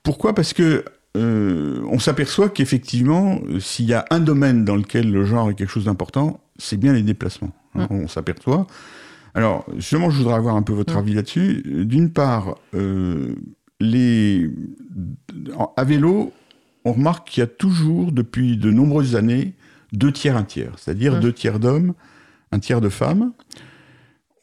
pourquoi? 0.04 0.34
Parce 0.36 0.54
que 0.54 0.86
euh, 1.18 1.82
on 1.90 2.00
s'aperçoit 2.00 2.50
qu'effectivement, 2.50 3.40
s'il 3.60 3.86
y 3.86 3.94
a 3.94 4.06
un 4.12 4.20
domaine 4.20 4.66
dans 4.66 4.76
lequel 4.76 5.12
le 5.12 5.26
genre 5.26 5.50
est 5.50 5.56
quelque 5.56 5.70
chose 5.72 5.86
d'important, 5.86 6.40
c'est 6.58 6.78
bien 6.78 6.94
les 6.94 7.02
déplacements. 7.04 7.52
hein, 7.76 7.88
On 7.90 8.08
s'aperçoit. 8.08 8.68
Alors, 9.36 9.66
justement, 9.78 10.12
je 10.12 10.18
voudrais 10.18 10.36
avoir 10.36 10.56
un 10.56 10.62
peu 10.62 10.74
votre 10.74 10.94
Mm. 10.96 10.98
avis 11.00 11.14
là-dessus. 11.16 11.64
D'une 11.86 12.12
part, 12.12 12.56
les... 13.80 14.50
à 15.78 15.84
vélo, 15.84 16.32
on 16.86 16.94
remarque 16.94 17.30
qu'il 17.30 17.42
y 17.42 17.44
a 17.44 17.48
toujours, 17.48 18.12
depuis 18.12 18.58
de 18.58 18.70
nombreuses 18.72 19.16
années, 19.16 19.54
deux 19.94 20.12
tiers, 20.12 20.38
un 20.38 20.44
tiers. 20.44 20.74
C'est-à-dire 20.78 21.16
Mm. 21.16 21.20
deux 21.22 21.34
tiers 21.34 21.60
d'hommes, 21.60 21.94
un 22.54 22.60
tiers 22.60 22.82
de 22.82 22.90
femmes. 22.90 23.32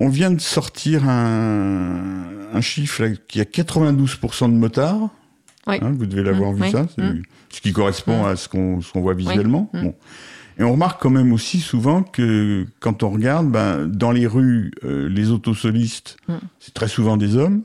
On 0.00 0.08
vient 0.08 0.30
de 0.30 0.40
sortir 0.40 1.08
un, 1.08 2.24
un 2.52 2.60
chiffre 2.60 3.04
là, 3.04 3.10
qui 3.28 3.40
a 3.40 3.44
92% 3.44 4.46
de 4.52 4.56
motards. 4.56 5.10
Oui. 5.66 5.76
Hein, 5.80 5.92
vous 5.96 6.06
devez 6.06 6.22
l'avoir 6.22 6.52
Mm, 6.52 6.56
vu 6.56 6.62
oui, 6.62 6.70
ça, 6.70 6.86
c'est 6.94 7.02
mm. 7.02 7.22
ce 7.50 7.60
qui 7.60 7.72
correspond 7.72 8.22
Mm. 8.22 8.26
à 8.26 8.36
ce 8.36 8.48
qu'on 8.48 8.80
voit 9.00 9.14
visuellement. 9.14 9.70
Bon. 9.74 9.94
Et 10.58 10.62
on 10.64 10.72
remarque 10.72 11.00
quand 11.00 11.10
même 11.10 11.32
aussi 11.32 11.60
souvent 11.60 12.02
que 12.02 12.66
quand 12.80 13.02
on 13.02 13.10
regarde, 13.10 13.50
ben, 13.50 13.86
dans 13.86 14.10
les 14.12 14.26
rues, 14.26 14.72
euh, 14.84 15.08
les 15.08 15.30
autosolistes, 15.30 16.16
c'est 16.58 16.74
très 16.74 16.88
souvent 16.88 17.16
des 17.16 17.36
hommes, 17.36 17.62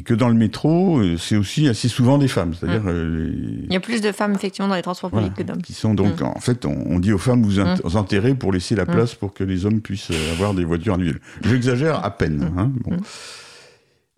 et 0.00 0.02
que 0.02 0.14
dans 0.14 0.28
le 0.30 0.34
métro, 0.34 0.98
euh, 0.98 1.18
c'est 1.18 1.36
aussi 1.36 1.68
assez 1.68 1.88
souvent 1.88 2.16
des 2.16 2.26
femmes. 2.26 2.54
C'est-à-dire 2.54 2.82
euh, 2.86 3.28
les- 3.30 3.66
Il 3.66 3.72
y 3.72 3.76
a 3.76 3.80
plus 3.80 4.00
de 4.00 4.12
femmes 4.12 4.32
effectivement 4.34 4.66
dans 4.68 4.74
les 4.74 4.80
transports 4.82 5.10
voilà, 5.10 5.28
publics 5.28 5.46
que 5.46 5.52
d'hommes. 5.52 5.62
qui 5.62 5.74
sont 5.74 5.92
donc 5.92 6.22
en 6.22 6.40
fait, 6.40 6.64
on, 6.64 6.74
on 6.86 6.98
dit 6.98 7.12
aux 7.12 7.18
femmes 7.18 7.42
vous, 7.42 7.60
vous 7.84 7.96
enterrez 7.96 8.34
pour 8.34 8.50
laisser 8.52 8.74
la 8.74 8.86
place 8.86 9.14
pour 9.14 9.34
que 9.34 9.44
les 9.44 9.66
hommes 9.66 9.82
puissent 9.82 10.10
euh, 10.10 10.32
avoir 10.32 10.54
des 10.54 10.64
voitures 10.64 10.94
individuelles. 10.94 11.20
J'exagère 11.42 12.02
à 12.04 12.10
peine. 12.16 12.50
hein, 12.56 12.70
bon. 12.84 12.96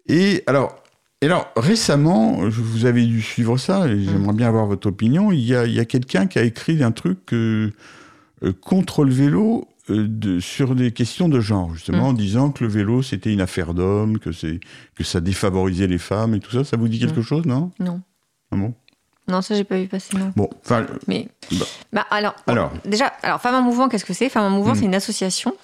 Et 0.07 0.42
alors. 0.47 0.77
Et 1.21 1.27
alors, 1.27 1.53
récemment, 1.57 2.38
vous 2.49 2.85
avez 2.85 3.07
dû 3.07 3.23
suivre 3.23 3.57
ça, 3.57 3.87
et 3.87 4.03
j'aimerais 4.03 4.33
bien 4.33 4.49
avoir 4.49 4.66
votre 4.66 4.88
opinion. 4.88 5.31
Il 5.31 5.38
y 5.38 5.55
a, 5.55 5.66
il 5.66 5.73
y 5.73 5.79
a 5.79 5.85
quelqu'un 5.85 6.27
qui 6.27 6.40
a 6.40 6.42
écrit 6.42 6.83
un 6.83 6.90
truc 6.90 7.33
euh, 7.33 7.71
euh, 8.42 8.53
contre 8.61 9.05
le 9.05 9.12
vélo 9.12 9.68
euh, 9.68 9.71
de- 9.88 10.40
sur 10.40 10.75
des 10.75 10.92
questions 10.92 11.29
de 11.29 11.40
genre, 11.40 11.75
justement, 11.75 12.05
Mm. 12.05 12.11
en 12.11 12.12
disant 12.12 12.51
que 12.51 12.62
le 12.64 12.71
vélo, 12.71 13.03
c'était 13.03 13.33
une 13.33 13.40
affaire 13.40 13.75
d'hommes, 13.75 14.18
que, 14.18 14.31
que 14.95 15.05
ça 15.05 15.21
défavorisait 15.21 15.87
les 15.88 15.99
femmes 15.99 16.35
et 16.35 16.40
tout 16.40 16.51
ça. 16.53 16.64
Ça 16.64 16.77
vous 16.77 16.88
dit 16.88 16.99
quelque 17.01 17.21
Mm. 17.21 17.25
chose, 17.25 17.47
non? 17.47 17.71
Non. 17.81 18.01
Ah 18.53 18.57
bon? 18.57 18.75
Non, 19.29 19.40
ça 19.40 19.55
j'ai 19.55 19.64
pas 19.64 19.77
vu 19.79 19.87
passer 19.87 20.16
non. 20.16 20.33
Bon, 20.37 20.49
enfin, 20.64 20.85
Mais 21.07 21.29
Bah. 21.53 21.64
bah, 21.92 22.07
alors, 22.11 22.35
alors, 22.47 22.73
déjà, 22.85 23.07
alors 23.23 23.40
Femmes 23.40 23.55
en 23.55 23.62
Mouvement, 23.62 23.88
qu'est-ce 23.88 24.05
que 24.05 24.12
c'est? 24.12 24.29
Femmes 24.29 24.45
en 24.45 24.51
Mouvement, 24.51 24.73
Mm. 24.73 24.77
c'est 24.77 24.85
une 24.85 24.95
association 24.95 25.55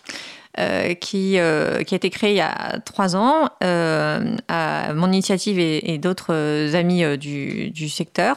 euh, 0.58 0.94
qui, 0.94 1.38
euh, 1.38 1.82
qui 1.84 1.94
a 1.94 1.96
été 1.96 2.10
créée 2.10 2.30
il 2.32 2.36
y 2.36 2.40
a 2.40 2.80
trois 2.84 3.14
ans 3.14 3.48
euh, 3.62 4.34
à 4.48 4.92
mon 4.94 5.06
initiative 5.08 5.58
et, 5.60 5.92
et 5.92 5.98
d'autres 5.98 6.32
euh, 6.34 6.74
amis 6.74 7.04
euh, 7.04 7.16
du, 7.16 7.70
du 7.70 7.88
secteur. 7.88 8.36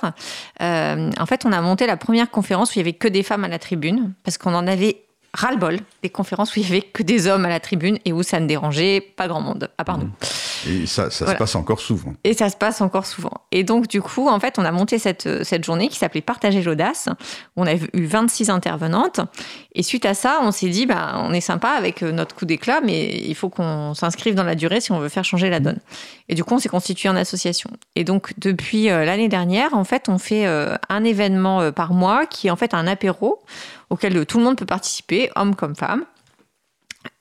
Euh, 0.62 1.10
en 1.20 1.26
fait, 1.26 1.46
on 1.46 1.52
a 1.52 1.62
monté 1.62 1.88
la 1.88 1.98
première 1.98 2.30
conférence 2.30 2.72
où 2.72 2.74
il 2.76 2.78
y 2.78 2.82
avait 2.82 2.94
que 2.94 3.08
des 3.08 3.24
femmes 3.24 3.44
à 3.44 3.48
la 3.48 3.58
tribune 3.60 4.14
parce 4.24 4.38
qu'on 4.38 4.54
en 4.54 4.68
avait 4.68 5.04
ras-le-bol 5.34 5.80
des 6.04 6.10
conférences 6.10 6.56
où 6.56 6.60
il 6.60 6.64
y 6.64 6.72
avait 6.72 6.82
que 6.82 7.04
des 7.04 7.28
hommes 7.28 7.46
à 7.46 7.50
la 7.50 7.60
tribune 7.60 7.98
et 8.06 8.12
où 8.14 8.22
ça 8.24 8.40
ne 8.40 8.48
dérangeait 8.48 9.00
pas 9.02 9.28
grand 9.28 9.42
monde, 9.42 9.70
à 9.78 9.84
part 9.86 9.98
nous. 9.98 10.10
et 10.68 10.86
ça, 10.86 11.10
ça 11.10 11.26
Voilà. 11.26 11.38
se 11.38 11.44
passe 11.44 11.56
encore 11.56 11.80
souvent. 11.80 12.14
Et 12.24 12.34
ça 12.34 12.50
se 12.50 12.58
passe 12.58 12.82
encore 12.82 13.06
souvent. 13.06 13.32
Et 13.52 13.64
donc, 13.64 13.88
du 13.88 14.02
coup, 14.02 14.28
en 14.30 14.40
fait, 14.40 14.60
on 14.60 14.66
a 14.66 14.72
monté 14.72 15.00
cette, 15.00 15.44
cette 15.44 15.64
journée 15.64 15.88
qui 15.88 15.98
s'appelait 15.98 16.22
Partager 16.22 16.62
l'audace. 16.62 17.08
On 17.56 17.66
a 17.66 17.74
eu 17.76 18.06
26 18.06 18.50
intervenantes. 18.50 19.22
Et 19.74 19.84
suite 19.84 20.06
à 20.06 20.14
ça, 20.14 20.40
on 20.44 20.52
s'est 20.52 20.68
dit, 20.70 20.86
bah, 20.86 21.14
on 21.24 21.32
est 21.34 21.40
sympa 21.42 21.70
avec 21.70 22.04
euh, 22.04 22.12
notre 22.12 22.36
coup 22.36 22.46
d'éclat, 22.46 22.82
mais 22.84 23.10
il 23.26 23.36
faut 23.36 23.50
qu'on 23.50 23.94
s'inscrive 23.94 24.36
dans 24.36 24.44
la 24.44 24.56
durée 24.56 24.82
si 24.82 24.92
on 24.92 25.00
veut 25.00 25.08
faire 25.10 25.24
changer 25.24 25.50
la 25.50 25.60
donne. 25.62 25.80
Et 26.28 26.36
du 26.36 26.44
coup, 26.44 26.56
on 26.56 26.60
s'est 26.60 26.68
constitué 26.70 27.08
en 27.10 27.16
association. 27.16 27.70
Et 27.96 28.04
donc, 28.04 28.34
depuis 28.38 28.90
euh, 28.90 29.06
l'année 29.06 29.30
dernière, 29.30 29.74
en 29.74 29.86
fait, 29.86 30.10
on 30.10 30.18
fait 30.18 30.46
euh, 30.46 30.76
un 30.90 31.04
événement 31.06 31.62
euh, 31.62 31.72
par 31.72 31.94
mois 31.94 32.26
qui 32.26 32.48
est 32.48 32.52
en 32.52 32.56
fait 32.58 32.74
un 32.74 32.86
apéro 32.86 33.40
auquel 33.92 34.26
tout 34.26 34.40
le 34.40 34.44
monde 34.44 34.58
peut 34.58 34.66
participer, 34.66 35.30
hommes 35.36 35.56
comme 35.56 35.76
femmes. 35.76 36.06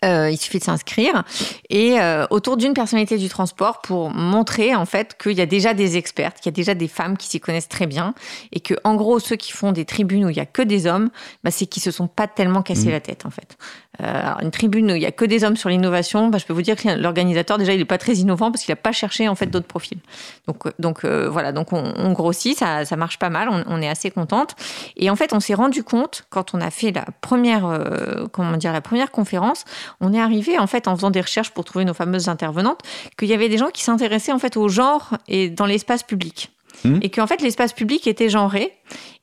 Euh, 0.05 0.31
il 0.31 0.37
suffit 0.37 0.59
de 0.59 0.65
s'inscrire 0.65 1.25
et 1.71 2.01
euh, 2.01 2.27
autour 2.29 2.59
d'une 2.59 2.75
personnalité 2.75 3.17
du 3.17 3.31
transport 3.31 3.81
pour 3.81 4.11
montrer 4.11 4.75
en 4.75 4.85
fait 4.85 5.17
qu'il 5.21 5.33
y 5.33 5.41
a 5.41 5.47
déjà 5.47 5.73
des 5.73 5.97
expertes, 5.97 6.37
qu'il 6.37 6.47
y 6.47 6.55
a 6.55 6.57
déjà 6.57 6.75
des 6.75 6.89
femmes 6.89 7.17
qui 7.17 7.27
s'y 7.29 7.41
connaissent 7.41 7.69
très 7.69 7.87
bien 7.87 8.15
et 8.53 8.61
que 8.61 8.75
en 8.85 8.95
gros 8.95 9.19
ceux 9.21 9.37
qui 9.37 9.53
font 9.53 9.73
des 9.73 9.87
tribunes 9.87 10.27
où 10.27 10.29
il 10.29 10.37
y 10.37 10.41
a 10.41 10.47
que 10.47 10.61
des 10.61 10.87
hommes, 10.87 11.09
bah, 11.45 11.51
c'est 11.51 11.65
qui 11.65 11.81
se 11.81 11.91
sont 11.91 12.09
pas 12.09 12.27
tellement 12.27 12.63
cassés 12.63 12.87
Mhm. 12.87 12.93
la 12.93 13.01
tête 13.01 13.25
en 13.25 13.31
fait. 13.31 13.57
Euh, 14.01 14.05
alors, 14.05 14.41
une 14.41 14.51
tribune 14.51 14.93
où 14.93 14.95
il 14.95 15.03
y 15.03 15.07
a 15.07 15.11
que 15.11 15.25
des 15.25 15.43
hommes 15.43 15.57
sur 15.57 15.69
l'innovation, 15.69 16.29
bah, 16.29 16.39
je 16.39 16.47
peux 16.47 16.53
vous 16.53 16.63
dire 16.63 16.77
que 16.77 16.89
l'organisateur 16.89 17.59
déjà 17.59 17.75
il 17.75 17.81
est 17.81 17.85
pas 17.85 17.99
très 17.99 18.15
innovant 18.15 18.53
parce 18.53 18.65
qu'il 18.65 18.73
a 18.73 18.77
pas 18.77 18.93
cherché 18.93 19.29
en 19.29 19.35
fait 19.35 19.47
d'autres 19.47 19.67
profils. 19.67 19.99
Donc 20.47 20.67
euh, 20.67 20.71
donc 20.79 21.05
euh, 21.05 21.29
voilà 21.29 21.51
donc 21.53 21.73
on, 21.73 21.93
on 21.97 22.13
grossit, 22.13 22.57
ça, 22.57 22.85
ça 22.85 22.97
marche 22.97 23.19
pas 23.19 23.31
mal, 23.31 23.49
on, 23.49 23.65
on 23.67 23.83
est 23.83 23.89
assez 23.89 24.11
contente 24.11 24.55
et 24.97 25.11
en 25.11 25.17
fait 25.17 25.33
on 25.33 25.41
s'est 25.41 25.55
rendu 25.55 25.83
compte 25.83 26.25
quand 26.31 26.55
on 26.55 26.61
a 26.61 26.71
fait 26.71 26.93
la 26.93 27.05
première 27.21 27.67
euh, 27.67 28.27
comment 28.33 28.57
dire 28.57 28.73
la 28.73 28.81
première 28.81 29.11
conférence 29.11 29.65
on 30.01 30.13
est 30.13 30.21
arrivé 30.21 30.59
en 30.59 30.69
fait 30.69 30.87
en 30.87 30.95
faisant 30.95 31.11
des 31.11 31.21
recherches 31.21 31.51
pour 31.51 31.65
trouver 31.65 31.85
nos 31.85 31.95
fameuses 31.95 32.29
intervenantes 32.29 32.81
qu'il 33.19 33.29
y 33.29 33.35
avait 33.35 33.49
des 33.49 33.59
gens 33.59 33.71
qui 33.71 33.83
s'intéressaient 33.83 34.33
en 34.33 34.39
fait 34.39 34.57
au 34.57 34.69
genre 34.69 35.17
et 35.27 35.51
dans 35.51 35.67
l'espace 35.67 36.03
public. 36.03 36.51
Mhm. 36.85 37.01
Et 37.03 37.11
qu'en 37.11 37.27
fait 37.27 37.43
l'espace 37.43 37.73
public 37.73 38.07
était 38.07 38.29
genré 38.29 38.73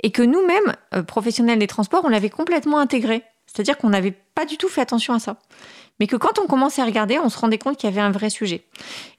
et 0.03 0.12
que 0.12 0.21
nous-mêmes, 0.21 0.75
euh, 0.93 1.03
professionnels 1.03 1.60
des 1.60 1.67
transports, 1.67 2.03
on 2.06 2.10
l'avait 2.10 2.30
complètement 2.30 2.80
intégré. 2.80 3.23
C'est-à-dire 3.47 3.77
qu'on 3.77 3.89
n'avait 3.89 4.15
pas 4.36 4.45
du 4.45 4.57
tout 4.57 4.69
fait 4.69 4.81
attention 4.81 5.13
à 5.13 5.19
ça. 5.19 5.38
Mais 5.99 6.05
que 6.05 6.15
quand 6.15 6.38
on 6.38 6.45
commençait 6.45 6.81
à 6.81 6.86
regarder, 6.86 7.17
on 7.17 7.29
se 7.29 7.39
rendait 7.39 7.57
compte 7.57 7.77
qu'il 7.77 7.89
y 7.89 7.91
avait 7.91 8.01
un 8.01 8.12
vrai 8.12 8.29
sujet. 8.29 8.65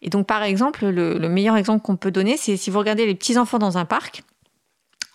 Et 0.00 0.10
donc 0.10 0.26
par 0.26 0.44
exemple, 0.44 0.86
le, 0.86 1.18
le 1.18 1.28
meilleur 1.28 1.56
exemple 1.56 1.82
qu'on 1.82 1.96
peut 1.96 2.12
donner, 2.12 2.36
c'est 2.36 2.56
si 2.56 2.70
vous 2.70 2.78
regardez 2.78 3.04
les 3.04 3.16
petits-enfants 3.16 3.58
dans 3.58 3.78
un 3.78 3.84
parc, 3.84 4.22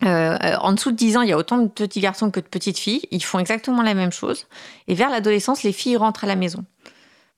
euh, 0.03 0.37
en 0.59 0.73
dessous 0.73 0.91
de 0.91 0.97
10 0.97 1.17
ans, 1.17 1.21
il 1.21 1.29
y 1.29 1.31
a 1.31 1.37
autant 1.37 1.57
de 1.57 1.67
petits 1.67 2.01
garçons 2.01 2.31
que 2.31 2.39
de 2.39 2.45
petites 2.45 2.77
filles. 2.77 3.01
Ils 3.11 3.23
font 3.23 3.39
exactement 3.39 3.81
la 3.81 3.93
même 3.93 4.11
chose. 4.11 4.47
Et 4.87 4.95
vers 4.95 5.09
l'adolescence, 5.09 5.63
les 5.63 5.71
filles 5.71 5.97
rentrent 5.97 6.23
à 6.23 6.27
la 6.27 6.35
maison. 6.35 6.65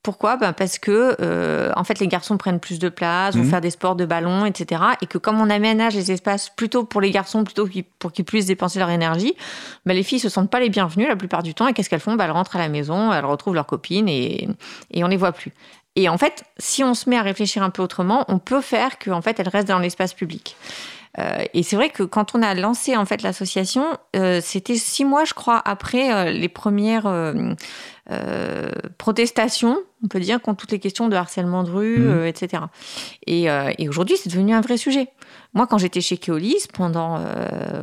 Pourquoi? 0.06 0.38
Ben 0.38 0.54
Parce 0.54 0.78
que 0.78 1.16
euh, 1.20 1.72
en 1.76 1.84
fait, 1.84 1.98
les 2.00 2.08
garçons 2.08 2.38
prennent 2.38 2.60
plus 2.60 2.78
de 2.78 2.90
place, 2.90 3.36
vont 3.36 3.42
Mhm. 3.42 3.50
faire 3.50 3.60
des 3.62 3.72
sports 3.72 3.96
de 3.96 4.06
ballon, 4.06 4.46
etc. 4.46 4.80
Et 5.02 5.08
que 5.08 5.18
comme 5.18 5.42
on 5.42 5.50
aménage 5.50 5.96
les 5.96 6.12
espaces 6.12 6.50
plutôt 6.50 6.84
pour 6.84 7.02
les 7.02 7.10
garçons, 7.10 7.44
plutôt 7.44 7.68
pour 7.98 8.12
qu'ils 8.12 8.24
puissent 8.24 8.46
dépenser 8.46 8.78
leur 8.78 8.92
énergie, 8.92 9.34
ben 9.88 9.96
les 9.96 10.04
filles 10.04 10.20
se 10.20 10.30
sentent 10.30 10.52
pas 10.52 10.60
les 10.60 10.70
bienvenues 10.70 11.08
la 11.08 11.16
plupart 11.16 11.42
du 11.42 11.56
temps. 11.56 11.68
Et 11.68 11.74
qu'est-ce 11.74 11.90
qu'elles 11.90 12.00
font? 12.00 12.14
Ben 12.14 12.26
Elles 12.26 12.32
rentrent 12.32 12.56
à 12.56 12.60
la 12.60 12.70
maison, 12.70 13.12
elles 13.12 13.26
retrouvent 13.26 13.56
leurs 13.56 13.66
copines 13.66 14.08
et, 14.08 14.48
et 14.92 15.04
on 15.04 15.08
les 15.08 15.18
voit 15.18 15.32
plus. 15.32 15.52
Et 15.96 16.08
en 16.08 16.20
fait, 16.20 16.44
si 16.60 16.84
on 16.84 16.94
se 16.94 17.10
met 17.10 17.18
à 17.18 17.24
réfléchir 17.24 17.64
un 17.64 17.72
peu 17.72 17.82
autrement, 17.82 18.26
on 18.28 18.38
peut 18.38 18.62
faire 18.62 19.00
qu'en 19.00 19.24
fait, 19.24 19.40
elles 19.40 19.50
restent 19.50 19.70
dans 19.70 19.80
l'espace 19.80 20.14
public. 20.14 20.56
Euh, 21.18 21.46
et 21.54 21.64
c'est 21.64 21.78
vrai 21.78 21.90
que 21.90 22.04
quand 22.04 22.36
on 22.36 22.44
a 22.44 22.54
lancé 22.54 22.98
en 22.98 23.06
fait 23.06 23.22
l'association, 23.24 23.86
euh, 24.18 24.42
c'était 24.44 24.76
six 24.76 25.06
mois, 25.06 25.24
je 25.24 25.34
crois, 25.34 25.62
après 25.66 26.14
euh, 26.14 26.30
les 26.32 26.50
premières 26.50 27.06
euh, 28.12 28.70
protestations, 28.98 29.78
on 30.04 30.08
peut 30.08 30.20
dire, 30.20 30.42
contre 30.42 30.62
toutes 30.62 30.72
les 30.72 30.80
questions 30.80 31.08
de 31.10 31.16
harcèlement 31.16 31.64
de 31.64 31.72
rue, 31.72 32.00
Mhm. 32.00 32.10
euh, 32.10 32.28
etc. 32.28 32.64
Et, 33.26 33.50
euh, 33.50 33.72
et 33.78 33.90
aujourd'hui, 33.90 34.16
c'est 34.18 34.30
devenu 34.30 34.54
un 34.54 34.62
vrai 34.62 34.78
sujet. 34.78 35.08
Moi, 35.54 35.66
quand 35.68 35.78
j'étais 35.78 36.02
chez 36.02 36.18
Keolis, 36.18 36.68
pendant 36.74 37.20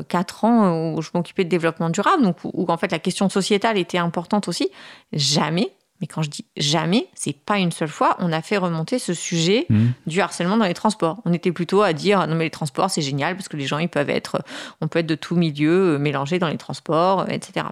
quatre 0.08 0.44
ans, 0.44 0.92
où 0.94 1.02
je 1.02 1.10
m'occupais 1.14 1.44
de 1.44 1.48
développement 1.48 1.90
durable, 1.90 2.22
donc 2.22 2.36
où, 2.44 2.50
où, 2.52 2.66
en 2.70 2.76
fait 2.76 2.92
la 2.92 2.98
question 2.98 3.28
sociétale 3.28 3.78
était 3.78 3.98
importante 3.98 4.46
aussi, 4.48 4.68
jamais. 5.12 5.72
Mais 6.02 6.06
quand 6.08 6.20
je 6.22 6.28
dis 6.28 6.44
jamais, 6.58 7.06
c'est 7.14 7.32
pas 7.34 7.56
une 7.58 7.72
seule 7.72 7.88
fois, 7.88 8.16
on 8.18 8.30
a 8.32 8.42
fait 8.42 8.58
remonter 8.58 8.98
ce 8.98 9.14
sujet 9.14 9.64
Mhm. 9.70 9.92
du 10.06 10.20
harcèlement 10.20 10.56
dans 10.58 10.66
les 10.66 10.74
transports. 10.74 11.20
On 11.24 11.32
était 11.32 11.52
plutôt 11.52 11.80
à 11.82 11.92
dire 11.94 12.26
non 12.26 12.34
mais 12.34 12.44
les 12.44 12.50
transports 12.50 12.90
c'est 12.90 13.00
génial 13.02 13.36
parce 13.36 13.48
que 13.48 13.56
les 13.56 13.66
gens 13.66 13.78
ils 13.78 13.88
peuvent 13.88 14.10
être, 14.10 14.42
on 14.80 14.88
peut 14.88 14.98
être 14.98 15.06
de 15.06 15.14
tout 15.14 15.36
milieu 15.36 15.94
euh, 15.94 15.98
mélangés 15.98 16.38
dans 16.40 16.48
les 16.48 16.58
transports, 16.58 17.20
euh, 17.20 17.26
etc. 17.30 17.66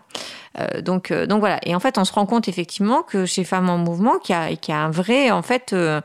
Euh, 0.59 0.81
donc 0.81 1.11
euh, 1.11 1.27
donc 1.27 1.41
voilà. 1.41 1.59
Et 1.67 1.75
en 1.75 1.81
fait 1.81 1.99
on 1.99 2.05
se 2.05 2.13
rend 2.13 2.25
compte 2.25 2.47
effectivement 2.49 3.03
que 3.03 3.27
chez 3.27 3.45
Femmes 3.45 3.69
en 3.69 3.79
Mouvement 3.79 4.19
qu'il 4.19 4.35
y 4.35 4.39
a, 4.39 4.55
qu'il 4.57 4.73
y 4.73 4.77
a 4.77 4.81
un 4.81 4.91
vrai 4.91 5.31
en 5.33 5.43
fait, 5.43 5.73
euh, 5.73 6.01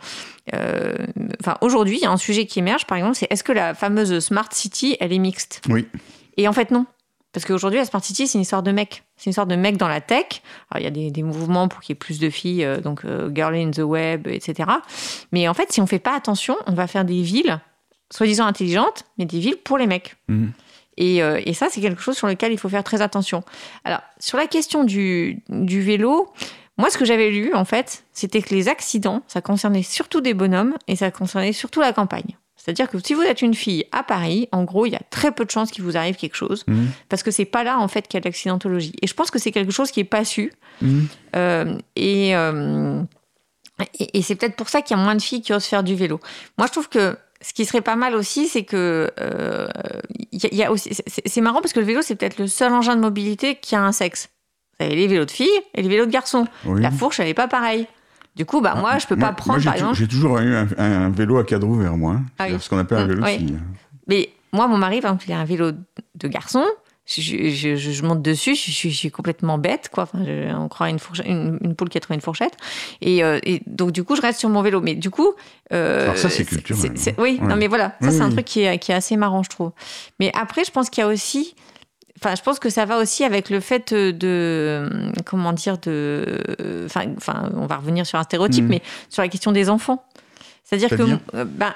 enfin 1.41 1.57
aujourd'hui 1.61 1.97
il 1.97 2.03
y 2.03 2.05
a 2.07 2.11
un 2.11 2.17
sujet 2.17 2.45
qui 2.45 2.59
émerge 2.59 2.85
par 2.85 2.97
exemple 2.97 3.15
c'est 3.15 3.27
est-ce 3.31 3.43
que 3.43 3.51
la 3.51 3.73
fameuse 3.73 4.19
smart 4.19 4.47
city 4.51 4.97
elle 4.99 5.13
est 5.13 5.19
mixte? 5.19 5.61
Oui. 5.69 5.87
Et 6.37 6.47
en 6.47 6.53
fait 6.53 6.71
non. 6.71 6.85
Parce 7.35 7.43
qu'aujourd'hui, 7.43 7.79
la 7.79 7.85
Smart 7.85 8.01
City, 8.01 8.27
c'est 8.27 8.37
une 8.37 8.43
histoire 8.43 8.63
de 8.63 8.71
mecs. 8.71 9.03
C'est 9.17 9.25
une 9.25 9.31
histoire 9.31 9.45
de 9.45 9.57
mecs 9.57 9.75
dans 9.75 9.89
la 9.89 9.99
tech. 9.99 10.41
Alors, 10.71 10.79
il 10.79 10.83
y 10.85 10.87
a 10.87 10.89
des, 10.89 11.11
des 11.11 11.21
mouvements 11.21 11.67
pour 11.67 11.81
qu'il 11.81 11.91
y 11.91 11.95
ait 11.95 11.99
plus 11.99 12.17
de 12.17 12.29
filles, 12.29 12.63
euh, 12.63 12.79
donc 12.79 13.03
euh, 13.03 13.29
Girl 13.35 13.53
in 13.53 13.71
the 13.71 13.79
Web, 13.79 14.25
etc. 14.27 14.69
Mais 15.33 15.49
en 15.49 15.53
fait, 15.53 15.69
si 15.69 15.81
on 15.81 15.85
fait 15.85 15.99
pas 15.99 16.15
attention, 16.15 16.55
on 16.65 16.71
va 16.71 16.87
faire 16.87 17.03
des 17.03 17.21
villes, 17.21 17.59
soi-disant 18.09 18.45
intelligentes, 18.45 19.03
mais 19.17 19.25
des 19.25 19.39
villes 19.39 19.57
pour 19.57 19.77
les 19.77 19.85
mecs. 19.85 20.15
Mhm. 20.29 20.53
Et, 20.95 21.21
euh, 21.21 21.41
et 21.45 21.53
ça, 21.53 21.67
c'est 21.69 21.81
quelque 21.81 22.01
chose 22.01 22.15
sur 22.15 22.27
lequel 22.27 22.53
il 22.53 22.57
faut 22.57 22.69
faire 22.69 22.85
très 22.85 23.01
attention. 23.01 23.43
Alors, 23.83 23.99
sur 24.17 24.37
la 24.37 24.47
question 24.47 24.85
du, 24.85 25.43
du 25.49 25.81
vélo, 25.81 26.31
moi, 26.77 26.89
ce 26.89 26.97
que 26.97 27.03
j'avais 27.03 27.31
lu, 27.31 27.53
en 27.53 27.65
fait, 27.65 28.05
c'était 28.13 28.41
que 28.41 28.55
les 28.55 28.69
accidents, 28.69 29.23
ça 29.27 29.41
concernait 29.41 29.83
surtout 29.83 30.21
des 30.21 30.33
bonhommes 30.33 30.75
et 30.87 30.95
ça 30.95 31.11
concernait 31.11 31.51
surtout 31.51 31.81
la 31.81 31.91
campagne. 31.91 32.37
C'est-à-dire 32.65 32.89
que 32.89 32.97
si 32.97 33.13
vous 33.13 33.21
êtes 33.21 33.43
une 33.43 33.53
fille 33.53 33.85
à 33.91 34.01
Paris, 34.01 34.49
en 34.51 34.63
gros, 34.63 34.87
il 34.87 34.93
y 34.93 34.95
a 34.95 35.01
très 35.11 35.31
peu 35.31 35.45
de 35.45 35.51
chances 35.51 35.69
qu'il 35.69 35.83
vous 35.83 35.95
arrive 35.97 36.15
quelque 36.15 36.35
chose 36.35 36.63
Mhm. 36.65 36.87
parce 37.09 37.21
que 37.21 37.29
c'est 37.29 37.45
pas 37.45 37.63
là 37.63 37.77
en 37.77 37.87
fait 37.87 38.07
qu'il 38.07 38.15
y 38.15 38.17
a 38.17 38.21
de 38.21 38.25
l'accidentologie. 38.27 38.93
Et 39.03 39.07
je 39.07 39.13
pense 39.13 39.29
que 39.29 39.37
c'est 39.37 39.51
quelque 39.51 39.71
chose 39.71 39.91
qui 39.91 39.99
est 39.99 40.03
pas 40.03 40.25
su. 40.25 40.51
Mhm. 40.81 41.07
Euh, 41.35 41.77
et 41.95 42.35
euh, 42.35 43.01
et, 43.99 44.17
et 44.17 44.21
c'est 44.23 44.35
peut-être 44.35 44.55
pour 44.55 44.69
ça 44.69 44.81
qu'il 44.81 44.97
y 44.97 44.99
a 44.99 45.03
moins 45.03 45.15
de 45.15 45.21
filles 45.21 45.41
qui 45.41 45.53
osent 45.53 45.65
faire 45.65 45.83
du 45.83 45.95
vélo. 45.95 46.19
Moi, 46.57 46.65
je 46.67 46.71
trouve 46.71 46.89
que 46.89 47.17
ce 47.41 47.53
qui 47.53 47.65
serait 47.65 47.81
pas 47.81 47.95
mal 47.97 48.15
aussi, 48.15 48.47
c'est 48.47 48.63
que 48.63 49.11
euh, 49.19 49.67
y 50.31 50.45
a- 50.47 50.55
y 50.55 50.63
a 50.63 50.71
aussi, 50.71 50.89
c'est- 51.05 51.41
marrant 51.41 51.61
parce 51.61 51.73
que 51.73 51.79
le 51.81 51.85
vélo, 51.85 52.01
c'est 52.01 52.15
peut-être 52.15 52.39
le 52.39 52.47
seul 52.47 52.71
engin 52.73 52.95
de 52.95 53.01
mobilité 53.01 53.55
qui 53.55 53.75
a 53.75 53.83
un 53.83 53.91
sexe. 53.91 54.29
Vous 54.79 54.85
avez 54.87 54.95
les 54.95 55.07
vélos 55.07 55.25
de 55.25 55.31
filles 55.31 55.61
et 55.75 55.81
les 55.81 55.87
vélos 55.89 56.05
de 56.05 56.11
garçons. 56.11 56.47
Oui. 56.65 56.81
La 56.81 56.89
fourche, 56.91 57.19
elle 57.19 57.27
est 57.27 57.33
pas 57.35 57.47
pareille. 57.47 57.85
Du 58.35 58.45
coup, 58.45 58.59
bah, 58.61 58.75
moi, 58.75 58.97
je 58.97 59.07
peux 59.07 59.15
Moi- 59.15 59.29
pas 59.29 59.33
prendre, 59.33 59.51
moi, 59.53 59.59
j'ai 59.59 59.65
par 59.65 59.73
tou- 59.75 59.79
exemple. 59.79 59.97
J'ai 59.97 60.07
toujours 60.07 60.37
eu 60.39 60.55
un, 60.55 60.67
un 60.77 61.09
vélo 61.09 61.37
à 61.37 61.43
cadre 61.45 61.67
ouvert, 61.67 61.95
moi. 61.95 62.13
hein. 62.15 62.23
Ah 62.37 62.47
oui. 62.49 62.57
Ce 62.59 62.69
qu'on 62.69 62.77
appelle 62.77 62.97
un 62.97 63.05
Mm, 63.05 63.07
vélo 63.09 63.21
de 63.21 63.25
oui. 63.25 63.37
fille. 63.37 63.57
Mais 64.07 64.29
moi, 64.51 64.67
mon 64.67 64.77
mari, 64.77 64.99
par 65.01 65.11
exemple, 65.11 65.25
il 65.29 65.33
a 65.33 65.39
un 65.39 65.45
vélo 65.45 65.71
de 65.71 66.27
garçon. 66.27 66.63
Je, 67.07 67.21
je- 67.21 67.75
je- 67.75 67.91
je 67.91 68.03
monte 68.03 68.23
dessus, 68.23 68.55
je, 68.55 68.71
suis- 68.71 69.11
complètement 69.11 69.59
bête, 69.59 69.89
quoi. 69.93 70.03
Enfin, 70.03 70.19
on 70.59 70.67
croit 70.67 70.89
une, 70.89 70.97
une, 71.23 71.59
une 71.61 71.75
poule 71.75 71.87
qui 71.87 71.99
a 71.99 72.01
trouvé 72.01 72.15
une 72.15 72.21
fourchette. 72.21 72.57
Et, 73.01 73.23
euh, 73.23 73.39
et 73.43 73.61
donc, 73.67 73.91
du 73.91 74.03
coup, 74.03 74.15
je 74.15 74.21
reste 74.21 74.39
sur 74.39 74.49
mon 74.49 74.61
vélo. 74.63 74.81
Mais 74.81 74.95
du 74.95 75.11
coup. 75.11 75.29
euh, 75.71 76.03
Alors 76.05 76.17
ça, 76.17 76.29
c'est 76.29 76.45
culturel, 76.45 76.91
hein. 76.95 77.11
oui, 77.19 77.37
Ouais. 77.41 77.47
non, 77.47 77.55
mais 77.57 77.67
voilà. 77.67 77.95
Ça, 78.01 78.07
Oui, 78.09 78.11
c'est 78.11 78.21
un 78.21 78.31
truc 78.31 78.45
qui 78.45 78.61
est, 78.63 78.79
qui 78.79 78.91
est 78.91 78.95
assez 78.95 79.17
marrant, 79.17 79.43
je 79.43 79.49
trouve. 79.49 79.71
Mais 80.19 80.31
après, 80.35 80.63
je 80.65 80.71
pense 80.71 80.89
qu'il 80.89 81.01
y 81.01 81.05
a 81.05 81.07
aussi. 81.07 81.53
Enfin, 82.21 82.33
je 82.35 82.41
pense 82.41 82.59
que 82.59 82.69
ça 82.69 82.85
va 82.85 82.97
aussi 82.97 83.23
avec 83.23 83.49
le 83.49 83.59
fait 83.59 83.93
de. 83.93 84.89
Comment 85.25 85.51
dire 85.53 85.77
de. 85.79 86.39
Enfin, 86.85 87.05
enfin 87.17 87.49
on 87.55 87.65
va 87.65 87.77
revenir 87.77 88.05
sur 88.05 88.17
un 88.17 88.23
stéréotype, 88.23 88.63
Mhm. 88.63 88.69
mais 88.69 88.81
sur 89.09 89.21
la 89.21 89.27
question 89.27 89.51
des 89.51 89.69
enfants. 89.69 90.03
C'est-à-dire 90.63 90.89
que. 90.89 91.03
Euh, 91.35 91.45
ben, 91.45 91.73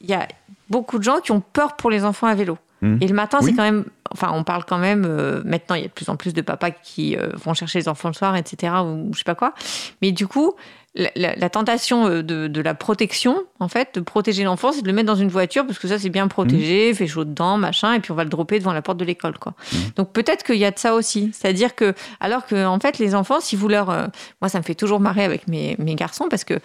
il 0.00 0.08
y 0.10 0.14
a 0.14 0.26
beaucoup 0.70 0.98
de 0.98 1.04
gens 1.04 1.20
qui 1.20 1.30
ont 1.30 1.40
peur 1.52 1.76
pour 1.76 1.90
les 1.90 2.04
enfants 2.04 2.26
à 2.26 2.34
vélo. 2.34 2.58
Mhm. 2.82 2.98
Et 3.00 3.06
le 3.06 3.14
matin, 3.14 3.38
Oui. 3.40 3.46
c'est 3.50 3.56
quand 3.56 3.62
même. 3.62 3.84
Enfin, 4.10 4.30
on 4.34 4.44
parle 4.44 4.64
quand 4.64 4.78
même. 4.78 5.04
euh, 5.08 5.40
maintenant, 5.44 5.76
il 5.76 5.82
y 5.82 5.84
a 5.84 5.88
de 5.88 5.92
plus 5.92 6.08
en 6.10 6.16
plus 6.16 6.34
de 6.34 6.42
papas 6.42 6.70
qui 6.72 7.16
euh, 7.16 7.28
vont 7.34 7.54
chercher 7.54 7.78
les 7.78 7.88
enfants 7.88 8.08
le 8.08 8.14
soir, 8.14 8.36
etc. 8.36 8.72
Ou 8.84 9.10
je 9.12 9.18
sais 9.18 9.24
pas 9.24 9.34
quoi. 9.36 9.54
Mais 10.02 10.10
du 10.12 10.26
coup, 10.26 10.52
la, 10.94 11.08
la- 11.16 11.34
la 11.36 11.48
tentation 11.48 12.06
euh, 12.08 12.22
de, 12.22 12.48
de 12.48 12.60
la 12.60 12.74
protection, 12.74 13.36
en 13.60 13.68
fait, 13.68 13.94
de 13.94 14.00
protéger 14.00 14.44
l'enfant, 14.44 14.72
c'est 14.72 14.82
de 14.82 14.86
le 14.88 14.92
mettre 14.92 15.06
dans 15.06 15.14
une 15.14 15.28
voiture 15.30 15.64
parce 15.66 15.78
que 15.78 15.86
ça, 15.88 15.98
c'est 15.98 16.10
bien 16.10 16.26
protégé, 16.28 16.90
il 16.90 16.94
fait 16.94 17.06
chaud 17.06 17.24
dedans, 17.24 17.56
machin, 17.56 17.94
et 17.94 18.00
puis 18.00 18.10
on 18.10 18.14
va 18.16 18.24
le 18.24 18.30
dropper 18.30 18.58
devant 18.58 18.72
la 18.74 18.82
porte 18.82 18.98
de 18.98 19.04
l'école, 19.04 19.38
quoi. 19.38 19.54
Donc 19.96 20.12
peut-être 20.12 20.44
qu'il 20.44 20.56
y 20.56 20.64
a 20.64 20.70
de 20.72 20.78
ça 20.78 20.94
aussi. 20.94 21.30
C'est-à-dire 21.32 21.74
que, 21.76 21.94
alors 22.20 22.44
que, 22.46 22.66
en 22.66 22.78
fait, 22.80 22.98
les 22.98 23.14
enfants, 23.14 23.40
si 23.40 23.54
vous 23.56 23.68
leur. 23.68 23.88
euh, 23.90 24.06
moi, 24.42 24.48
ça 24.50 24.58
me 24.58 24.64
fait 24.64 24.74
toujours 24.74 24.98
marrer 25.00 25.24
avec 25.24 25.46
mes, 25.48 25.76
mes 25.78 25.94
garçons 25.94 26.26
parce 26.28 26.44
que. 26.44 26.58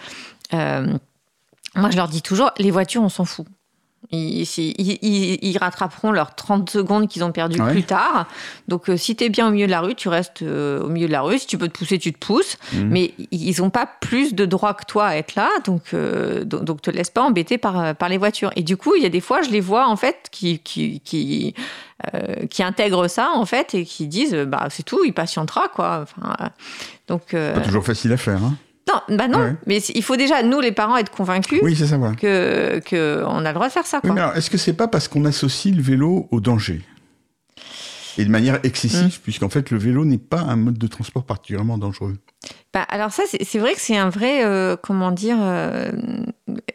moi, 1.75 1.91
je 1.91 1.95
leur 1.95 2.07
dis 2.07 2.21
toujours, 2.23 2.51
les 2.57 2.71
voitures, 2.71 3.03
on 3.03 3.09
s'en 3.09 3.25
fout. 3.25 3.45
Ils, 4.11 4.45
si- 4.45 4.73
ils- 4.77 4.97
ils- 5.01 5.37
ils 5.41 5.57
rattraperont 5.57 6.11
leurs 6.13 6.33
30 6.33 6.69
secondes 6.69 7.09
qu'ils 7.09 7.25
ont 7.25 7.33
perdues 7.33 7.61
Ouais. 7.61 7.71
plus 7.71 7.83
tard. 7.83 8.25
Donc, 8.69 8.89
euh, 8.89 8.95
si 8.95 9.15
tu 9.17 9.25
es 9.25 9.29
bien 9.29 9.47
au 9.47 9.51
milieu 9.51 9.65
de 9.65 9.71
la 9.71 9.81
rue, 9.81 9.95
tu 9.95 10.07
restes 10.07 10.43
euh, 10.43 10.81
au 10.81 10.87
milieu 10.87 11.07
de 11.07 11.11
la 11.11 11.21
rue. 11.21 11.37
Si 11.39 11.45
tu 11.47 11.57
peux 11.57 11.67
te 11.67 11.77
pousser, 11.77 11.99
tu 11.99 12.13
te 12.13 12.17
pousses. 12.17 12.57
Mhm. 12.71 12.87
Mais 12.89 13.13
ils 13.31 13.55
n'ont 13.59 13.69
pas 13.69 13.85
plus 13.99 14.33
de 14.33 14.45
droits 14.45 14.73
que 14.73 14.85
toi 14.85 15.07
à 15.07 15.15
être 15.17 15.35
là. 15.35 15.49
Donc, 15.65 15.93
euh, 15.93 16.45
donc, 16.45 16.63
donc 16.63 16.81
te 16.81 16.89
laisse 16.89 17.09
pas 17.09 17.21
embêter 17.23 17.57
par, 17.57 17.79
euh, 17.79 17.93
par 17.93 18.07
les 18.07 18.17
voitures. 18.17 18.51
Et 18.55 18.63
du 18.63 18.77
coup, 18.77 18.95
il 18.95 19.03
y 19.03 19.05
a 19.05 19.09
des 19.09 19.19
fois, 19.21 19.41
je 19.41 19.49
les 19.49 19.59
vois, 19.61 19.87
en 19.89 19.97
fait, 19.97 20.27
qui, 20.31 20.59
qui, 20.59 21.01
qui, 21.01 21.53
qui 22.49 22.63
intègrent 22.63 23.07
ça, 23.09 23.31
en 23.33 23.45
fait, 23.45 23.73
et 23.73 23.83
qui 23.83 24.07
disent, 24.07 24.35
bah, 24.47 24.67
c'est 24.69 24.83
tout, 24.83 25.03
il 25.03 25.13
patientera, 25.13 25.67
quoi. 25.67 26.03
Enfin, 26.03 26.33
donc, 27.07 27.31
Pas 27.31 27.59
toujours 27.61 27.83
facile 27.83 28.13
à 28.13 28.17
faire. 28.17 28.41
Hein. 28.43 28.55
Non, 28.87 29.17
bah 29.17 29.27
non. 29.27 29.39
Ouais. 29.39 29.55
Mais 29.65 29.77
il 29.79 30.03
faut 30.03 30.15
déjà, 30.15 30.43
nous, 30.43 30.59
les 30.61 30.71
parents, 30.71 30.97
être 30.97 31.11
convaincus 31.11 31.59
Oui, 31.61 31.75
c'est 31.75 31.87
ça. 31.87 31.97
Voilà. 31.97 32.15
que, 32.15 32.79
que 32.85 33.23
on 33.27 33.43
a 33.45 33.49
le 33.49 33.53
droit 33.53 33.67
de 33.67 33.73
faire 33.73 33.85
ça, 33.85 33.97
Oui, 34.03 34.09
quoi. 34.09 34.13
mais 34.15 34.21
alors, 34.21 34.35
est-ce 34.37 34.49
que 34.49 34.57
c'est 34.57 34.73
pas 34.73 34.87
parce 34.87 35.07
qu'on 35.07 35.25
associe 35.25 35.75
le 35.75 35.81
vélo 35.81 36.27
au 36.31 36.39
danger 36.39 36.81
Et 38.17 38.25
de 38.25 38.29
manière 38.31 38.59
excessive, 38.63 39.15
Mm. 39.17 39.21
puisqu'en 39.23 39.49
fait, 39.49 39.69
le 39.71 39.77
vélo 39.77 40.05
n'est 40.05 40.17
pas 40.17 40.39
un 40.41 40.55
mode 40.55 40.77
de 40.77 40.87
transport 40.87 41.25
particulièrement 41.25 41.77
dangereux? 41.77 42.15
Bah, 42.73 42.81
alors 42.89 43.11
ça, 43.11 43.23
c'est 43.27 43.59
vrai 43.59 43.73
que 43.73 43.81
c'est 43.81 43.97
un 43.97 44.09
vrai, 44.09 44.43
euh, 44.45 44.75
comment 44.81 45.11
dire, 45.11 45.37
euh, 45.39 45.91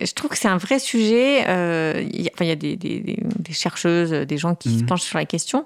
je 0.01 0.13
trouve 0.13 0.31
que 0.31 0.39
c'est 0.39 0.49
un 0.49 0.57
vrai 0.59 0.79
sujet. 0.79 1.45
euh, 1.49 2.03
Il 2.13 2.23
y, 2.23 2.29
a- 2.29 2.31
enfin, 2.35 2.45
il 2.45 2.49
y 2.49 2.53
a 2.53 2.57
des, 2.57 2.77
des- 2.77 3.01
des- 3.01 3.23
des 3.39 3.53
chercheuses, 3.53 4.11
des 4.11 4.37
gens 4.39 4.55
qui 4.55 4.71
se 4.71 4.81
Mhm. 4.83 4.87
penchent 4.87 5.03
sur 5.03 5.19
la 5.19 5.25
question. 5.25 5.65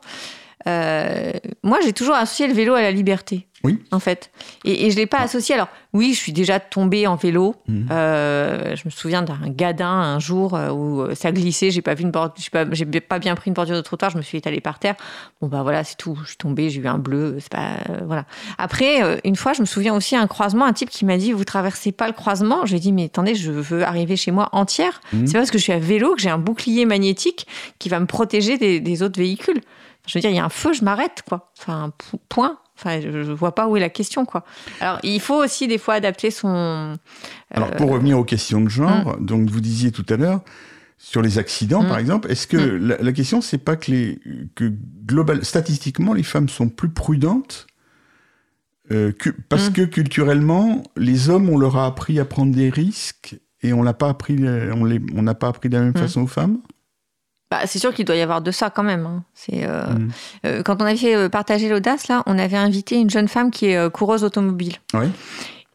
Moi, 0.66 1.78
j'ai 1.84 1.92
toujours 1.92 2.14
associé 2.14 2.46
le 2.48 2.54
vélo 2.54 2.74
à 2.74 2.82
la 2.82 2.90
liberté. 2.90 3.46
Oui. 3.66 3.82
En 3.90 3.98
fait. 3.98 4.30
Et, 4.64 4.86
et 4.86 4.90
je 4.90 4.96
ne 4.96 5.00
l'ai 5.00 5.06
pas 5.06 5.18
associé. 5.20 5.54
Alors, 5.54 5.68
oui, 5.92 6.12
je 6.14 6.18
suis 6.18 6.32
déjà 6.32 6.60
tombée 6.60 7.06
en 7.06 7.16
vélo. 7.16 7.54
Mhm. 7.68 7.88
Euh, 7.90 8.76
je 8.76 8.82
me 8.84 8.90
souviens 8.90 9.22
d'un 9.22 9.38
gadin 9.48 9.88
un 9.88 10.18
jour 10.18 10.54
euh, 10.54 10.70
où 10.70 11.02
euh, 11.02 11.14
ça 11.14 11.32
glissait. 11.32 11.70
J'ai 11.70 11.82
pas 11.82 11.94
vu 11.94 12.02
une 12.04 12.12
j'ai 12.36 12.50
pas, 12.50 13.00
pas 13.08 13.18
bien 13.18 13.34
pris 13.34 13.48
une 13.48 13.54
bordure 13.54 13.76
de 13.76 13.80
trottoir. 13.80 14.10
Je 14.10 14.16
me 14.16 14.22
suis 14.22 14.38
étalée 14.38 14.60
par 14.60 14.78
terre. 14.78 14.94
Bon, 15.40 15.48
bah 15.48 15.62
voilà, 15.62 15.84
c'est 15.84 15.96
tout. 15.96 16.18
Je 16.22 16.28
suis 16.28 16.36
tombée, 16.36 16.70
j'ai 16.70 16.80
eu 16.80 16.86
un 16.88 16.98
bleu. 16.98 17.36
C'est 17.40 17.50
pas. 17.52 17.76
euh, 17.90 18.00
voilà. 18.06 18.24
Après, 18.58 19.20
une 19.24 19.36
fois, 19.36 19.52
je 19.52 19.60
me 19.60 19.66
souviens 19.66 19.94
aussi 19.94 20.16
un 20.16 20.26
croisement, 20.26 20.64
un 20.64 20.72
type 20.72 20.90
qui 20.90 21.04
m'a 21.04 21.16
dit 21.16 21.32
Vous 21.32 21.44
traversez 21.44 21.92
pas 21.92 22.06
le 22.06 22.12
croisement? 22.14 22.66
J'ai 22.66 22.78
dit 22.78 22.92
Mais 22.92 23.04
attendez, 23.04 23.34
je 23.34 23.50
veux 23.50 23.82
arriver 23.84 24.16
chez 24.16 24.30
moi 24.30 24.48
entière. 24.52 25.00
Mhm. 25.12 25.26
C'est 25.26 25.38
parce 25.38 25.50
que 25.50 25.58
je 25.58 25.62
suis 25.62 25.72
à 25.72 25.78
vélo 25.78 26.14
que 26.14 26.20
j'ai 26.20 26.30
un 26.30 26.38
bouclier 26.38 26.84
magnétique 26.86 27.46
qui 27.78 27.88
va 27.88 28.00
me 28.00 28.06
protéger 28.06 28.58
des, 28.58 28.80
des 28.80 29.02
autres 29.02 29.18
véhicules. 29.18 29.60
Je 30.06 30.14
veux 30.16 30.20
dire, 30.20 30.30
il 30.30 30.36
y 30.36 30.38
a 30.38 30.44
un 30.44 30.48
feu, 30.50 30.72
je 30.72 30.84
m'arrête, 30.84 31.22
quoi. 31.28 31.50
Enfin, 31.58 31.90
po- 32.10 32.20
point. 32.28 32.58
Enfin, 32.78 33.00
je, 33.00 33.10
je 33.22 33.32
vois 33.32 33.54
pas 33.54 33.68
où 33.68 33.76
est 33.76 33.80
la 33.80 33.88
question, 33.88 34.24
quoi. 34.26 34.44
Alors, 34.80 34.98
il 35.02 35.20
faut 35.20 35.42
aussi 35.42 35.66
des 35.66 35.78
fois 35.78 35.94
adapter 35.94 36.30
son. 36.30 36.96
Alors, 37.50 37.68
Euh, 37.72 37.76
pour 37.76 37.90
revenir 37.90 38.18
aux 38.18 38.24
questions 38.24 38.60
de 38.60 38.68
genre, 38.68 39.16
donc 39.18 39.48
vous 39.50 39.60
disiez 39.60 39.90
tout 39.92 40.04
à 40.10 40.16
l'heure, 40.16 40.40
sur 40.98 41.22
les 41.22 41.38
accidents, 41.38 41.82
Mm. 41.82 41.88
par 41.88 41.98
exemple, 41.98 42.30
est-ce 42.30 42.46
que 42.46 42.56
Mm. 42.56 42.86
la, 42.88 42.96
la 42.98 43.12
question, 43.12 43.40
c'est 43.40 43.58
pas 43.58 43.76
que, 43.76 43.90
les, 43.90 44.18
que 44.54 44.72
global, 45.06 45.44
statistiquement, 45.44 46.12
les 46.14 46.22
femmes 46.22 46.48
sont 46.48 46.68
plus 46.68 46.88
prudentes 46.90 47.66
euh, 48.92 49.10
que- 49.12 49.30
parce 49.48 49.68
que 49.70 49.82
culturellement, 49.82 50.82
les 50.96 51.28
hommes, 51.28 51.48
on 51.48 51.58
leur 51.58 51.76
a 51.76 51.86
appris 51.86 52.20
à 52.20 52.24
prendre 52.24 52.54
des 52.54 52.70
risques 52.70 53.36
et 53.62 53.72
on 53.72 53.82
l'a 53.82 53.94
pas 53.94 54.08
appris, 54.10 54.36
euh, 54.40 54.72
on 54.76 54.84
les- 54.84 55.00
on 55.14 55.22
n'a 55.22 55.34
pas 55.34 55.48
appris 55.48 55.68
de 55.68 55.76
la 55.76 55.82
même 55.82 55.96
façon 55.96 56.22
aux 56.22 56.26
femmes? 56.28 56.58
Bah, 57.50 57.60
c'est 57.66 57.78
sûr 57.78 57.94
qu'il 57.94 58.04
doit 58.04 58.16
y 58.16 58.20
avoir 58.22 58.42
de 58.42 58.50
ça 58.50 58.70
quand 58.70 58.82
même. 58.82 59.06
hein. 59.06 59.24
C'est 59.34 59.64
euh, 59.64 59.84
Mm. 59.86 60.08
euh, 60.46 60.62
quand 60.64 60.82
on 60.82 60.84
avait 60.84 60.96
fait 60.96 61.14
euh, 61.14 61.28
partager 61.28 61.68
l'audace 61.68 62.08
là, 62.08 62.22
on 62.26 62.38
avait 62.38 62.56
invité 62.56 62.96
une 62.96 63.08
jeune 63.10 63.28
femme 63.28 63.50
qui 63.52 63.66
est 63.66 63.90
coureuse 63.92 64.24
automobile. 64.24 64.74
Oui. 64.94 65.06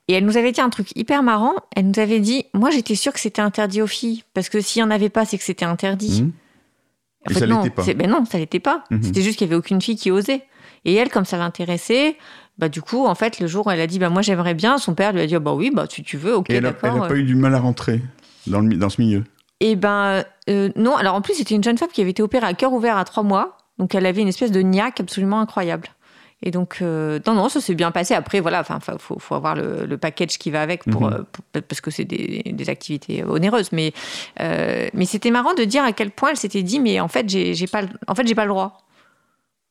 Et 0.07 0.13
elle 0.13 0.26
nous 0.26 0.36
avait 0.36 0.51
dit 0.51 0.59
un 0.59 0.69
truc 0.69 0.89
hyper 0.97 1.24
marrant. 1.24 1.53
Elle 1.76 1.88
nous 1.88 1.99
avait 1.99 2.19
dit, 2.19 2.45
moi 2.53 2.69
j'étais 2.72 2.95
sûre 2.95 3.13
que 3.13 3.19
c'était 3.22 3.41
interdit 3.41 3.82
aux 3.82 3.88
filles 3.88 4.24
parce 4.34 4.49
que 4.49 4.59
s'il 4.59 4.82
y 4.82 4.84
en 4.84 4.91
avait 4.91 5.07
pas, 5.09 5.24
c'est 5.26 5.38
que 5.38 5.43
c'était 5.45 5.63
interdit. 5.65 6.24
Mm. 6.24 6.32
En 7.28 7.32
Et 7.32 7.34
ça 7.36 7.47
non, 7.47 7.63
l'était 7.63 7.76
pas. 7.76 7.93
Ben 7.93 8.09
non, 8.09 8.26
ça 8.26 8.38
l'était 8.39 8.59
pas. 8.59 8.84
Mhm. 8.89 9.03
C'était 9.03 9.22
juste 9.22 9.38
qu'il 9.38 9.47
y 9.47 9.49
avait 9.49 9.55
aucune 9.57 9.80
fille 9.82 9.95
qui 9.95 10.11
osait. 10.11 10.41
Et 10.86 10.95
elle, 10.95 11.09
comme 11.09 11.24
ça 11.26 11.38
l'intéressait, 11.38 12.17
bah 12.57 12.67
du 12.67 12.82
coup, 12.82 13.05
en 13.05 13.13
fait, 13.15 13.39
le 13.39 13.45
jour 13.47 13.67
où 13.67 13.72
elle 13.72 13.80
a 13.80 13.86
dit, 13.88 13.99
bah 13.99 14.09
moi 14.09 14.24
j'aimerais 14.24 14.55
bien, 14.55 14.80
son 14.80 14.95
père 14.95 15.13
lui 15.13 15.22
a 15.22 15.28
dit, 15.28 15.36
Ah, 15.36 15.39
bah 15.39 15.53
oui, 15.53 15.69
bah 15.72 15.86
si 15.88 16.01
tu 16.03 16.17
veux, 16.17 16.36
ok, 16.36 16.49
Et 16.49 16.55
elle 16.55 16.63
n'a 16.63 16.72
d'accord. 16.72 17.07
pas 17.07 17.15
eu 17.15 17.24
du 17.24 17.36
mal 17.36 17.53
à 17.53 17.59
rentrer 17.59 18.01
dans, 18.47 18.59
le, 18.59 18.76
dans 18.76 18.89
ce 18.89 18.99
milieu. 18.99 19.24
Et 19.59 19.76
ben 19.76 20.24
euh, 20.51 20.69
non, 20.75 20.95
alors 20.95 21.15
en 21.15 21.21
plus 21.21 21.33
c'était 21.35 21.55
une 21.55 21.63
jeune 21.63 21.77
femme 21.77 21.89
qui 21.93 22.01
avait 22.01 22.11
été 22.11 22.21
opérée 22.23 22.45
à 22.47 22.53
cœur 22.53 22.73
ouvert 22.73 22.97
à 22.97 23.05
trois 23.05 23.23
mois, 23.23 23.57
donc 23.79 23.95
elle 23.95 24.05
avait 24.05 24.21
une 24.21 24.27
espèce 24.27 24.51
de 24.51 24.61
niaque 24.61 24.99
absolument 24.99 25.39
incroyable. 25.39 25.87
Et 26.43 26.49
donc 26.49 26.79
euh, 26.81 27.19
non 27.27 27.35
non 27.35 27.49
ça 27.49 27.61
s'est 27.61 27.75
bien 27.75 27.91
passé. 27.91 28.15
Après 28.15 28.39
voilà, 28.39 28.61
enfin 28.61 28.79
faut, 28.97 29.19
faut, 29.19 29.35
avoir 29.35 29.55
le, 29.55 29.85
le 29.85 29.97
package 29.97 30.39
qui 30.39 30.49
va 30.49 30.63
avec 30.63 30.83
pour, 30.85 31.03
Mhm. 31.03 31.13
euh, 31.13 31.23
pour- 31.31 31.61
parce 31.63 31.81
que 31.81 31.91
c'est 31.91 32.03
des, 32.05 32.41
des 32.51 32.69
activités 32.69 33.23
onéreuses. 33.23 33.71
Mais 33.71 33.93
euh, 34.39 34.87
mais 34.95 35.05
c'était 35.05 35.29
marrant 35.29 35.53
de 35.53 35.63
dire 35.63 35.83
à 35.83 35.91
quel 35.93 36.09
point 36.09 36.29
elle 36.31 36.37
s'était 36.37 36.63
dit 36.63 36.79
mais 36.79 36.99
en 36.99 37.07
fait 37.07 37.29
j'ai 37.29 37.67
pas 37.67 37.83
le- 37.83 37.89
en 38.07 38.15
fait 38.15 38.25
j'ai 38.27 38.33
pas 38.33 38.45
le 38.45 38.49
droit. 38.49 38.79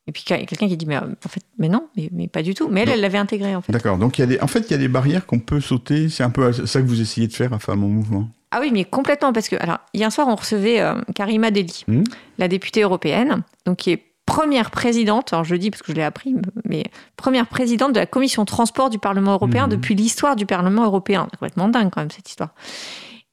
Et 0.06 0.12
puis 0.12 0.22
quelqu'un 0.22 0.68
qui 0.68 0.76
dit 0.76 0.86
mais 0.86 0.96
en 0.96 1.28
fait 1.28 1.42
mais 1.58 1.68
non 1.68 1.88
mais, 1.96 2.08
mais 2.12 2.28
pas 2.28 2.42
du 2.42 2.54
tout. 2.54 2.68
Mais 2.68 2.82
elle 2.82 2.90
elle 2.90 3.00
l'avait 3.00 3.18
intégré 3.18 3.56
en 3.56 3.62
fait. 3.62 3.72
D'accord. 3.72 3.98
Donc, 3.98 4.18
il 4.18 4.20
y 4.20 4.24
a 4.24 4.26
des, 4.28 4.40
en 4.40 4.46
fait, 4.46 4.60
il 4.60 4.70
y 4.70 4.74
a 4.74 4.78
des 4.78 4.88
barrières 4.88 5.26
qu'on 5.26 5.40
peut 5.40 5.60
sauter. 5.60 6.08
C'est 6.08 6.22
un 6.22 6.30
peu 6.30 6.52
ça 6.52 6.80
que 6.80 6.86
vous 6.86 7.00
essayez 7.00 7.26
de 7.26 7.32
faire 7.32 7.52
à 7.52 7.58
Femmes 7.58 7.82
en 7.84 7.88
Mouvement. 7.88 8.28
Ah 8.52 8.58
oui, 8.60 8.70
mais 8.72 8.84
complètement, 8.84 9.32
parce 9.32 9.48
que 9.48 9.56
alors 9.60 9.78
hier 9.94 10.10
soir, 10.10 10.26
on 10.28 10.34
recevait 10.34 10.80
euh, 10.80 10.94
Karima 11.14 11.50
Deli, 11.50 11.84
Mhm. 11.86 12.04
la 12.38 12.48
députée 12.48 12.82
européenne, 12.82 13.42
donc 13.64 13.78
qui 13.78 13.90
est 13.92 14.04
première 14.26 14.70
présidente, 14.70 15.32
alors 15.32 15.44
je 15.44 15.52
le 15.52 15.58
dis 15.58 15.70
parce 15.70 15.82
que 15.82 15.92
je 15.92 15.96
l'ai 15.96 16.02
appris, 16.04 16.34
mais 16.64 16.84
première 17.16 17.46
présidente 17.46 17.92
de 17.92 17.98
la 18.00 18.06
commission 18.06 18.44
transport 18.44 18.88
du 18.90 18.98
Parlement 18.98 19.32
européen 19.32 19.64
Mhm. 19.64 19.70
depuis 19.70 19.94
l'histoire 19.94 20.36
du 20.36 20.46
Parlement 20.46 20.84
européen. 20.84 21.26
C'est 21.30 21.38
complètement 21.38 21.68
dingue 21.68 21.90
quand 21.90 22.00
même 22.00 22.10
cette 22.10 22.28
histoire. 22.28 22.50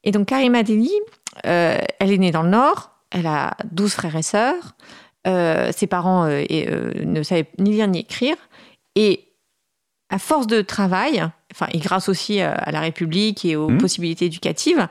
Et 0.04 0.10
donc 0.12 0.26
Karima 0.28 0.62
Deli, 0.62 0.90
euh, 1.46 1.78
elle 2.00 2.12
est 2.12 2.18
née 2.18 2.30
dans 2.30 2.42
le 2.42 2.48
Nord, 2.50 2.90
elle 3.10 3.26
a 3.26 3.56
12 3.72 3.92
frères 3.94 4.16
et 4.16 4.22
sœurs, 4.22 4.74
euh, 5.26 5.70
ses 5.72 5.86
parents 5.86 6.24
euh, 6.24 6.44
et, 6.48 6.68
ne 7.04 7.22
savaient 7.22 7.48
ni 7.58 7.70
lire 7.72 7.86
ni 7.88 8.00
écrire, 8.00 8.36
et 8.94 9.24
à 10.10 10.18
force 10.18 10.46
de 10.46 10.62
travail, 10.62 11.24
enfin, 11.54 11.66
et 11.72 11.78
grâce 11.78 12.08
aussi 12.08 12.40
à, 12.40 12.52
à 12.52 12.70
la 12.72 12.80
République 12.80 13.44
et 13.44 13.56
aux 13.56 13.68
Mhm. 13.68 13.78
possibilités 13.78 14.26
éducatives, 14.26 14.86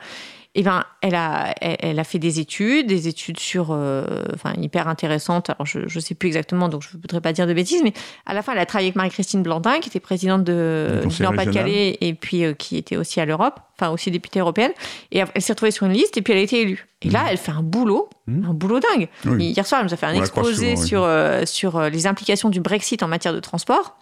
eh 0.60 0.64
ben, 0.64 0.84
elle, 1.02 1.14
a, 1.14 1.54
elle, 1.62 1.78
elle 1.82 2.00
a 2.00 2.04
fait 2.04 2.18
des 2.18 2.40
études, 2.40 2.88
des 2.88 3.08
études 3.08 3.40
sur, 3.40 3.68
euh, 3.70 4.24
enfin, 4.34 4.54
hyper 4.60 4.88
intéressantes. 4.88 5.52
Alors, 5.52 5.68
je 5.68 5.82
ne 5.82 6.00
sais 6.02 6.16
plus 6.16 6.28
exactement, 6.28 6.68
donc 6.68 6.82
je 6.82 6.98
ne 6.98 7.02
voudrais 7.02 7.22
pas 7.22 7.32
dire 7.32 7.46
de 7.46 7.54
bêtises, 7.54 7.82
mais 7.84 7.94
à 8.26 8.34
la 8.34 8.42
fin, 8.42 8.54
elle 8.54 8.58
a 8.60 8.66
travaillé 8.66 8.88
avec 8.88 8.96
Marie-Christine 8.96 9.44
Blandin, 9.44 9.80
qui 9.82 9.90
était 9.90 10.00
présidente 10.00 10.44
Du 10.46 10.52
de, 10.52 11.04
du 11.06 11.22
Nord-Pas-de-Calais 11.22 11.98
et 12.02 12.14
puis 12.16 12.44
euh, 12.44 12.54
qui 12.54 12.76
était 12.78 12.98
aussi 12.98 13.22
à 13.22 13.26
l'Europe, 13.26 13.60
enfin 13.80 13.92
aussi 13.92 14.10
députée 14.10 14.40
européenne. 14.40 14.72
Et 15.12 15.20
elle 15.32 15.42
s'est 15.44 15.54
retrouvée 15.54 15.70
sur 15.72 15.86
une 15.86 15.94
liste 15.94 16.18
et 16.18 16.24
puis 16.24 16.34
elle 16.34 16.40
a 16.40 16.44
été 16.44 16.60
élue. 16.62 16.88
Et 17.04 17.12
là, 17.12 17.26
elle 17.30 17.38
fait 17.38 17.52
un 17.52 17.62
boulot, 17.62 18.10
Mhm. 18.26 18.48
un 18.50 18.54
boulot 18.56 18.80
dingue. 18.80 19.10
Oui. 19.26 19.50
Hier 19.52 19.68
soir, 19.68 19.82
elle 19.82 19.88
nous 19.88 19.94
a 19.94 19.98
fait 19.98 20.08
un 20.08 20.16
On 20.16 20.20
exposé 20.20 20.70
souvent, 20.76 20.82
oui. 20.82 20.88
sur, 20.88 21.04
euh, 21.04 21.46
sur 21.46 21.76
euh, 21.78 21.90
les 21.90 22.08
implications 22.08 22.50
du 22.50 22.62
Brexit 22.62 23.04
en 23.04 23.08
matière 23.08 23.34
de 23.34 23.40
transport. 23.40 23.96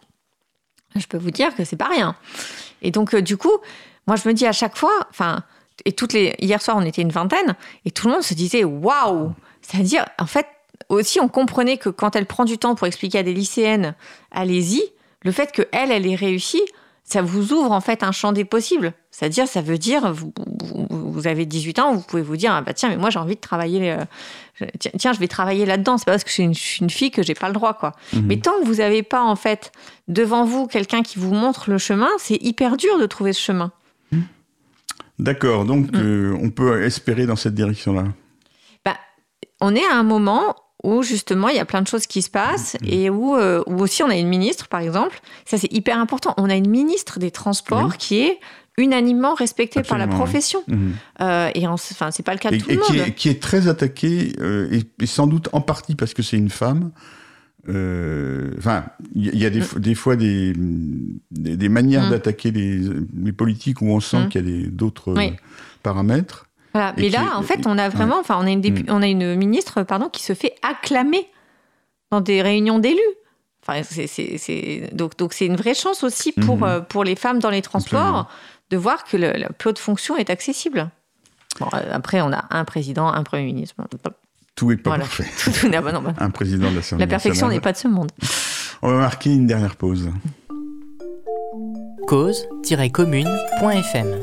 Je 0.95 1.07
peux 1.07 1.17
vous 1.17 1.31
dire 1.31 1.55
que 1.55 1.63
c'est 1.63 1.75
pas 1.75 1.89
rien. 1.89 2.15
Et 2.81 2.91
donc, 2.91 3.13
euh, 3.13 3.21
du 3.21 3.37
coup, 3.37 3.51
moi, 4.07 4.15
je 4.15 4.27
me 4.27 4.33
dis 4.33 4.45
à 4.45 4.51
chaque 4.51 4.77
fois, 4.77 4.93
enfin, 5.09 5.43
et 5.83 5.91
toutes 5.91 6.13
les 6.13 6.35
hier 6.39 6.61
soir, 6.61 6.77
on 6.77 6.85
était 6.85 7.01
une 7.01 7.11
vingtaine 7.11 7.55
et 7.85 7.91
tout 7.91 8.07
le 8.07 8.13
monde 8.13 8.23
se 8.23 8.33
disait 8.33 8.63
waouh. 8.63 9.33
C'est-à-dire, 9.61 10.05
en 10.19 10.25
fait, 10.25 10.47
aussi, 10.89 11.19
on 11.19 11.27
comprenait 11.27 11.77
que 11.77 11.89
quand 11.89 12.15
elle 12.15 12.25
prend 12.25 12.45
du 12.45 12.57
temps 12.57 12.75
pour 12.75 12.87
expliquer 12.87 13.19
à 13.19 13.23
des 13.23 13.33
lycéennes, 13.33 13.95
allez-y, 14.31 14.83
le 15.23 15.31
fait 15.31 15.51
que 15.51 15.63
elle, 15.71 15.91
elle 15.91 16.07
ait 16.07 16.15
réussi, 16.15 16.61
ça 17.07 17.21
vous 17.21 17.53
ouvre 17.53 17.71
en 17.71 17.81
fait 17.81 18.01
un 18.03 18.11
champ 18.11 18.31
des 18.33 18.43
possibles. 18.45 18.91
C'est-à-dire, 19.11 19.47
ça 19.47 19.61
veut 19.61 19.77
dire, 19.77 20.11
vous, 20.11 20.33
vous, 20.63 20.87
vous 20.89 21.27
avez 21.27 21.45
18 21.45 21.79
ans, 21.79 21.93
vous 21.93 22.01
pouvez 22.01 22.21
vous 22.23 22.35
dire, 22.35 22.51
ah 22.53 22.61
bah 22.61 22.73
tiens, 22.73 22.89
mais 22.89 22.97
moi 22.97 23.09
j'ai 23.11 23.19
envie 23.19 23.35
de 23.35 23.39
travailler, 23.39 23.91
euh, 23.93 24.65
tiens, 24.79 24.91
tiens, 24.97 25.13
je 25.13 25.19
vais 25.19 25.27
travailler 25.27 25.65
là-dedans. 25.65 25.97
C'est 25.97 26.05
pas 26.05 26.11
parce 26.13 26.23
que 26.23 26.29
je 26.29 26.33
suis 26.33 26.43
une, 26.43 26.53
je 26.55 26.59
suis 26.59 26.81
une 26.81 26.89
fille 26.89 27.11
que 27.11 27.21
j'ai 27.23 27.35
pas 27.35 27.47
le 27.47 27.53
droit, 27.53 27.73
quoi. 27.75 27.93
Mais 28.13 28.37
tant 28.39 28.59
que 28.59 28.65
vous 28.65 28.75
n'avez 28.75 29.03
pas 29.03 29.21
en 29.23 29.35
fait 29.35 29.71
devant 30.07 30.43
vous 30.45 30.65
quelqu'un 30.67 31.03
qui 31.03 31.19
vous 31.19 31.33
montre 31.33 31.69
le 31.69 31.77
chemin, 31.77 32.09
c'est 32.17 32.41
hyper 32.43 32.75
dur 32.75 32.97
de 32.99 33.05
trouver 33.05 33.31
ce 33.33 33.39
chemin. 33.41 33.71
D'accord, 35.17 35.63
donc 35.65 35.91
Mm. 35.93 35.95
euh, 35.95 36.37
on 36.41 36.49
peut 36.49 36.83
espérer 36.83 37.25
dans 37.25 37.37
cette 37.37 37.53
direction-là. 37.55 38.03
Bah, 38.83 38.97
on 39.61 39.73
est 39.73 39.85
à 39.89 39.95
un 39.95 40.03
moment 40.03 40.55
où 40.85 41.03
justement 41.03 41.47
il 41.49 41.55
y 41.55 41.59
a 41.59 41.65
plein 41.65 41.81
de 41.81 41.87
choses 41.87 42.05
qui 42.07 42.21
se 42.21 42.29
passent 42.29 42.75
Mm. 42.81 42.87
et 42.87 43.09
où, 43.09 43.35
euh, 43.35 43.63
où 43.67 43.79
aussi 43.81 44.03
on 44.03 44.09
a 44.09 44.15
une 44.15 44.27
ministre 44.27 44.67
par 44.67 44.79
exemple, 44.81 45.19
ça 45.45 45.57
c'est 45.57 45.71
hyper 45.73 45.97
important, 45.99 46.33
on 46.37 46.49
a 46.49 46.55
une 46.55 46.69
ministre 46.69 47.19
des 47.19 47.31
Transports 47.31 47.89
Oui. 47.91 47.95
qui 47.97 48.19
est 48.19 48.39
unanimement 48.77 49.33
respectée 49.35 49.81
par 49.83 49.97
la 49.97 50.05
oui. 50.05 50.13
profession. 50.15 50.61
Mhm. 50.67 50.93
Euh, 51.21 51.49
et 51.55 51.65
en- 51.65 51.73
enfin 51.75 52.11
c'est 52.11 52.23
pas 52.23 52.33
le 52.33 52.39
cas 52.39 52.49
de 52.51 52.55
Et, 52.55 52.59
tout 52.59 52.69
et 52.71 52.75
le 52.75 52.81
qui, 52.81 52.93
monde. 52.97 53.07
est, 53.07 53.11
qui 53.13 53.29
est 53.29 53.41
très 53.41 53.67
attaquée, 53.69 54.33
euh, 54.41 54.67
et, 54.71 54.83
et 55.03 55.05
sans 55.05 55.27
doute 55.27 55.47
en 55.53 55.61
partie 55.61 55.95
parce 55.95 56.13
que 56.13 56.21
c'est 56.21 56.37
une 56.37 56.49
femme. 56.49 56.91
Enfin, 57.67 58.85
il 59.15 59.35
y, 59.37 59.45
a 59.45 59.49
des, 59.49 59.95
fois 59.95 60.15
des, 60.15 60.53
des, 61.31 61.57
des 61.57 61.69
manières 61.69 62.09
d'attaquer 62.11 62.51
les, 62.51 62.79
les 63.23 63.31
politiques 63.31 63.81
où 63.81 63.87
on 63.87 63.99
sent 63.99 64.27
qu'il 64.29 64.47
y 64.49 64.65
a 64.65 64.67
d'autres 64.69 65.13
Oui. 65.15 65.33
paramètres. 65.81 66.45
Voilà. 66.75 66.93
Mais 66.97 67.03
qui- 67.05 67.09
là 67.11 67.37
en 67.37 67.41
fait 67.41 67.65
on 67.65 67.77
a 67.77 67.87
vraiment, 67.89 68.19
enfin 68.19 68.37
on 68.39 68.45
a 68.45 68.49
une 68.49 68.59
dépu- 68.61 68.83
Mm. 68.83 68.89
on 68.93 69.01
a 69.01 69.07
une 69.07 69.35
ministre 69.35 69.83
pardon 69.83 70.09
qui 70.09 70.21
se 70.21 70.33
fait 70.33 70.55
acclamer 70.61 71.25
dans 72.11 72.19
des 72.21 72.41
réunions 72.41 72.79
d'élus. 72.79 72.99
Enfin, 73.67 73.81
c'est- 73.83 74.89
donc 74.93 75.15
donc 75.17 75.31
c'est 75.33 75.45
une 75.45 75.55
vraie 75.55 75.73
chance 75.73 76.03
aussi 76.03 76.31
pour 76.33 76.57
Mhm. 76.57 76.63
euh, 76.63 76.79
pour 76.81 77.03
les 77.05 77.15
femmes 77.15 77.39
dans 77.39 77.49
les 77.49 77.61
transports 77.61 77.99
Absolument. 78.01 78.27
de 78.71 78.77
voir 78.77 79.03
que 79.05 79.15
le, 79.17 79.31
le 79.33 79.47
plus 79.57 79.69
haute 79.69 79.79
fonction 79.79 80.17
est 80.17 80.29
accessible. 80.29 80.89
Bon, 81.59 81.67
euh, 81.73 81.79
après, 81.93 82.19
on 82.21 82.31
a 82.33 82.43
un 82.51 82.65
président, 82.65 83.07
un 83.07 83.23
premier 83.23 83.43
ministre. 83.45 83.75
Tout 84.55 84.71
est 84.71 84.77
pas 84.77 84.89
Voilà. 84.91 85.05
parfait. 85.05 85.25
Tout, 85.43 85.51
tout 85.51 85.67
n'est 85.69 85.81
pas 85.81 85.91
normal. 85.93 86.13
Un 86.19 86.29
président 86.29 86.69
de 86.69 86.75
l'Assemblée 86.75 87.05
La 87.05 87.09
perfection 87.09 87.47
n'est 87.47 87.61
pas 87.61 87.71
de 87.71 87.77
ce 87.77 87.87
monde. 87.87 88.11
On 88.81 88.89
va 88.91 88.97
marquer 88.97 89.33
une 89.33 89.47
dernière 89.47 89.77
pause. 89.77 90.09
cause-commune.fm 92.07 94.21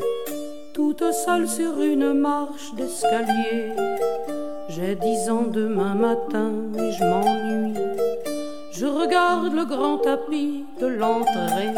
toute 0.73 1.05
seule 1.13 1.49
sur 1.49 1.81
une 1.83 2.15
marche 2.15 2.75
d'escalier. 2.75 3.73
J'ai 4.69 4.95
dix 4.95 5.29
ans 5.29 5.47
demain 5.51 5.95
matin 5.95 6.53
et 6.79 6.93
je 6.93 7.05
m'ennuie. 7.05 7.79
Je 8.73 8.87
regarde 8.87 9.53
le 9.53 9.65
grand 9.67 9.99
tapis 9.99 10.65
de 10.81 10.87
l'entrée 10.87 11.75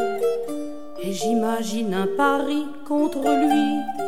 et 1.03 1.13
j'imagine 1.13 1.93
un 1.95 2.07
pari 2.17 2.67
contre 2.87 3.23
lui. 3.23 4.04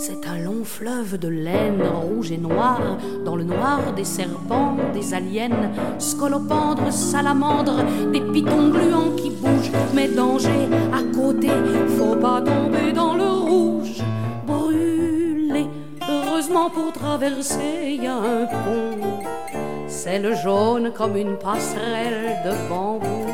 C'est 0.00 0.28
un 0.28 0.38
long 0.38 0.62
fleuve 0.62 1.18
de 1.18 1.26
laine 1.26 1.82
rouge 1.82 2.30
et 2.30 2.38
noire, 2.38 2.98
dans 3.24 3.34
le 3.34 3.42
noir 3.42 3.92
des 3.96 4.04
serpents, 4.04 4.76
des 4.94 5.12
aliens, 5.12 5.72
scolopendres, 5.98 6.92
salamandres, 6.92 7.82
des 8.12 8.20
pitons 8.20 8.68
gluants 8.68 9.16
qui 9.16 9.30
bougent. 9.30 9.72
Mais 9.94 10.06
danger 10.06 10.68
à 10.92 11.02
côté, 11.12 11.48
faut 11.98 12.14
pas 12.14 12.40
tomber 12.40 12.92
dans 12.92 13.14
le 13.14 13.28
rouge. 13.28 14.00
Brûler, 14.46 15.66
heureusement 16.08 16.70
pour 16.70 16.92
traverser, 16.92 17.98
y 18.00 18.06
a 18.06 18.14
un 18.14 18.46
pont. 18.46 19.24
C'est 19.88 20.20
le 20.20 20.32
jaune 20.32 20.92
comme 20.96 21.16
une 21.16 21.36
passerelle 21.36 22.36
de 22.44 22.68
bambou, 22.68 23.26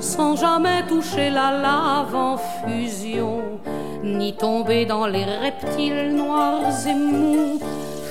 sans 0.00 0.36
jamais 0.36 0.86
toucher 0.88 1.28
la 1.28 1.52
lave 1.52 2.14
en 2.14 2.38
fusion, 2.38 3.42
ni 4.02 4.34
tomber 4.34 4.86
dans 4.86 5.06
les 5.06 5.24
reptiles 5.24 6.14
noirs 6.14 6.86
et 6.86 6.94
mous. 6.94 7.60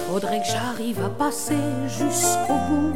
Faudrait 0.07 0.39
que 0.39 0.47
j'arrive 0.47 1.03
à 1.03 1.09
passer 1.09 1.55
jusqu'au 1.87 2.59
bout. 2.69 2.93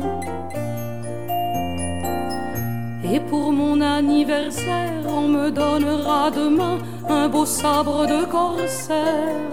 Et 3.11 3.19
pour 3.19 3.51
mon 3.51 3.81
anniversaire, 3.81 5.03
on 5.07 5.27
me 5.27 5.49
donnera 5.49 6.31
demain 6.31 6.77
un 7.09 7.27
beau 7.27 7.45
sabre 7.45 8.05
de 8.07 8.25
corsaire 8.25 9.51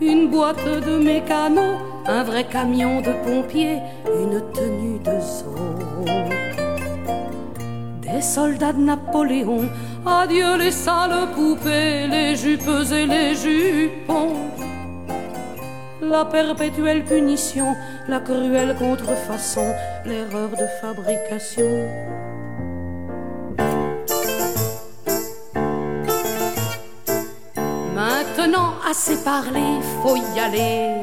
une 0.00 0.28
boîte 0.28 0.64
de 0.86 0.98
mécano, 0.98 1.78
un 2.06 2.22
vrai 2.24 2.44
camion 2.44 3.00
de 3.00 3.12
pompier, 3.24 3.78
une 4.06 4.40
tenue 4.52 4.98
de 4.98 5.20
zoo. 5.20 5.54
Des 8.02 8.20
soldats 8.20 8.72
de 8.72 8.80
Napoléon, 8.80 9.68
adieu 10.06 10.56
les 10.58 10.70
sales 10.70 11.28
poupées, 11.34 12.06
les 12.06 12.36
jupes 12.36 12.62
et 12.92 13.06
les 13.06 13.34
jupons. 13.34 14.36
La 16.00 16.24
perpétuelle 16.24 17.04
punition, 17.04 17.74
la 18.08 18.20
cruelle 18.20 18.76
contrefaçon, 18.78 19.66
l'erreur 20.04 20.50
de 20.50 20.66
fabrication. 20.80 21.88
Maintenant, 27.94 28.74
assez 28.88 29.16
parlé, 29.24 29.80
faut 30.02 30.16
y 30.16 30.38
aller. 30.38 31.02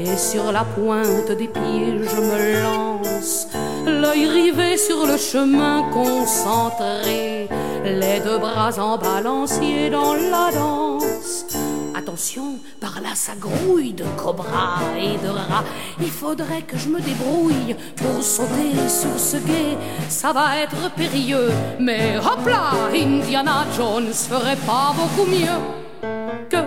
Et 0.00 0.16
sur 0.16 0.50
la 0.50 0.64
pointe 0.64 1.30
des 1.36 1.48
pieds, 1.48 2.00
je 2.02 2.20
me 2.20 2.62
lance, 2.62 3.48
l'œil 3.86 4.26
rivé 4.26 4.78
sur 4.78 5.06
le 5.06 5.18
chemin 5.18 5.84
concentré, 5.92 7.48
les 7.84 8.20
deux 8.20 8.38
bras 8.38 8.78
en 8.78 8.98
balancier 8.98 9.90
dans 9.90 10.14
la 10.14 10.50
danse. 10.52 11.46
Attention, 11.94 12.58
par 12.80 13.00
là 13.00 13.10
ça 13.14 13.32
grouille 13.34 13.92
de 13.92 14.04
cobras 14.16 14.80
et 14.98 15.16
de 15.24 15.28
rats. 15.28 15.64
Il 16.00 16.10
faudrait 16.10 16.62
que 16.62 16.76
je 16.76 16.88
me 16.88 17.00
débrouille 17.00 17.76
pour 17.96 18.22
sauter 18.22 18.88
sur 18.88 19.18
ce 19.18 19.36
guet. 19.36 19.76
Ça 20.08 20.32
va 20.32 20.58
être 20.58 20.90
périlleux, 20.94 21.50
mais 21.78 22.16
hop 22.18 22.46
là, 22.46 22.72
Indiana 22.94 23.64
Jones 23.76 24.12
ferait 24.12 24.56
pas 24.66 24.94
beaucoup 24.96 25.28
mieux 25.28 26.08
que 26.48 26.64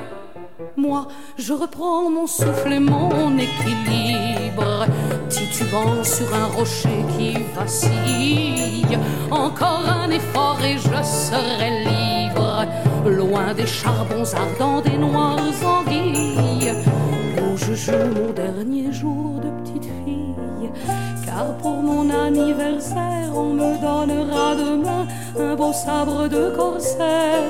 moi, 0.76 1.08
je 1.38 1.54
reprends 1.54 2.10
mon 2.10 2.28
souffle 2.28 2.74
et 2.74 2.80
mon 2.80 3.38
équilibre, 3.38 4.86
titubant 5.34 6.04
sur 6.04 6.34
un 6.34 6.46
rocher 6.46 7.04
qui 7.18 7.38
vacille. 7.56 8.98
Encore 9.32 9.86
un 9.88 10.10
effort 10.10 10.60
et 10.64 10.78
je 10.78 11.04
serai 11.04 11.72
libre, 11.90 12.66
loin 13.06 13.54
des 13.54 13.66
charbons 13.66 14.30
ardents 14.36 14.82
des 14.82 14.98
noires 14.98 15.40
anguilles, 15.66 16.74
où 17.42 17.58
je 17.58 17.74
joue 17.74 18.06
mon 18.16 18.32
dernier 18.32 18.92
jour 18.92 19.42
de 19.44 19.50
petite 19.62 19.90
fille. 20.06 20.72
Car 21.26 21.58
pour 21.58 21.82
mon 21.82 22.10
anniversaire, 22.10 23.32
on 23.36 23.54
me 23.54 23.72
donnera 23.82 24.56
demain 24.56 25.08
un 25.40 25.56
beau 25.56 25.74
sabre 25.74 26.28
de 26.28 26.56
corsaire 26.56 27.44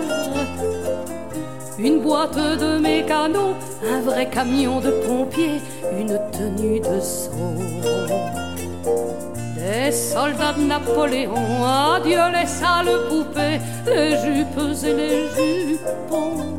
une 1.79 2.01
boîte 2.01 2.35
de 2.35 2.77
mécano, 2.79 3.55
un 3.83 4.01
vrai 4.01 4.29
camion 4.29 4.79
de 4.79 4.91
pompiers, 5.05 5.61
une 5.99 6.19
tenue 6.31 6.79
de 6.79 6.99
saut. 6.99 7.31
Des 9.55 9.91
soldats 9.91 10.53
de 10.53 10.63
Napoléon, 10.63 11.63
adieu 11.65 12.19
les 12.33 12.47
sales 12.47 13.07
poupées, 13.09 13.59
les 13.85 14.11
jupes 14.17 14.83
et 14.83 14.93
les 14.93 15.27
jupons. 15.29 16.57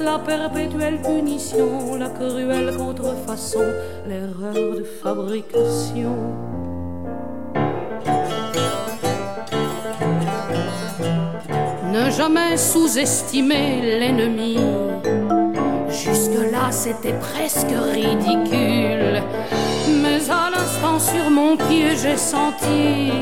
La 0.00 0.18
perpétuelle 0.18 1.00
punition, 1.00 1.96
la 1.96 2.08
cruelle 2.08 2.74
contrefaçon, 2.76 3.72
l'erreur 4.06 4.76
de 4.76 4.84
fabrication. 5.02 6.61
Jamais 12.16 12.56
sous-estimer 12.56 13.98
l'ennemi. 13.98 14.58
Jusque-là, 15.88 16.70
c'était 16.70 17.14
presque 17.14 17.74
ridicule. 17.92 19.22
Mais 20.02 20.30
à 20.30 20.50
l'instant, 20.50 20.98
sur 20.98 21.30
mon 21.30 21.56
pied, 21.56 21.96
j'ai 21.96 22.16
senti 22.16 23.12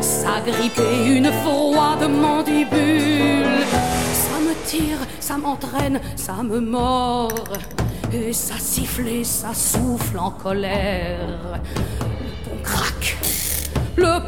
s'agripper 0.00 1.16
une 1.16 1.30
froide 1.42 2.08
mandibule. 2.08 3.64
Ça 4.12 4.38
me 4.40 4.54
tire, 4.66 4.98
ça 5.20 5.36
m'entraîne, 5.36 6.00
ça 6.16 6.42
me 6.42 6.60
mord. 6.60 7.32
Et 8.12 8.32
ça 8.32 8.54
siffle 8.58 9.08
et 9.08 9.24
ça 9.24 9.54
souffle 9.54 10.18
en 10.18 10.30
colère. 10.30 11.60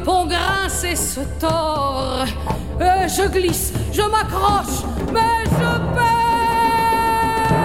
Pour 0.05 0.27
grincer 0.27 0.95
ce 0.95 1.21
tort, 1.39 2.25
euh, 2.79 3.07
je 3.07 3.27
glisse, 3.27 3.73
je 3.91 4.03
m'accroche, 4.03 4.83
mais 5.11 5.43
je 5.45 5.71
perds. 5.95 7.55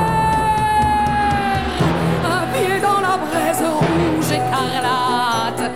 Un 2.25 2.47
pied 2.53 2.81
dans 2.81 3.01
la 3.01 3.19
braise 3.19 3.63
rouge 3.63 4.33
écarlate, 4.33 5.71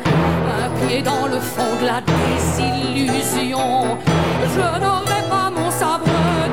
un 0.58 0.86
pied 0.86 1.02
dans 1.02 1.26
le 1.26 1.38
fond 1.38 1.76
de 1.82 1.86
la 1.86 2.00
désillusion. 2.00 3.98
Je 4.54 4.80
n'aurai 4.80 5.22
pas 5.28 5.50
mon 5.50 5.70
sabre 5.70 6.06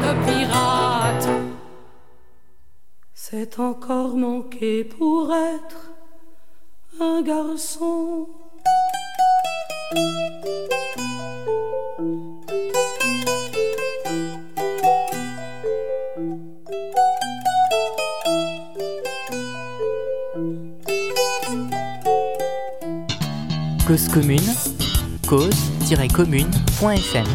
de 0.03 0.11
pirate. 0.25 1.29
C'est 3.13 3.59
encore 3.59 4.17
manqué 4.17 4.83
pour 4.83 5.33
être 5.33 5.91
un 6.99 7.21
garçon. 7.21 8.27
Cause 23.91 24.07
commune, 24.07 24.39
cause-commune.fm. 25.27 27.25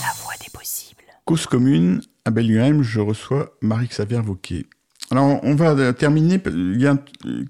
La 0.00 0.12
voix 0.22 0.34
des 0.40 0.50
possibles. 0.52 1.02
Cause 1.24 1.46
commune, 1.46 2.00
à 2.24 2.30
Belgrade, 2.30 2.82
je 2.82 3.00
reçois 3.00 3.56
Marie-Xavier 3.60 4.20
Vauquier. 4.20 4.66
Alors, 5.12 5.38
on 5.44 5.54
va 5.54 5.92
terminer. 5.92 6.40
Il 6.46 6.80
y 6.80 6.86
a 6.86 6.98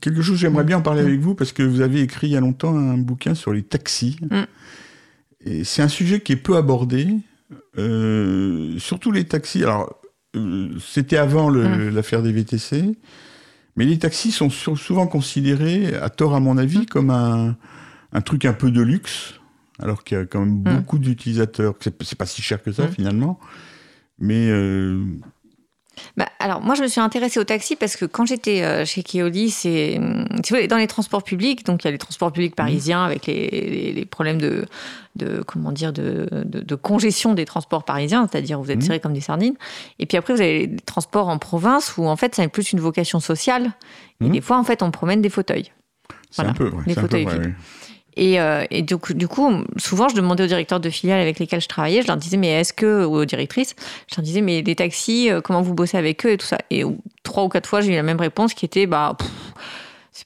quelque 0.01 0.21
chose, 0.23 0.37
j'aimerais 0.39 0.65
bien 0.65 0.79
en 0.79 0.83
parler 0.83 1.01
avec 1.01 1.21
vous, 1.21 1.35
parce 1.35 1.53
que 1.53 1.63
vous 1.63 1.81
avez 1.81 2.03
écrit 2.03 2.27
il 2.29 2.33
y 2.33 2.37
a 2.37 2.41
longtemps 2.41 2.77
un 2.77 2.99
bouquin 2.99 3.35
sur 3.35 3.53
les 3.53 3.63
taxis. 3.63 4.19
Mm. 4.31 4.43
Et 5.47 5.65
c'est 5.65 5.81
un 5.83 5.89
sujet 5.89 6.21
qui 6.21 6.33
est 6.33 6.37
peu 6.37 6.57
abordé, 6.57 7.09
euh, 7.79 8.79
surtout 8.79 9.11
les 9.13 9.25
taxis. 9.25 9.63
Alors, 9.65 10.01
euh, 10.37 10.69
c'était 10.85 11.17
avant 11.17 11.49
l'affaire 11.49 12.23
des 12.23 12.33
VTC, 12.33 12.95
mais 13.77 13.85
les 13.85 13.99
taxis 13.99 14.33
sont 14.33 14.51
sur- 14.51 14.77
souvent 14.79 15.07
considérés, 15.07 15.95
à 15.95 16.11
tort 16.11 16.35
à 16.35 16.41
mon 16.41 16.59
avis, 16.59 16.85
comme 16.87 17.11
un, 17.11 17.57
un 18.13 18.21
truc 18.21 18.45
un 18.45 18.53
peu 18.53 18.71
de 18.71 18.83
luxe, 18.83 19.35
alors 19.79 20.05
qu'il 20.05 20.19
y 20.19 20.21
a 20.21 20.27
quand 20.27 20.41
même 20.41 20.59
beaucoup 20.63 20.99
d'utilisateurs. 20.99 21.75
C'est 21.81 22.17
pas 22.19 22.27
si 22.27 22.43
cher 22.43 22.63
que 22.63 22.73
ça, 22.73 22.85
Mm. 22.87 22.93
finalement. 22.93 23.39
Mais 24.19 24.49
euh, 24.51 25.05
Bah, 26.17 26.27
alors, 26.39 26.61
moi, 26.61 26.75
je 26.75 26.83
me 26.83 26.89
suis 26.89 27.01
intéressée 27.01 27.41
au 27.41 27.45
taxi 27.45 27.75
parce 27.77 27.97
que 27.97 28.05
quand 28.05 28.27
j'étais 28.27 28.63
euh, 28.63 28.85
chez 28.85 29.03
Keolis, 29.03 29.51
c'est 29.51 29.99
hum, 29.99 30.27
dans 30.69 30.77
les 30.77 30.87
transports 30.87 31.23
publics, 31.23 31.65
donc 31.65 31.83
il 31.85 31.87
y 31.87 31.89
a 31.89 31.91
les 31.91 31.99
transports 31.99 32.33
publics 32.33 32.55
parisiens 32.55 33.03
avec 33.05 33.27
les, 33.27 33.49
les- 33.51 33.93
les 33.93 34.05
problèmes 34.05 34.41
de, 34.41 34.67
de 35.17 35.43
comment 35.47 35.73
dire 35.73 35.93
de, 35.93 36.29
de- 36.45 36.61
de 36.61 36.75
congestion 36.75 37.35
des 37.35 37.45
transports 37.45 37.85
parisiens, 37.85 38.29
c'est-à-dire 38.31 38.61
vous 38.61 38.71
êtes 38.71 38.77
Mhm. 38.79 38.83
serrés 38.83 39.01
comme 39.01 39.15
des 39.15 39.21
sardines. 39.21 39.55
Et 39.99 40.07
puis 40.07 40.17
après, 40.19 40.35
vous 40.35 40.41
avez 40.41 40.67
les 40.67 40.77
transports 40.77 41.29
en 41.29 41.39
province 41.39 41.97
où 41.97 42.07
en 42.07 42.17
fait, 42.17 42.35
ça 42.35 42.43
a 42.43 42.49
plus 42.49 42.73
une 42.73 42.81
vocation 42.81 43.21
sociale. 43.21 43.73
Et 44.21 44.25
Mhm. 44.27 44.33
des 44.33 44.41
fois, 44.41 44.59
en 44.59 44.65
fait, 44.65 44.83
on 44.83 44.91
promène 44.91 45.23
des 45.23 45.31
fauteuils. 45.31 45.73
Voilà. 46.37 46.51
un 46.51 46.55
peu. 46.55 46.69
ouais, 46.69 46.83
Les 46.87 46.93
c'est 46.95 47.01
un 47.01 47.03
peu 47.03 47.09
fauteuils 47.09 47.25
vides. 47.27 47.47
ouais. 47.47 47.55
Et, 48.17 48.41
euh, 48.41 48.65
du, 48.71 48.97
coup, 49.29 49.65
souvent, 49.77 50.09
je 50.09 50.17
demandais 50.17 50.45
aux 50.45 50.47
directeurs 50.47 50.81
de 50.81 50.89
filiales 50.89 51.21
avec 51.21 51.39
lesquels 51.39 51.61
je 51.61 51.69
travaillais, 51.69 52.03
je 52.03 52.07
leur 52.07 52.17
disais, 52.17 52.39
mais 52.39 52.49
est-ce 52.49 52.73
que, 52.73 53.05
ou 53.05 53.17
aux 53.17 53.25
directrices, 53.25 53.75
je 54.11 54.17
leur 54.17 54.25
disais, 54.25 54.41
mais 54.41 54.63
les 54.63 54.75
taxis, 54.75 55.31
euh, 55.31 55.41
comment 55.41 55.61
vous 55.61 55.75
bossez 55.75 55.99
avec 55.99 56.25
eux 56.25 56.33
et 56.33 56.37
tout 56.39 56.47
ça. 56.47 56.59
Et 56.71 56.83
trois 57.23 57.45
ou 57.45 57.49
quatre 57.49 57.69
fois, 57.69 57.83
j'ai 57.83 57.93
eu 57.93 57.97
la 57.97 58.03
même 58.03 58.21
réponse 58.21 58.55
qui 58.55 58.65
était, 58.65 58.87
bah, 58.87 59.17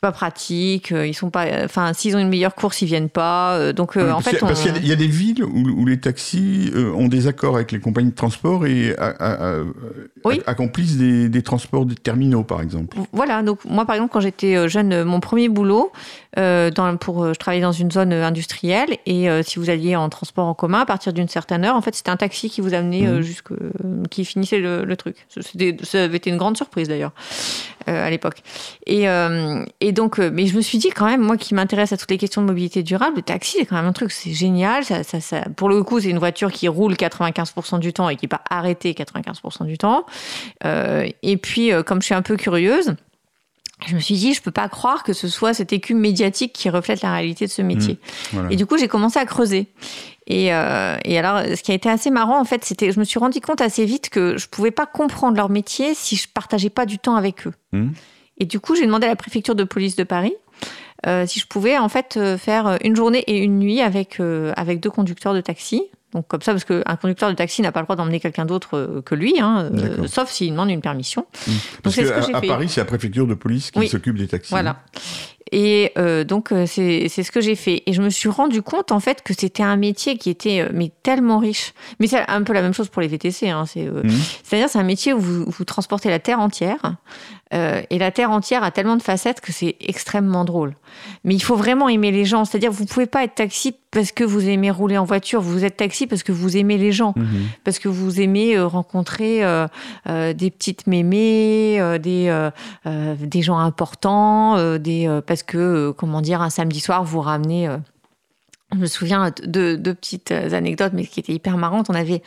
c'est 0.02 0.08
pas 0.08 0.12
pratique, 0.12 0.92
euh, 0.92 1.06
ils 1.06 1.12
sont 1.12 1.28
pas, 1.28 1.44
enfin, 1.64 1.92
s'ils 1.92 2.16
ont 2.16 2.18
une 2.18 2.30
meilleure 2.30 2.54
course, 2.54 2.80
ils 2.80 2.86
viennent 2.86 3.10
pas. 3.10 3.56
euh, 3.58 3.74
Donc, 3.74 3.98
euh, 3.98 4.10
en 4.12 4.20
fait, 4.20 4.36
a- 4.36 4.40
parce 4.46 4.60
on- 4.60 4.62
qu'il 4.62 4.72
y, 4.72 4.76
a 4.76 4.78
des- 4.78 4.86
il 4.86 4.88
y 4.88 4.92
a 4.92 4.96
des 4.96 5.06
villes 5.06 5.44
où, 5.44 5.68
où 5.68 5.84
les 5.84 6.00
taxis 6.00 6.70
euh, 6.74 6.90
ont 6.94 7.06
des 7.08 7.26
accords 7.26 7.56
avec 7.56 7.70
les 7.70 7.80
compagnies 7.80 8.08
de 8.10 8.14
transport 8.14 8.64
et 8.66 8.96
a- 8.96 9.08
a- 9.18 9.58
a- 9.58 9.64
Oui. 10.24 10.40
accomplissent 10.46 10.96
des, 10.96 11.28
des 11.28 11.42
transports 11.42 11.84
des 11.84 11.96
terminaux, 11.96 12.44
par 12.44 12.62
exemple. 12.62 12.96
Voilà, 13.12 13.42
donc 13.42 13.62
moi 13.66 13.84
par 13.84 13.94
exemple 13.94 14.10
quand 14.14 14.20
j'étais 14.20 14.56
euh, 14.56 14.68
jeune, 14.68 14.90
euh, 14.94 15.04
mon 15.04 15.20
premier 15.20 15.50
boulot, 15.50 15.92
euh, 16.38 16.70
dans, 16.70 16.96
pour, 16.96 17.22
euh, 17.22 17.34
je 17.34 17.38
travaillais 17.38 17.60
dans 17.62 17.70
une 17.72 17.90
zone 17.90 18.12
euh, 18.14 18.24
industrielle 18.24 18.96
et 19.04 19.28
euh, 19.28 19.42
si 19.42 19.58
vous 19.58 19.68
alliez 19.68 19.96
en 19.96 20.08
transport 20.08 20.46
en 20.46 20.54
commun, 20.54 20.80
à 20.80 20.86
partir 20.86 21.12
d'une 21.12 21.28
certaine 21.28 21.62
heure, 21.64 21.76
en 21.76 21.82
fait 21.82 21.94
c'était 21.94 22.10
un 22.10 22.16
taxi 22.16 22.48
qui 22.48 22.62
vous 22.62 22.72
amenait 22.72 23.06
euh, 23.06 23.16
Mhm. 23.16 23.20
jusque, 23.22 23.48
qui 24.10 24.24
finissait 24.24 24.60
le, 24.60 24.84
le 24.86 24.96
truc. 24.96 25.16
Ça 25.82 26.04
avait 26.04 26.16
été 26.16 26.30
une 26.30 26.38
grande 26.38 26.56
surprise 26.56 26.88
d'ailleurs 26.88 27.12
euh, 27.88 28.06
à 28.06 28.08
l'époque. 28.08 28.42
Et, 28.86 29.06
euh, 29.10 29.62
et 29.90 29.92
donc, 29.92 30.20
euh, 30.20 30.30
mais 30.32 30.46
je 30.46 30.56
me 30.56 30.60
suis 30.60 30.78
dit 30.78 30.90
quand 30.90 31.06
même, 31.06 31.20
moi 31.20 31.36
qui 31.36 31.52
m'intéresse 31.52 31.92
à 31.92 31.96
toutes 31.96 32.10
les 32.12 32.16
questions 32.18 32.40
de 32.42 32.46
mobilité 32.46 32.84
durable, 32.84 33.16
le 33.16 33.22
taxi 33.22 33.56
c'est 33.58 33.66
quand 33.66 33.74
même 33.74 33.86
un 33.86 33.92
truc, 33.92 34.12
c'est 34.12 34.32
génial. 34.32 34.84
Ça, 34.84 35.02
ça, 35.02 35.20
ça- 35.20 35.44
pour 35.56 35.68
le 35.68 35.82
coup, 35.82 35.98
c'est 35.98 36.10
une 36.10 36.18
voiture 36.20 36.52
qui 36.52 36.68
roule 36.68 36.94
95% 36.94 37.78
du 37.80 37.92
temps 37.92 38.08
et 38.08 38.14
qui 38.14 38.24
n'est 38.26 38.28
pas 38.28 38.42
arrêtée 38.48 38.94
95% 38.94 39.64
du 39.66 39.76
temps. 39.78 40.06
Euh, 40.64 41.08
et 41.22 41.36
puis, 41.36 41.72
euh, 41.72 41.82
comme 41.82 42.00
je 42.00 42.06
suis 42.06 42.14
un 42.14 42.22
peu 42.22 42.36
curieuse, 42.36 42.94
je 43.86 43.94
me 43.94 44.00
suis 44.00 44.14
dit, 44.14 44.34
je 44.34 44.42
peux 44.42 44.50
pas 44.50 44.68
croire 44.68 45.02
que 45.02 45.12
ce 45.12 45.26
soit 45.26 45.54
cette 45.54 45.72
écume 45.72 45.98
médiatique 45.98 46.52
qui 46.52 46.68
reflète 46.70 47.02
la 47.02 47.12
réalité 47.12 47.46
de 47.46 47.50
ce 47.50 47.62
métier. 47.62 47.98
Voilà. 48.32 48.52
Et 48.52 48.56
du 48.56 48.66
coup, 48.66 48.76
j'ai 48.78 48.88
commencé 48.88 49.18
à 49.18 49.24
creuser. 49.24 49.68
Et, 50.26 50.54
euh, 50.54 50.96
et 51.04 51.18
alors, 51.18 51.40
ce 51.56 51.62
qui 51.62 51.72
a 51.72 51.74
été 51.74 51.88
assez 51.88 52.10
marrant, 52.10 52.38
en 52.38 52.44
fait, 52.44 52.64
c'était, 52.64 52.92
je 52.92 53.00
me 53.00 53.04
suis 53.04 53.18
rendu 53.18 53.40
compte 53.40 53.60
assez 53.60 53.84
vite 53.86 54.10
que 54.10 54.36
je 54.36 54.46
pouvais 54.48 54.70
pas 54.70 54.86
comprendre 54.86 55.36
leur 55.36 55.48
métier 55.48 55.94
si 55.94 56.14
je 56.14 56.28
partageais 56.32 56.70
pas 56.70 56.86
du 56.86 56.98
temps 56.98 57.16
avec 57.16 57.46
eux. 57.46 57.52
Mhm. 57.72 57.92
Et 58.40 58.46
du 58.46 58.58
coup, 58.58 58.74
j'ai 58.74 58.86
demandé 58.86 59.06
à 59.06 59.10
la 59.10 59.16
préfecture 59.16 59.54
de 59.54 59.64
police 59.64 59.94
de 59.96 60.04
Paris 60.04 60.34
euh, 61.06 61.26
si 61.26 61.40
je 61.40 61.46
pouvais 61.46 61.78
en 61.78 61.88
fait 61.88 62.16
euh, 62.18 62.36
faire 62.36 62.76
une 62.82 62.94
journée 62.96 63.20
et 63.26 63.38
une 63.38 63.58
nuit 63.58 63.80
avec 63.80 64.20
euh, 64.20 64.52
avec 64.56 64.80
deux 64.80 64.90
conducteurs 64.90 65.32
de 65.34 65.40
taxi. 65.40 65.82
Donc 66.12 66.26
comme 66.26 66.42
ça, 66.42 66.52
parce 66.52 66.64
qu'un 66.64 66.96
conducteur 67.00 67.30
de 67.30 67.34
taxi 67.36 67.62
n'a 67.62 67.70
pas 67.70 67.78
le 67.80 67.86
droit 67.86 67.94
d'emmener 67.96 68.18
quelqu'un 68.18 68.44
d'autre 68.44 68.76
euh, 68.76 69.00
que 69.00 69.14
lui, 69.14 69.34
hein, 69.40 69.70
euh, 69.72 70.06
sauf 70.08 70.28
s'il 70.30 70.50
demande 70.50 70.68
une 70.70 70.80
permission. 70.80 71.24
Parce 71.82 71.94
c'est 71.94 72.02
que 72.02 72.08
à, 72.34 72.36
à. 72.38 72.40
Paris, 72.40 72.68
c'est 72.68 72.80
la 72.80 72.84
préfecture 72.84 73.26
de 73.28 73.34
police 73.34 73.70
qui 73.70 73.78
Oui. 73.78 73.88
s'occupe 73.88 74.18
des 74.18 74.26
taxis. 74.26 74.50
Voilà. 74.50 74.82
Et 75.52 75.92
euh, 75.98 76.24
donc, 76.24 76.52
euh, 76.52 76.64
c'est 76.66 77.08
ce 77.08 77.30
que 77.30 77.40
j'ai 77.40 77.56
fait. 77.56 77.82
Et 77.86 77.92
je 77.92 78.02
me 78.02 78.10
suis 78.10 78.28
rendu 78.28 78.62
compte, 78.62 78.92
en 78.92 79.00
fait, 79.00 79.22
que 79.22 79.34
c'était 79.34 79.62
un 79.62 79.76
métier 79.76 80.16
qui 80.16 80.30
était 80.30 80.60
euh, 80.60 80.68
mais 80.72 80.90
tellement 81.02 81.38
riche. 81.38 81.74
Mais 81.98 82.06
c'est 82.06 82.22
un 82.28 82.42
peu 82.42 82.52
la 82.52 82.62
même 82.62 82.74
chose 82.74 82.88
pour 82.88 83.02
les 83.02 83.08
VTC. 83.08 83.48
Hein, 83.50 83.64
c'est, 83.66 83.86
euh, 83.86 84.02
Mhm. 84.04 84.10
C'est-à-dire, 84.44 84.68
c'est 84.68 84.78
un 84.78 84.84
métier 84.84 85.12
où 85.12 85.18
vous, 85.20 85.44
vous 85.46 85.64
transportez 85.64 86.08
la 86.08 86.18
terre 86.18 86.40
entière. 86.40 86.96
Euh, 87.52 87.82
et 87.90 87.98
la 87.98 88.12
terre 88.12 88.30
entière 88.30 88.62
a 88.62 88.70
tellement 88.70 88.96
de 88.96 89.02
facettes 89.02 89.40
que 89.40 89.50
c'est 89.52 89.74
extrêmement 89.80 90.44
drôle. 90.44 90.76
Mais 91.24 91.34
il 91.34 91.40
faut 91.42 91.56
vraiment 91.56 91.88
aimer 91.88 92.12
les 92.12 92.24
gens. 92.24 92.44
C'est-à-dire, 92.44 92.70
vous 92.70 92.86
pouvez 92.86 93.06
pas 93.06 93.24
être 93.24 93.34
taxi 93.34 93.74
parce 93.90 94.12
que 94.12 94.22
vous 94.22 94.48
aimez 94.48 94.70
rouler 94.70 94.96
en 94.98 95.04
voiture. 95.04 95.40
Vous 95.40 95.64
êtes 95.64 95.76
taxi 95.78 96.06
parce 96.06 96.22
que 96.22 96.30
vous 96.30 96.56
aimez 96.56 96.78
les 96.78 96.92
gens 96.92 97.12
Mhm. 97.16 97.26
parce 97.64 97.80
que 97.80 97.88
vous 97.88 98.20
aimez 98.20 98.56
rencontrer 98.60 99.42
euh, 99.44 99.66
euh, 100.08 100.32
des 100.32 100.52
petites 100.52 100.86
mémés, 100.86 101.80
des, 102.00 102.48
des 103.20 103.42
gens 103.42 103.58
importants, 103.58 104.78
des, 104.78 105.08
euh, 105.08 105.20
que, 105.42 105.58
euh, 105.58 105.92
comment 105.92 106.20
dire, 106.20 106.42
un 106.42 106.50
samedi 106.50 106.80
soir, 106.80 107.04
vous 107.04 107.20
ramenez... 107.20 107.68
euh, 107.68 107.78
je 108.72 108.78
me 108.78 108.86
souviens 108.86 109.32
de 109.42 109.74
deux 109.74 109.94
petites 109.94 110.30
anecdotes, 110.30 110.92
mais 110.92 111.04
qui 111.04 111.18
étaient 111.18 111.32
hyper 111.32 111.56
marrantes. 111.56 111.90
On 111.90 111.94
avait 111.94 112.22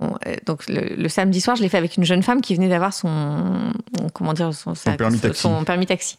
on- 0.00 0.14
euh, 0.26 0.34
donc 0.46 0.66
le, 0.68 0.94
le 0.96 1.08
samedi 1.08 1.40
soir, 1.40 1.56
je 1.56 1.62
l'ai 1.62 1.68
fait 1.68 1.78
avec 1.78 1.96
une 1.96 2.04
jeune 2.04 2.22
femme 2.22 2.40
qui 2.40 2.54
venait 2.54 2.68
d'avoir 2.68 2.92
son 2.92 3.72
comment 4.12 4.32
dire 4.32 4.52
son, 4.52 4.74
sa- 4.74 4.92
permis 4.96 5.18
taxi. 5.20 5.40
son 5.40 5.64
permis 5.64 5.86
taxi. 5.86 6.18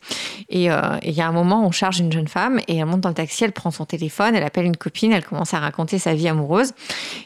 Et 0.49 0.71
euh, 0.71 0.97
et 1.01 1.09
il 1.09 1.15
y 1.15 1.21
a 1.21 1.27
un 1.27 1.31
moment, 1.31 1.65
on 1.65 1.71
charge 1.71 1.99
une 1.99 2.11
jeune 2.11 2.27
femme 2.27 2.59
et 2.67 2.77
elle 2.77 2.85
monte 2.85 3.01
dans 3.01 3.09
le 3.09 3.15
taxi, 3.15 3.43
elle 3.43 3.51
prend 3.51 3.71
son 3.71 3.85
téléphone, 3.85 4.35
elle 4.35 4.43
appelle 4.43 4.65
une 4.65 4.77
copine, 4.77 5.11
elle 5.11 5.25
commence 5.25 5.53
à 5.53 5.59
raconter 5.59 5.99
sa 5.99 6.13
vie 6.13 6.27
amoureuse. 6.27 6.71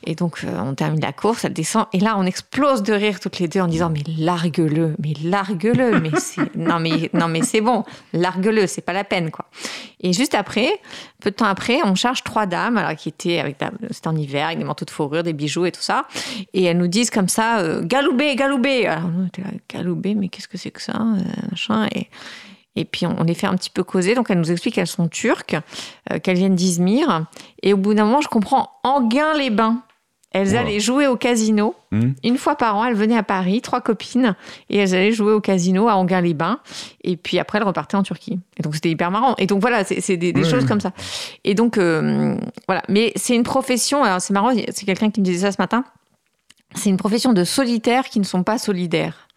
Et 0.06 0.16
donc 0.16 0.41
euh, 0.43 0.60
on 0.60 0.74
termine 0.76 1.02
la 1.02 1.14
course, 1.14 1.45
elle 1.45 1.54
descend 1.54 1.86
et 1.93 2.00
là 2.00 2.16
on 2.18 2.26
explose 2.26 2.84
de 2.84 2.93
rire 2.93 3.20
toutes 3.20 3.39
les 3.39 3.47
deux 3.47 3.62
en 3.62 3.68
disant 3.68 3.89
mais 3.89 4.04
largue-le, 4.18 4.95
mais 5.00 5.14
largue-le, 5.24 6.00
mais 6.00 6.12
c'est 6.18 6.56
non 6.56 6.80
mais 6.80 7.10
non 7.14 7.28
mais 7.28 7.41
c'est 7.43 7.62
bon, 7.62 7.84
largue-le, 8.14 8.68
c'est 8.68 8.82
pas 8.82 8.93
la 8.93 9.04
peine 9.04 9.32
quoi. 9.32 9.45
Et 10.02 10.14
juste 10.14 10.34
après, 10.34 10.70
peu 11.22 11.30
de 11.30 11.36
temps 11.36 11.45
après, 11.45 11.80
on 11.84 11.93
charge 11.93 12.24
trois 12.24 12.45
dames, 12.45 12.78
alors 12.78 12.95
qui 12.95 13.10
étaient 13.10 13.39
avec 13.39 13.60
la- 13.60 13.72
c'était 13.91 14.08
en 14.08 14.16
hiver, 14.16 14.45
avec 14.45 14.58
des 14.58 14.64
manteaux 14.64 14.86
de 14.86 14.91
fourrure, 14.91 15.24
des 15.24 15.34
bijoux 15.34 15.66
et 15.66 15.74
tout 15.74 15.82
ça, 15.82 16.06
et 16.54 16.64
elles 16.64 16.78
nous 16.78 16.88
disent 16.88 17.10
comme 17.10 17.30
ça, 17.30 17.60
euh, 17.60 17.82
galoubé, 17.84 18.36
galoubé. 18.36 18.86
Alors 18.88 19.10
nous, 19.10 19.24
on 19.24 19.28
était 19.28 19.42
là, 19.42 19.50
galoubé, 19.74 20.16
mais 20.16 20.30
qu'est-ce 20.30 20.48
que 20.48 20.58
c'est 20.58 20.72
que 20.72 20.82
ça, 20.82 20.94
euh, 20.94 21.22
machin. 21.50 21.88
Et, 21.96 22.08
et 22.76 22.86
puis 22.86 23.06
on, 23.06 23.24
les 23.24 23.34
fait 23.34 23.48
un 23.48 23.56
petit 23.56 23.70
peu 23.70 23.84
causer, 23.84 24.16
donc 24.16 24.30
elles 24.30 24.40
nous 24.40 24.52
expliquent 24.52 24.76
qu'elles 24.76 24.88
sont 24.88 25.08
turques, 25.08 25.58
euh, 26.12 26.20
qu'elles 26.20 26.38
viennent 26.38 26.56
d'Izmir, 26.56 27.26
et 27.64 27.74
au 27.74 27.78
bout 27.78 27.94
d'un 27.94 28.06
moment, 28.06 28.22
je 28.22 28.30
comprends, 28.30 28.70
Enghien-les-Bains. 28.84 29.84
Elles 30.32 30.50
Wow. 30.50 30.58
allaient 30.58 30.80
jouer 30.80 31.08
au 31.08 31.16
casino. 31.18 31.76
Mhm. 31.92 32.14
Une 32.24 32.38
fois 32.38 32.56
par 32.56 32.76
an, 32.78 32.86
elles 32.86 32.94
venaient 32.94 33.18
à 33.18 33.24
Paris, 33.24 33.62
trois 33.62 33.82
copines, 33.82 34.36
et 34.70 34.78
elles 34.78 34.94
allaient 34.94 35.12
jouer 35.12 35.34
au 35.34 35.42
casino 35.42 35.88
à 35.88 35.96
Enghien-les-Bains. 35.96 36.60
Et 37.04 37.18
puis 37.18 37.40
après, 37.40 37.58
elles 37.58 37.64
repartaient 37.64 37.98
en 37.98 38.04
Turquie. 38.04 38.40
Et 38.58 38.62
donc, 38.62 38.76
c'était 38.76 38.92
hyper 38.92 39.10
marrant. 39.10 39.34
Et 39.40 39.48
donc, 39.48 39.60
voilà, 39.60 39.84
c'est 39.84 40.18
des, 40.18 40.44
choses 40.44 40.66
comme 40.68 40.82
ça. 40.82 40.92
Et 41.44 41.56
donc, 41.56 41.80
euh, 41.80 42.36
voilà. 42.68 42.84
Mais 42.90 43.12
c'est 43.16 43.34
une 43.34 43.42
profession, 43.42 44.04
alors 44.04 44.22
c'est 44.22 44.34
marrant, 44.34 44.52
c'est 44.54 44.86
quelqu'un 44.86 45.10
qui 45.10 45.20
me 45.20 45.26
disait 45.26 45.48
ça 45.48 45.52
ce 45.52 45.60
matin. 45.60 45.84
C'est 46.76 46.90
une 46.90 46.98
profession 46.98 47.34
de 47.34 47.44
solitaires 47.44 48.06
qui 48.06 48.20
ne 48.20 48.26
sont 48.26 48.44
pas 48.44 48.58
solidaires. 48.58 49.28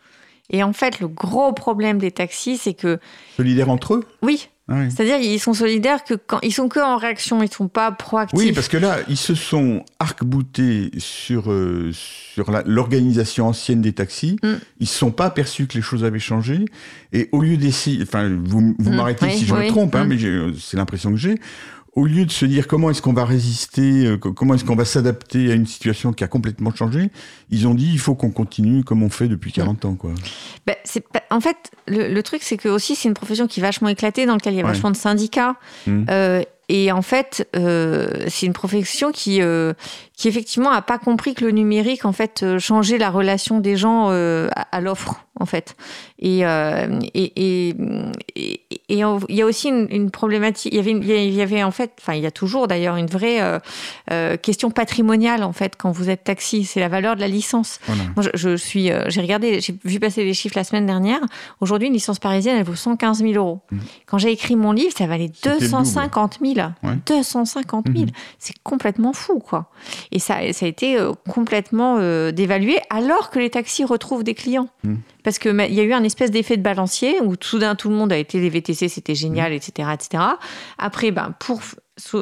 Et 0.50 0.62
en 0.62 0.72
fait, 0.72 1.00
le 1.00 1.08
gros 1.08 1.52
problème 1.52 1.98
des 1.98 2.10
taxis, 2.10 2.58
c'est 2.58 2.74
que, 2.74 2.98
Solidaires 3.36 3.70
entre 3.70 3.94
eux? 3.94 4.04
Oui, 4.22 4.48
Ouais. 4.68 4.88
C'est-à-dire 4.90 5.18
ils 5.18 5.40
sont 5.40 5.54
solidaires 5.54 6.04
que 6.04 6.14
quand 6.14 6.38
ils 6.42 6.52
sont 6.52 6.68
que 6.68 6.78
en 6.78 6.96
réaction, 6.96 7.42
ils 7.42 7.52
sont 7.52 7.66
pas 7.66 7.90
proactifs. 7.90 8.38
Oui, 8.38 8.52
parce 8.52 8.68
que 8.68 8.76
là, 8.76 8.98
ils 9.08 9.16
se 9.16 9.34
sont 9.34 9.84
arc-boutés 9.98 10.92
sur, 10.98 11.50
euh, 11.50 11.90
sur 11.92 12.50
l'organisation 12.64 13.48
ancienne 13.48 13.82
des 13.82 13.92
taxis. 13.92 14.36
Mm. 14.42 14.48
Ils 14.78 14.82
ne 14.82 14.86
se 14.86 14.94
sont 14.96 15.10
pas 15.10 15.26
aperçus 15.26 15.66
que 15.66 15.74
les 15.74 15.82
choses 15.82 16.04
avaient 16.04 16.20
changé. 16.20 16.64
Et 17.12 17.28
au 17.32 17.42
lieu 17.42 17.56
d'essayer, 17.56 18.02
enfin, 18.02 18.28
vous, 18.44 18.74
vous 18.78 18.92
Mm, 18.92 18.94
m'arrêtez 18.96 19.26
oui, 19.26 19.36
si 19.36 19.46
je 19.46 19.52
me 19.52 19.60
oui, 19.60 19.66
trompe, 19.66 19.94
hein, 19.96 20.04
mm. 20.04 20.08
mais 20.08 20.16
j'ai- 20.18 20.52
c'est 20.60 20.76
l'impression 20.76 21.10
que 21.10 21.18
j'ai. 21.18 21.34
Au 21.94 22.06
lieu 22.06 22.24
de 22.24 22.30
se 22.30 22.46
dire 22.46 22.66
comment 22.68 22.88
est-ce 22.90 23.02
qu'on 23.02 23.12
va 23.12 23.26
résister, 23.26 24.06
euh, 24.06 24.16
co- 24.16 24.32
comment 24.32 24.54
est-ce 24.54 24.64
qu'on 24.64 24.74
va 24.76 24.86
s'adapter 24.86 25.50
à 25.52 25.54
une 25.54 25.66
situation 25.66 26.14
qui 26.14 26.24
a 26.24 26.26
complètement 26.26 26.74
changé, 26.74 27.10
ils 27.50 27.68
ont 27.68 27.74
dit 27.74 27.90
il 27.92 27.98
faut 27.98 28.14
qu'on 28.14 28.30
continue 28.30 28.82
comme 28.82 29.02
on 29.02 29.10
fait 29.10 29.28
depuis 29.28 29.52
40 29.52 29.84
ans. 29.84 29.94
Quoi. 29.94 30.12
Ben, 30.66 30.74
c'est 30.84 31.06
pas- 31.06 31.22
En 31.30 31.40
fait, 31.40 31.70
le, 31.86 32.08
le 32.12 32.22
truc, 32.22 32.42
c'est 32.42 32.56
que 32.56 32.70
aussi, 32.70 32.94
c'est 32.96 33.08
une 33.08 33.14
profession 33.14 33.46
qui 33.46 33.60
est 33.60 33.62
vachement 33.62 33.88
éclatée, 33.88 34.24
dans 34.24 34.32
laquelle 34.34 34.54
il 34.54 34.58
y 34.58 34.60
a 34.60 34.64
Ouais. 34.64 34.72
vachement 34.72 34.90
de 34.90 34.96
syndicats. 34.96 35.56
Mm. 35.86 36.04
Euh, 36.08 36.42
et 36.74 36.90
en 36.90 37.02
fait, 37.02 37.46
euh, 37.54 38.08
c'est 38.28 38.46
une 38.46 38.54
profession 38.54 39.12
qui, 39.12 39.42
euh, 39.42 39.74
qui 40.16 40.26
effectivement 40.28 40.70
a 40.70 40.80
pas 40.80 40.96
compris 40.98 41.34
que 41.34 41.44
le 41.44 41.50
numérique, 41.50 42.06
en 42.06 42.12
fait, 42.12 42.42
euh, 42.42 42.58
changeait 42.58 42.96
la 42.96 43.10
relation 43.10 43.60
des 43.60 43.76
gens 43.76 44.08
euh, 44.10 44.48
à, 44.56 44.76
à 44.76 44.80
l'offre, 44.80 45.26
en 45.38 45.44
fait. 45.44 45.76
Et, 46.18 46.40
et, 46.42 47.32
et, 47.36 47.74
et- 48.36 48.60
il 48.88 48.98
y 48.98 49.42
a 49.42 49.46
aussi 49.46 49.68
une, 49.68 49.86
une 49.90 50.10
problématique. 50.10 50.72
Il 50.72 50.76
y 50.76 50.78
avait, 50.78 50.90
une- 50.92 51.02
il 51.02 51.34
y 51.34 51.42
avait 51.42 51.62
en 51.62 51.70
fait, 51.72 51.90
enfin, 52.00 52.14
il 52.14 52.22
y 52.22 52.26
a 52.26 52.30
toujours 52.30 52.68
d'ailleurs 52.68 52.96
une 52.96 53.06
vraie 53.06 53.40
question 54.42 54.70
patrimoniale, 54.70 55.42
en 55.42 55.52
fait, 55.52 55.74
quand 55.76 55.90
vous 55.90 56.10
êtes 56.10 56.24
taxi. 56.24 56.64
C'est 56.64 56.80
la 56.80 56.88
valeur 56.88 57.16
de 57.16 57.20
la 57.20 57.28
licence. 57.28 57.80
Voilà. 57.86 58.02
Moi, 58.16 58.24
je, 58.24 58.30
je 58.50 58.56
suis, 58.56 58.90
j'ai 59.08 59.20
regardé, 59.20 59.60
j'ai 59.60 59.74
vu 59.84 59.98
passer 59.98 60.24
les 60.24 60.34
chiffres 60.34 60.56
la 60.56 60.64
semaine 60.64 60.86
dernière. 60.86 61.20
Aujourd'hui, 61.60 61.88
une 61.88 61.94
licence 61.94 62.18
parisienne, 62.18 62.56
elle 62.58 62.64
vaut 62.64 62.74
115 62.74 63.18
000 63.18 63.32
euros. 63.34 63.60
Mhm. 63.70 63.80
Quand 64.06 64.18
j'ai 64.18 64.30
écrit 64.30 64.54
mon 64.56 64.72
livre, 64.72 64.94
ça 64.96 65.06
valait 65.06 65.30
C'était 65.34 65.54
le 65.54 65.60
250 65.60 66.38
000. 66.44 66.61
Ouais. 66.82 66.94
250 67.06 67.86
000. 67.88 67.98
Mhm. 68.06 68.10
C'est 68.38 68.54
complètement 68.62 69.12
fou, 69.12 69.38
quoi. 69.38 69.70
Et 70.10 70.18
ça, 70.18 70.36
ça 70.52 70.66
a 70.66 70.68
été 70.68 70.98
euh, 70.98 71.12
complètement 71.28 71.96
euh, 71.98 72.30
dévalué 72.32 72.78
alors 72.90 73.30
que 73.30 73.38
les 73.38 73.50
taxis 73.50 73.84
retrouvent 73.84 74.24
des 74.24 74.34
clients. 74.34 74.68
Mhm. 74.84 74.98
Parce 75.24 75.38
qu'il 75.38 75.54
y 75.56 75.80
a 75.80 75.82
eu 75.84 75.92
un 75.92 76.02
espèce 76.02 76.30
d'effet 76.30 76.56
de 76.56 76.62
balancier 76.62 77.20
où 77.22 77.34
soudain 77.40 77.74
tout 77.74 77.88
le 77.88 77.94
monde 77.94 78.12
a 78.12 78.16
été 78.16 78.40
les 78.40 78.48
VTC, 78.50 78.88
c'était 78.88 79.12
Mhm. 79.12 79.16
génial, 79.16 79.52
etc., 79.52 79.88
etc. 79.94 80.22
Après, 80.78 81.10
ben, 81.10 81.34
pour 81.38 81.60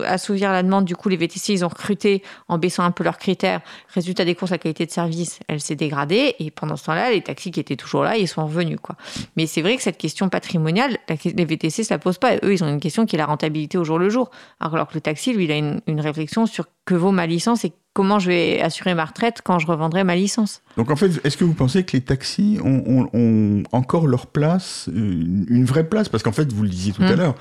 assouvir 0.04 0.52
la 0.52 0.62
demande, 0.62 0.84
du 0.84 0.96
coup, 0.96 1.08
les 1.08 1.16
VTC, 1.16 1.52
ils 1.52 1.64
ont 1.64 1.68
recruté 1.68 2.22
en 2.48 2.58
baissant 2.58 2.82
un 2.82 2.90
peu 2.90 3.04
leurs 3.04 3.18
critères. 3.18 3.60
Résultat 3.88 4.24
des 4.24 4.34
courses, 4.34 4.50
la 4.50 4.58
qualité 4.58 4.86
de 4.86 4.90
service, 4.90 5.40
elle 5.48 5.60
s'est 5.60 5.76
dégradée. 5.76 6.34
Et 6.38 6.50
pendant 6.50 6.76
ce 6.76 6.84
temps-là, 6.84 7.10
les 7.10 7.22
taxis 7.22 7.50
qui 7.50 7.60
étaient 7.60 7.76
toujours 7.76 8.02
là, 8.02 8.16
ils 8.16 8.28
sont 8.28 8.44
revenus, 8.44 8.78
quoi. 8.82 8.96
Mais 9.36 9.46
c'est 9.46 9.62
vrai 9.62 9.76
que 9.76 9.82
cette 9.82 9.98
question 9.98 10.28
patrimoniale, 10.28 10.98
les 11.24 11.44
VTC, 11.44 11.84
ça 11.84 11.94
la 11.94 11.98
pose 11.98 12.18
pas. 12.18 12.36
Eux, 12.36 12.52
ils 12.52 12.64
ont 12.64 12.68
une 12.68 12.80
question 12.80 13.06
qui 13.06 13.16
est 13.16 13.18
la 13.18 13.26
rentabilité 13.26 13.78
au 13.78 13.84
jour 13.84 13.98
le 13.98 14.08
jour. 14.08 14.30
Alors 14.58 14.88
que 14.88 14.94
le 14.94 15.00
taxi, 15.00 15.32
lui, 15.32 15.44
il 15.44 15.52
a 15.52 15.56
une, 15.56 15.80
une 15.86 16.00
réflexion 16.00 16.46
sur 16.46 16.66
que 16.84 16.94
vaut 16.94 17.12
ma 17.12 17.26
licence 17.26 17.64
et 17.64 17.72
comment 17.92 18.18
je 18.20 18.28
vais 18.28 18.60
assurer 18.60 18.94
ma 18.94 19.04
retraite 19.04 19.40
quand 19.44 19.58
je 19.58 19.66
revendrai 19.66 20.04
ma 20.04 20.14
licence. 20.14 20.62
Donc 20.76 20.90
en 20.90 20.96
fait, 20.96 21.10
est-ce 21.24 21.36
que 21.36 21.44
vous 21.44 21.54
pensez 21.54 21.82
que 21.84 21.92
les 21.92 22.00
taxis 22.00 22.58
ont, 22.62 22.82
ont- 22.86 23.08
ont 23.12 23.62
encore 23.72 24.06
leur 24.06 24.28
place, 24.28 24.88
euh, 24.88 24.92
une 24.92 25.46
une 25.48 25.64
vraie 25.64 25.84
place? 25.88 26.08
Parce 26.08 26.22
qu'en 26.22 26.32
fait, 26.32 26.52
vous 26.52 26.62
le 26.62 26.68
disiez 26.68 26.92
tout 26.92 27.02
Mm. 27.02 27.06
à 27.06 27.16
l'heure, 27.16 27.34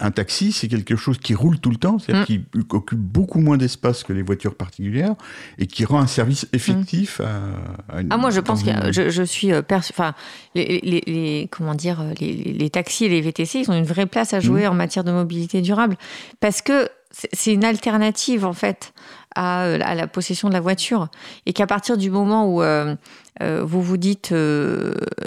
un 0.00 0.10
taxi, 0.12 0.52
c'est 0.52 0.68
quelque 0.68 0.94
chose 0.96 1.18
qui 1.18 1.34
roule 1.34 1.58
tout 1.58 1.70
le 1.70 1.76
temps, 1.76 1.98
c'est-à-dire 1.98 2.22
Mm. 2.22 2.26
qui 2.26 2.44
occupe 2.70 2.98
beaucoup 2.98 3.40
moins 3.40 3.56
d'espace 3.56 4.04
que 4.04 4.12
les 4.12 4.22
voitures 4.22 4.54
particulières 4.54 5.14
et 5.58 5.66
qui 5.66 5.84
rend 5.84 5.98
un 5.98 6.06
service 6.06 6.46
effectif 6.52 7.20
à, 7.20 7.94
à 7.96 8.00
une- 8.00 8.08
Ah, 8.10 8.18
moi, 8.18 8.30
je 8.30 8.40
pense 8.40 8.62
que 8.62 8.70
je, 8.92 9.10
je 9.10 9.22
suis 9.24 9.52
euh, 9.52 9.62
perçu- 9.62 9.92
Enfin, 9.92 10.14
les, 10.54 10.80
les- 10.84 11.02
les- 11.06 11.48
comment 11.50 11.74
dire, 11.74 12.00
euh, 12.02 12.12
les, 12.20 12.34
les 12.34 12.70
taxis 12.70 13.06
et 13.06 13.08
les 13.08 13.20
VTC, 13.20 13.60
ils 13.60 13.70
ont 13.70 13.74
une 13.76 13.84
vraie 13.84 14.06
place 14.06 14.32
à 14.32 14.38
jouer 14.40 14.66
en 14.68 14.74
matière 14.74 15.02
de 15.02 15.10
mobilité 15.12 15.60
durable 15.60 15.96
parce 16.40 16.62
que 16.62 16.88
c'est 17.10 17.30
c'est 17.32 17.54
une 17.54 17.64
alternative 17.64 18.44
en 18.44 18.52
fait 18.52 18.92
à, 19.38 19.66
euh, 19.66 19.78
à 19.82 19.94
la 19.94 20.08
possession 20.08 20.48
de 20.48 20.52
la 20.52 20.60
voiture 20.60 21.08
et 21.46 21.52
qu'à 21.52 21.66
partir 21.66 21.96
du 21.96 22.10
moment 22.10 22.46
où 22.46 22.60
euh, 22.60 22.96
euh, 23.40 23.62
vous 23.64 23.80
vous 23.80 23.96
dites, 23.96 24.34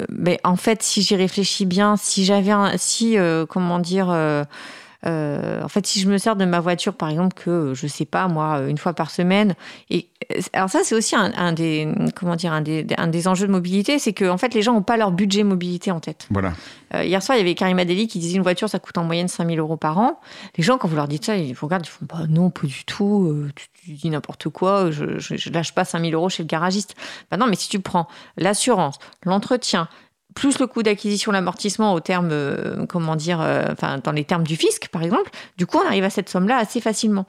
mais 0.09 0.39
en 0.43 0.57
fait, 0.57 0.83
si 0.83 1.01
j'y 1.01 1.15
réfléchis 1.15 1.65
bien, 1.65 1.95
si 1.95 2.25
j'avais 2.25 2.51
un, 2.51 2.77
si 2.77 3.17
comment 3.49 3.79
dire. 3.79 4.09
en 4.09 5.67
fait, 5.69 5.87
si 5.87 6.01
je 6.01 6.09
me 6.09 6.17
sers 6.17 6.35
de 6.35 6.43
ma 6.43 6.59
voiture, 6.59 6.93
par 6.93 7.09
exemple, 7.09 7.33
que 7.41 7.73
je 7.73 7.87
sais 7.87 8.05
pas 8.05 8.27
moi, 8.27 8.59
une 8.67 8.77
fois 8.77 8.93
par 8.93 9.09
semaine, 9.11 9.55
et 9.89 10.09
alors 10.53 10.69
ça, 10.69 10.79
c'est 10.83 10.95
aussi 10.95 11.15
un, 11.15 11.31
un 11.35 11.53
des 11.53 11.87
comment 12.15 12.35
dire 12.35 12.53
un 12.53 12.61
des, 12.61 12.85
un 12.97 13.07
des 13.07 13.27
enjeux 13.27 13.47
de 13.47 13.51
mobilité, 13.51 13.99
c'est 13.99 14.13
que 14.13 14.29
en 14.29 14.37
fait, 14.37 14.53
les 14.53 14.61
gens 14.61 14.73
n'ont 14.73 14.81
pas 14.81 14.97
leur 14.97 15.11
budget 15.11 15.43
mobilité 15.43 15.91
en 15.91 15.99
tête. 15.99 16.27
Voilà. 16.29 16.53
Euh, 16.93 17.03
hier 17.03 17.21
soir, 17.23 17.37
il 17.37 17.39
y 17.39 17.43
avait 17.43 17.55
Karim 17.55 17.79
Adeli 17.79 18.07
qui 18.07 18.19
disait 18.19 18.35
une 18.37 18.43
voiture, 18.43 18.69
ça 18.69 18.79
coûte 18.79 18.97
en 18.97 19.03
moyenne 19.03 19.27
5000 19.27 19.59
euros 19.59 19.77
par 19.77 19.97
an. 19.97 20.19
Les 20.57 20.63
gens, 20.63 20.77
quand 20.77 20.87
vous 20.87 20.95
leur 20.95 21.07
dites 21.07 21.25
ça, 21.25 21.37
ils 21.37 21.53
vous 21.53 21.65
regardent, 21.67 21.85
ils 21.85 21.89
font 21.89 22.05
bah 22.07 22.25
non, 22.29 22.49
pas 22.49 22.67
du 22.67 22.83
tout. 22.85 23.27
euh, 23.27 23.49
tu, 23.55 23.67
tu 23.85 23.91
dis 23.93 24.09
n'importe 24.09 24.49
quoi. 24.49 24.91
Je, 24.91 25.17
je, 25.19 25.35
je 25.37 25.49
lâche 25.49 25.73
pas 25.73 25.85
5000 25.85 26.13
euros 26.13 26.29
chez 26.29 26.43
le 26.43 26.47
garagiste. 26.47 26.95
Bah 27.29 27.37
non, 27.37 27.47
mais 27.47 27.55
si 27.55 27.69
tu 27.69 27.79
prends 27.79 28.07
l'assurance, 28.37 28.97
l'entretien, 29.23 29.87
plus 30.35 30.59
le 30.59 30.67
coût 30.67 30.83
d'acquisition, 30.83 31.31
l'amortissement 31.31 31.93
au 31.93 31.99
terme, 31.99 32.29
euh, 32.31 32.85
comment 32.87 33.15
dire, 33.15 33.41
euh, 33.41 33.65
enfin 33.71 33.99
dans 34.03 34.11
les 34.11 34.23
termes 34.23 34.43
du 34.43 34.55
fisc 34.55 34.87
par 34.89 35.03
exemple, 35.03 35.29
du 35.57 35.65
coup 35.65 35.77
on 35.83 35.85
arrive 35.85 36.03
à 36.03 36.09
cette 36.09 36.29
somme-là 36.29 36.57
assez 36.57 36.81
facilement. 36.81 37.25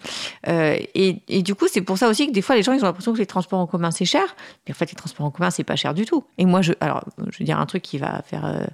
Euh, 0.48 0.76
et, 0.94 1.22
et 1.28 1.42
du 1.42 1.54
coup 1.54 1.66
c'est 1.70 1.82
pour 1.82 1.98
ça 1.98 2.08
aussi 2.08 2.26
que 2.26 2.32
des 2.32 2.42
fois 2.42 2.56
les 2.56 2.62
gens 2.62 2.72
ils 2.72 2.82
ont 2.82 2.86
l'impression 2.86 3.12
que 3.12 3.18
les 3.18 3.26
transports 3.26 3.60
en 3.60 3.66
commun 3.66 3.90
c'est 3.90 4.04
cher, 4.04 4.24
mais 4.66 4.74
en 4.74 4.76
fait 4.76 4.90
les 4.90 4.96
transports 4.96 5.26
en 5.26 5.30
commun 5.30 5.50
c'est 5.50 5.64
pas 5.64 5.76
cher 5.76 5.94
du 5.94 6.04
tout. 6.04 6.24
Et 6.38 6.46
moi 6.46 6.62
je, 6.62 6.72
alors 6.80 7.04
je 7.30 7.38
vais 7.38 7.44
dire 7.44 7.58
un 7.58 7.66
truc 7.66 7.82
qui 7.82 7.98
va 7.98 8.22
faire, 8.22 8.66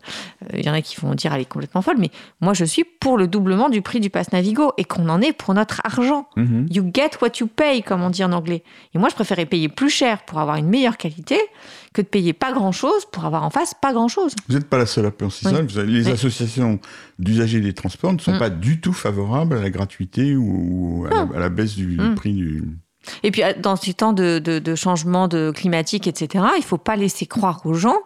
il 0.53 0.65
y 0.65 0.71
en 0.71 0.75
a 0.75 0.83
qui 0.83 0.97
vont 1.01 1.15
dire 1.15 1.33
elle 1.33 1.41
est 1.41 1.45
complètement 1.45 1.83
folle, 1.83 1.97
mais 1.99 2.11
moi 2.41 2.55
je 2.55 2.65
suis 2.65 2.85
pour 2.85 3.17
le 3.17 3.27
doublement 3.27 3.69
du 3.69 3.83
prix 3.83 4.01
du 4.01 4.11
pass 4.11 4.33
Navigo 4.33 4.73
et 4.77 4.85
qu'on 4.85 5.09
en 5.09 5.21
ait 5.21 5.33
pour 5.33 5.55
notre 5.55 5.81
argent. 5.85 6.29
Mhm. 6.37 6.67
You 6.71 6.91
get 6.93 7.11
what 7.21 7.33
you 7.41 7.47
pay, 7.47 7.83
comme 7.83 8.03
on 8.03 8.11
dit 8.11 8.25
en 8.25 8.33
anglais. 8.33 8.63
Et 8.95 8.99
moi, 8.99 9.09
je 9.09 9.15
préférais 9.15 9.47
payer 9.47 9.69
plus 9.69 9.91
cher 9.91 10.25
pour 10.25 10.39
avoir 10.39 10.57
une 10.57 10.69
meilleure 10.69 10.97
qualité 10.97 11.39
que 11.93 12.03
de 12.03 12.07
payer 12.07 12.33
pas 12.33 12.53
grand-chose 12.53 13.07
pour 13.07 13.25
avoir 13.25 13.45
en 13.45 13.51
face 13.51 13.75
pas 13.75 13.93
grand-chose. 13.93 14.18
Vous 14.49 14.55
n'êtes 14.55 14.69
pas 14.69 14.79
la 14.79 14.87
seule 14.87 15.07
à 15.07 15.11
penser 15.11 15.47
Oui. 15.47 15.53
ça. 15.55 15.63
Vous 15.63 15.79
avez- 15.79 15.91
les 15.93 16.07
Oui. 16.07 16.13
associations 16.13 16.81
d'usagers 17.19 17.61
des 17.61 17.73
transports 17.75 18.13
ne 18.13 18.19
sont 18.19 18.35
Mm. 18.35 18.39
pas 18.39 18.51
du 18.51 18.81
tout 18.81 18.93
favorables 18.93 19.57
à 19.57 19.61
la 19.61 19.71
gratuité 19.71 20.37
ou, 20.37 21.03
ou 21.03 21.07
à, 21.07 21.11
la, 21.11 21.37
à 21.37 21.39
la 21.41 21.49
baisse 21.49 21.75
du 21.77 21.97
Mm. 21.99 22.15
prix 22.15 22.33
du. 22.35 22.65
Et 23.23 23.31
puis, 23.31 23.43
dans 23.59 23.77
ces 23.77 23.95
temps 23.95 24.13
de, 24.13 24.39
de, 24.39 24.59
de 24.59 24.75
changement 24.75 25.29
de 25.29 25.53
climatique, 25.55 26.07
etc., 26.07 26.45
il 26.57 26.65
faut 26.65 26.79
pas 26.79 26.97
laisser 26.97 27.27
croire 27.27 27.61
aux 27.65 27.75
gens 27.75 27.99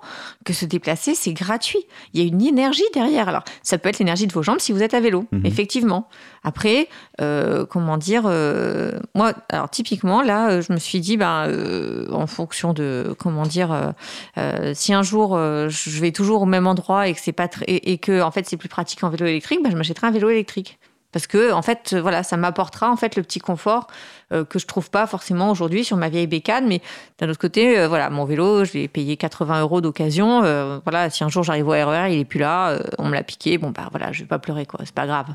que 0.44 0.53
se 0.53 0.64
déplacer, 0.64 1.14
c'est 1.14 1.32
gratuit. 1.32 1.80
Il 2.14 2.20
y 2.20 2.24
a 2.24 2.26
une 2.26 2.42
énergie 2.42 2.82
derrière. 2.94 3.28
Alors, 3.28 3.44
ça 3.62 3.78
peut 3.78 3.88
être 3.88 3.98
l'énergie 3.98 4.26
de 4.26 4.32
vos 4.32 4.42
jambes 4.42 4.59
si 4.61 4.72
vous 4.72 4.82
êtes 4.82 4.94
à 4.94 5.00
vélo, 5.00 5.24
Mhm. 5.32 5.46
effectivement. 5.46 6.09
Après, 6.44 6.88
euh, 7.20 7.64
comment 7.66 7.96
dire, 7.96 8.22
euh, 8.26 8.92
moi, 9.14 9.32
alors 9.48 9.70
typiquement, 9.70 10.22
là, 10.22 10.50
euh, 10.50 10.62
je 10.62 10.72
me 10.72 10.78
suis 10.78 11.00
dit, 11.00 11.16
ben, 11.16 11.46
euh, 11.48 12.09
en 12.12 12.26
fonction 12.26 12.72
de, 12.72 13.14
comment 13.18 13.44
dire, 13.44 13.70
euh, 13.72 13.90
euh, 14.38 14.72
si 14.74 14.92
un 14.92 15.03
jour 15.03 15.36
euh, 15.36 15.68
je 15.68 16.00
vais 16.00 16.11
toujours 16.12 16.42
au 16.42 16.46
même 16.46 16.66
endroit 16.66 17.09
et 17.09 17.14
que 17.14 17.20
c'est 17.20 17.32
pas 17.32 17.48
et 17.66 17.98
que 17.98 18.22
en 18.22 18.30
fait 18.30 18.46
c'est 18.48 18.57
plus 18.57 18.68
pratique 18.68 19.03
en 19.05 19.11
vélo 19.11 19.26
électrique, 19.26 19.61
ben, 19.62 19.70
je 19.70 19.76
m'achèterai 19.76 20.07
un 20.09 20.11
vélo 20.11 20.30
électrique. 20.30 20.78
Parce 21.12 21.26
que 21.26 21.52
en 21.52 21.60
fait, 21.62 21.90
euh, 21.92 22.00
voilà, 22.00 22.22
ça 22.22 22.36
m'apportera 22.36 22.90
en 22.90 22.96
fait 22.96 23.16
le 23.16 23.22
petit 23.22 23.38
confort 23.38 23.86
euh, 24.32 24.44
que 24.44 24.58
je 24.58 24.66
trouve 24.66 24.90
pas 24.90 25.06
forcément 25.06 25.50
aujourd'hui 25.50 25.84
sur 25.84 25.96
ma 25.98 26.08
vieille 26.08 26.26
bécane. 26.26 26.66
Mais 26.66 26.80
d'un 27.18 27.28
autre 27.28 27.38
côté, 27.38 27.78
euh, 27.78 27.86
voilà, 27.86 28.08
mon 28.10 28.24
vélo, 28.24 28.64
je 28.64 28.72
l'ai 28.72 28.88
payé 28.88 29.16
80 29.18 29.60
euros 29.60 29.80
d'occasion. 29.82 30.42
Euh, 30.42 30.78
voilà, 30.84 31.10
si 31.10 31.22
un 31.22 31.28
jour 31.28 31.42
j'arrive 31.42 31.68
au 31.68 31.72
RER, 31.72 32.06
il 32.10 32.18
est 32.20 32.24
plus 32.24 32.40
là, 32.40 32.78
on 32.98 33.08
me 33.08 33.14
l'a 33.14 33.22
piqué. 33.22 33.58
Bon 33.58 33.70
bah 33.70 33.88
voilà, 33.90 34.10
je 34.12 34.20
vais 34.22 34.26
pas 34.26 34.38
pleurer 34.38 34.64
quoi, 34.66 34.80
c'est 34.84 34.94
pas 34.94 35.06
grave. 35.06 35.26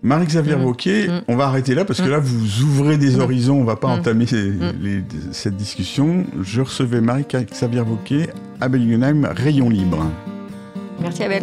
Marie-Xavier 0.00 0.54
Mm. 0.56 0.64
Wauquiez, 0.64 1.08
Mm. 1.08 1.20
on 1.26 1.36
va 1.36 1.46
arrêter 1.46 1.74
là 1.74 1.84
parce 1.84 2.00
que 2.00 2.06
Mm. 2.06 2.10
là, 2.10 2.18
vous 2.20 2.62
ouvrez 2.62 2.96
des 2.98 3.16
Mm. 3.16 3.20
horizons. 3.20 3.60
On 3.60 3.64
va 3.64 3.74
pas 3.76 3.88
entamer 3.88 4.26
les- 4.30 5.02
cette 5.32 5.56
discussion. 5.56 6.24
Je 6.40 6.60
recevais 6.62 7.00
Marie-Xavier 7.00 7.80
Wauquiez 7.80 8.30
à 8.60 8.68
Bellingenheim, 8.68 9.28
Rayon 9.34 9.68
Libre. 9.68 10.06
Merci 11.00 11.24
Abel. 11.24 11.42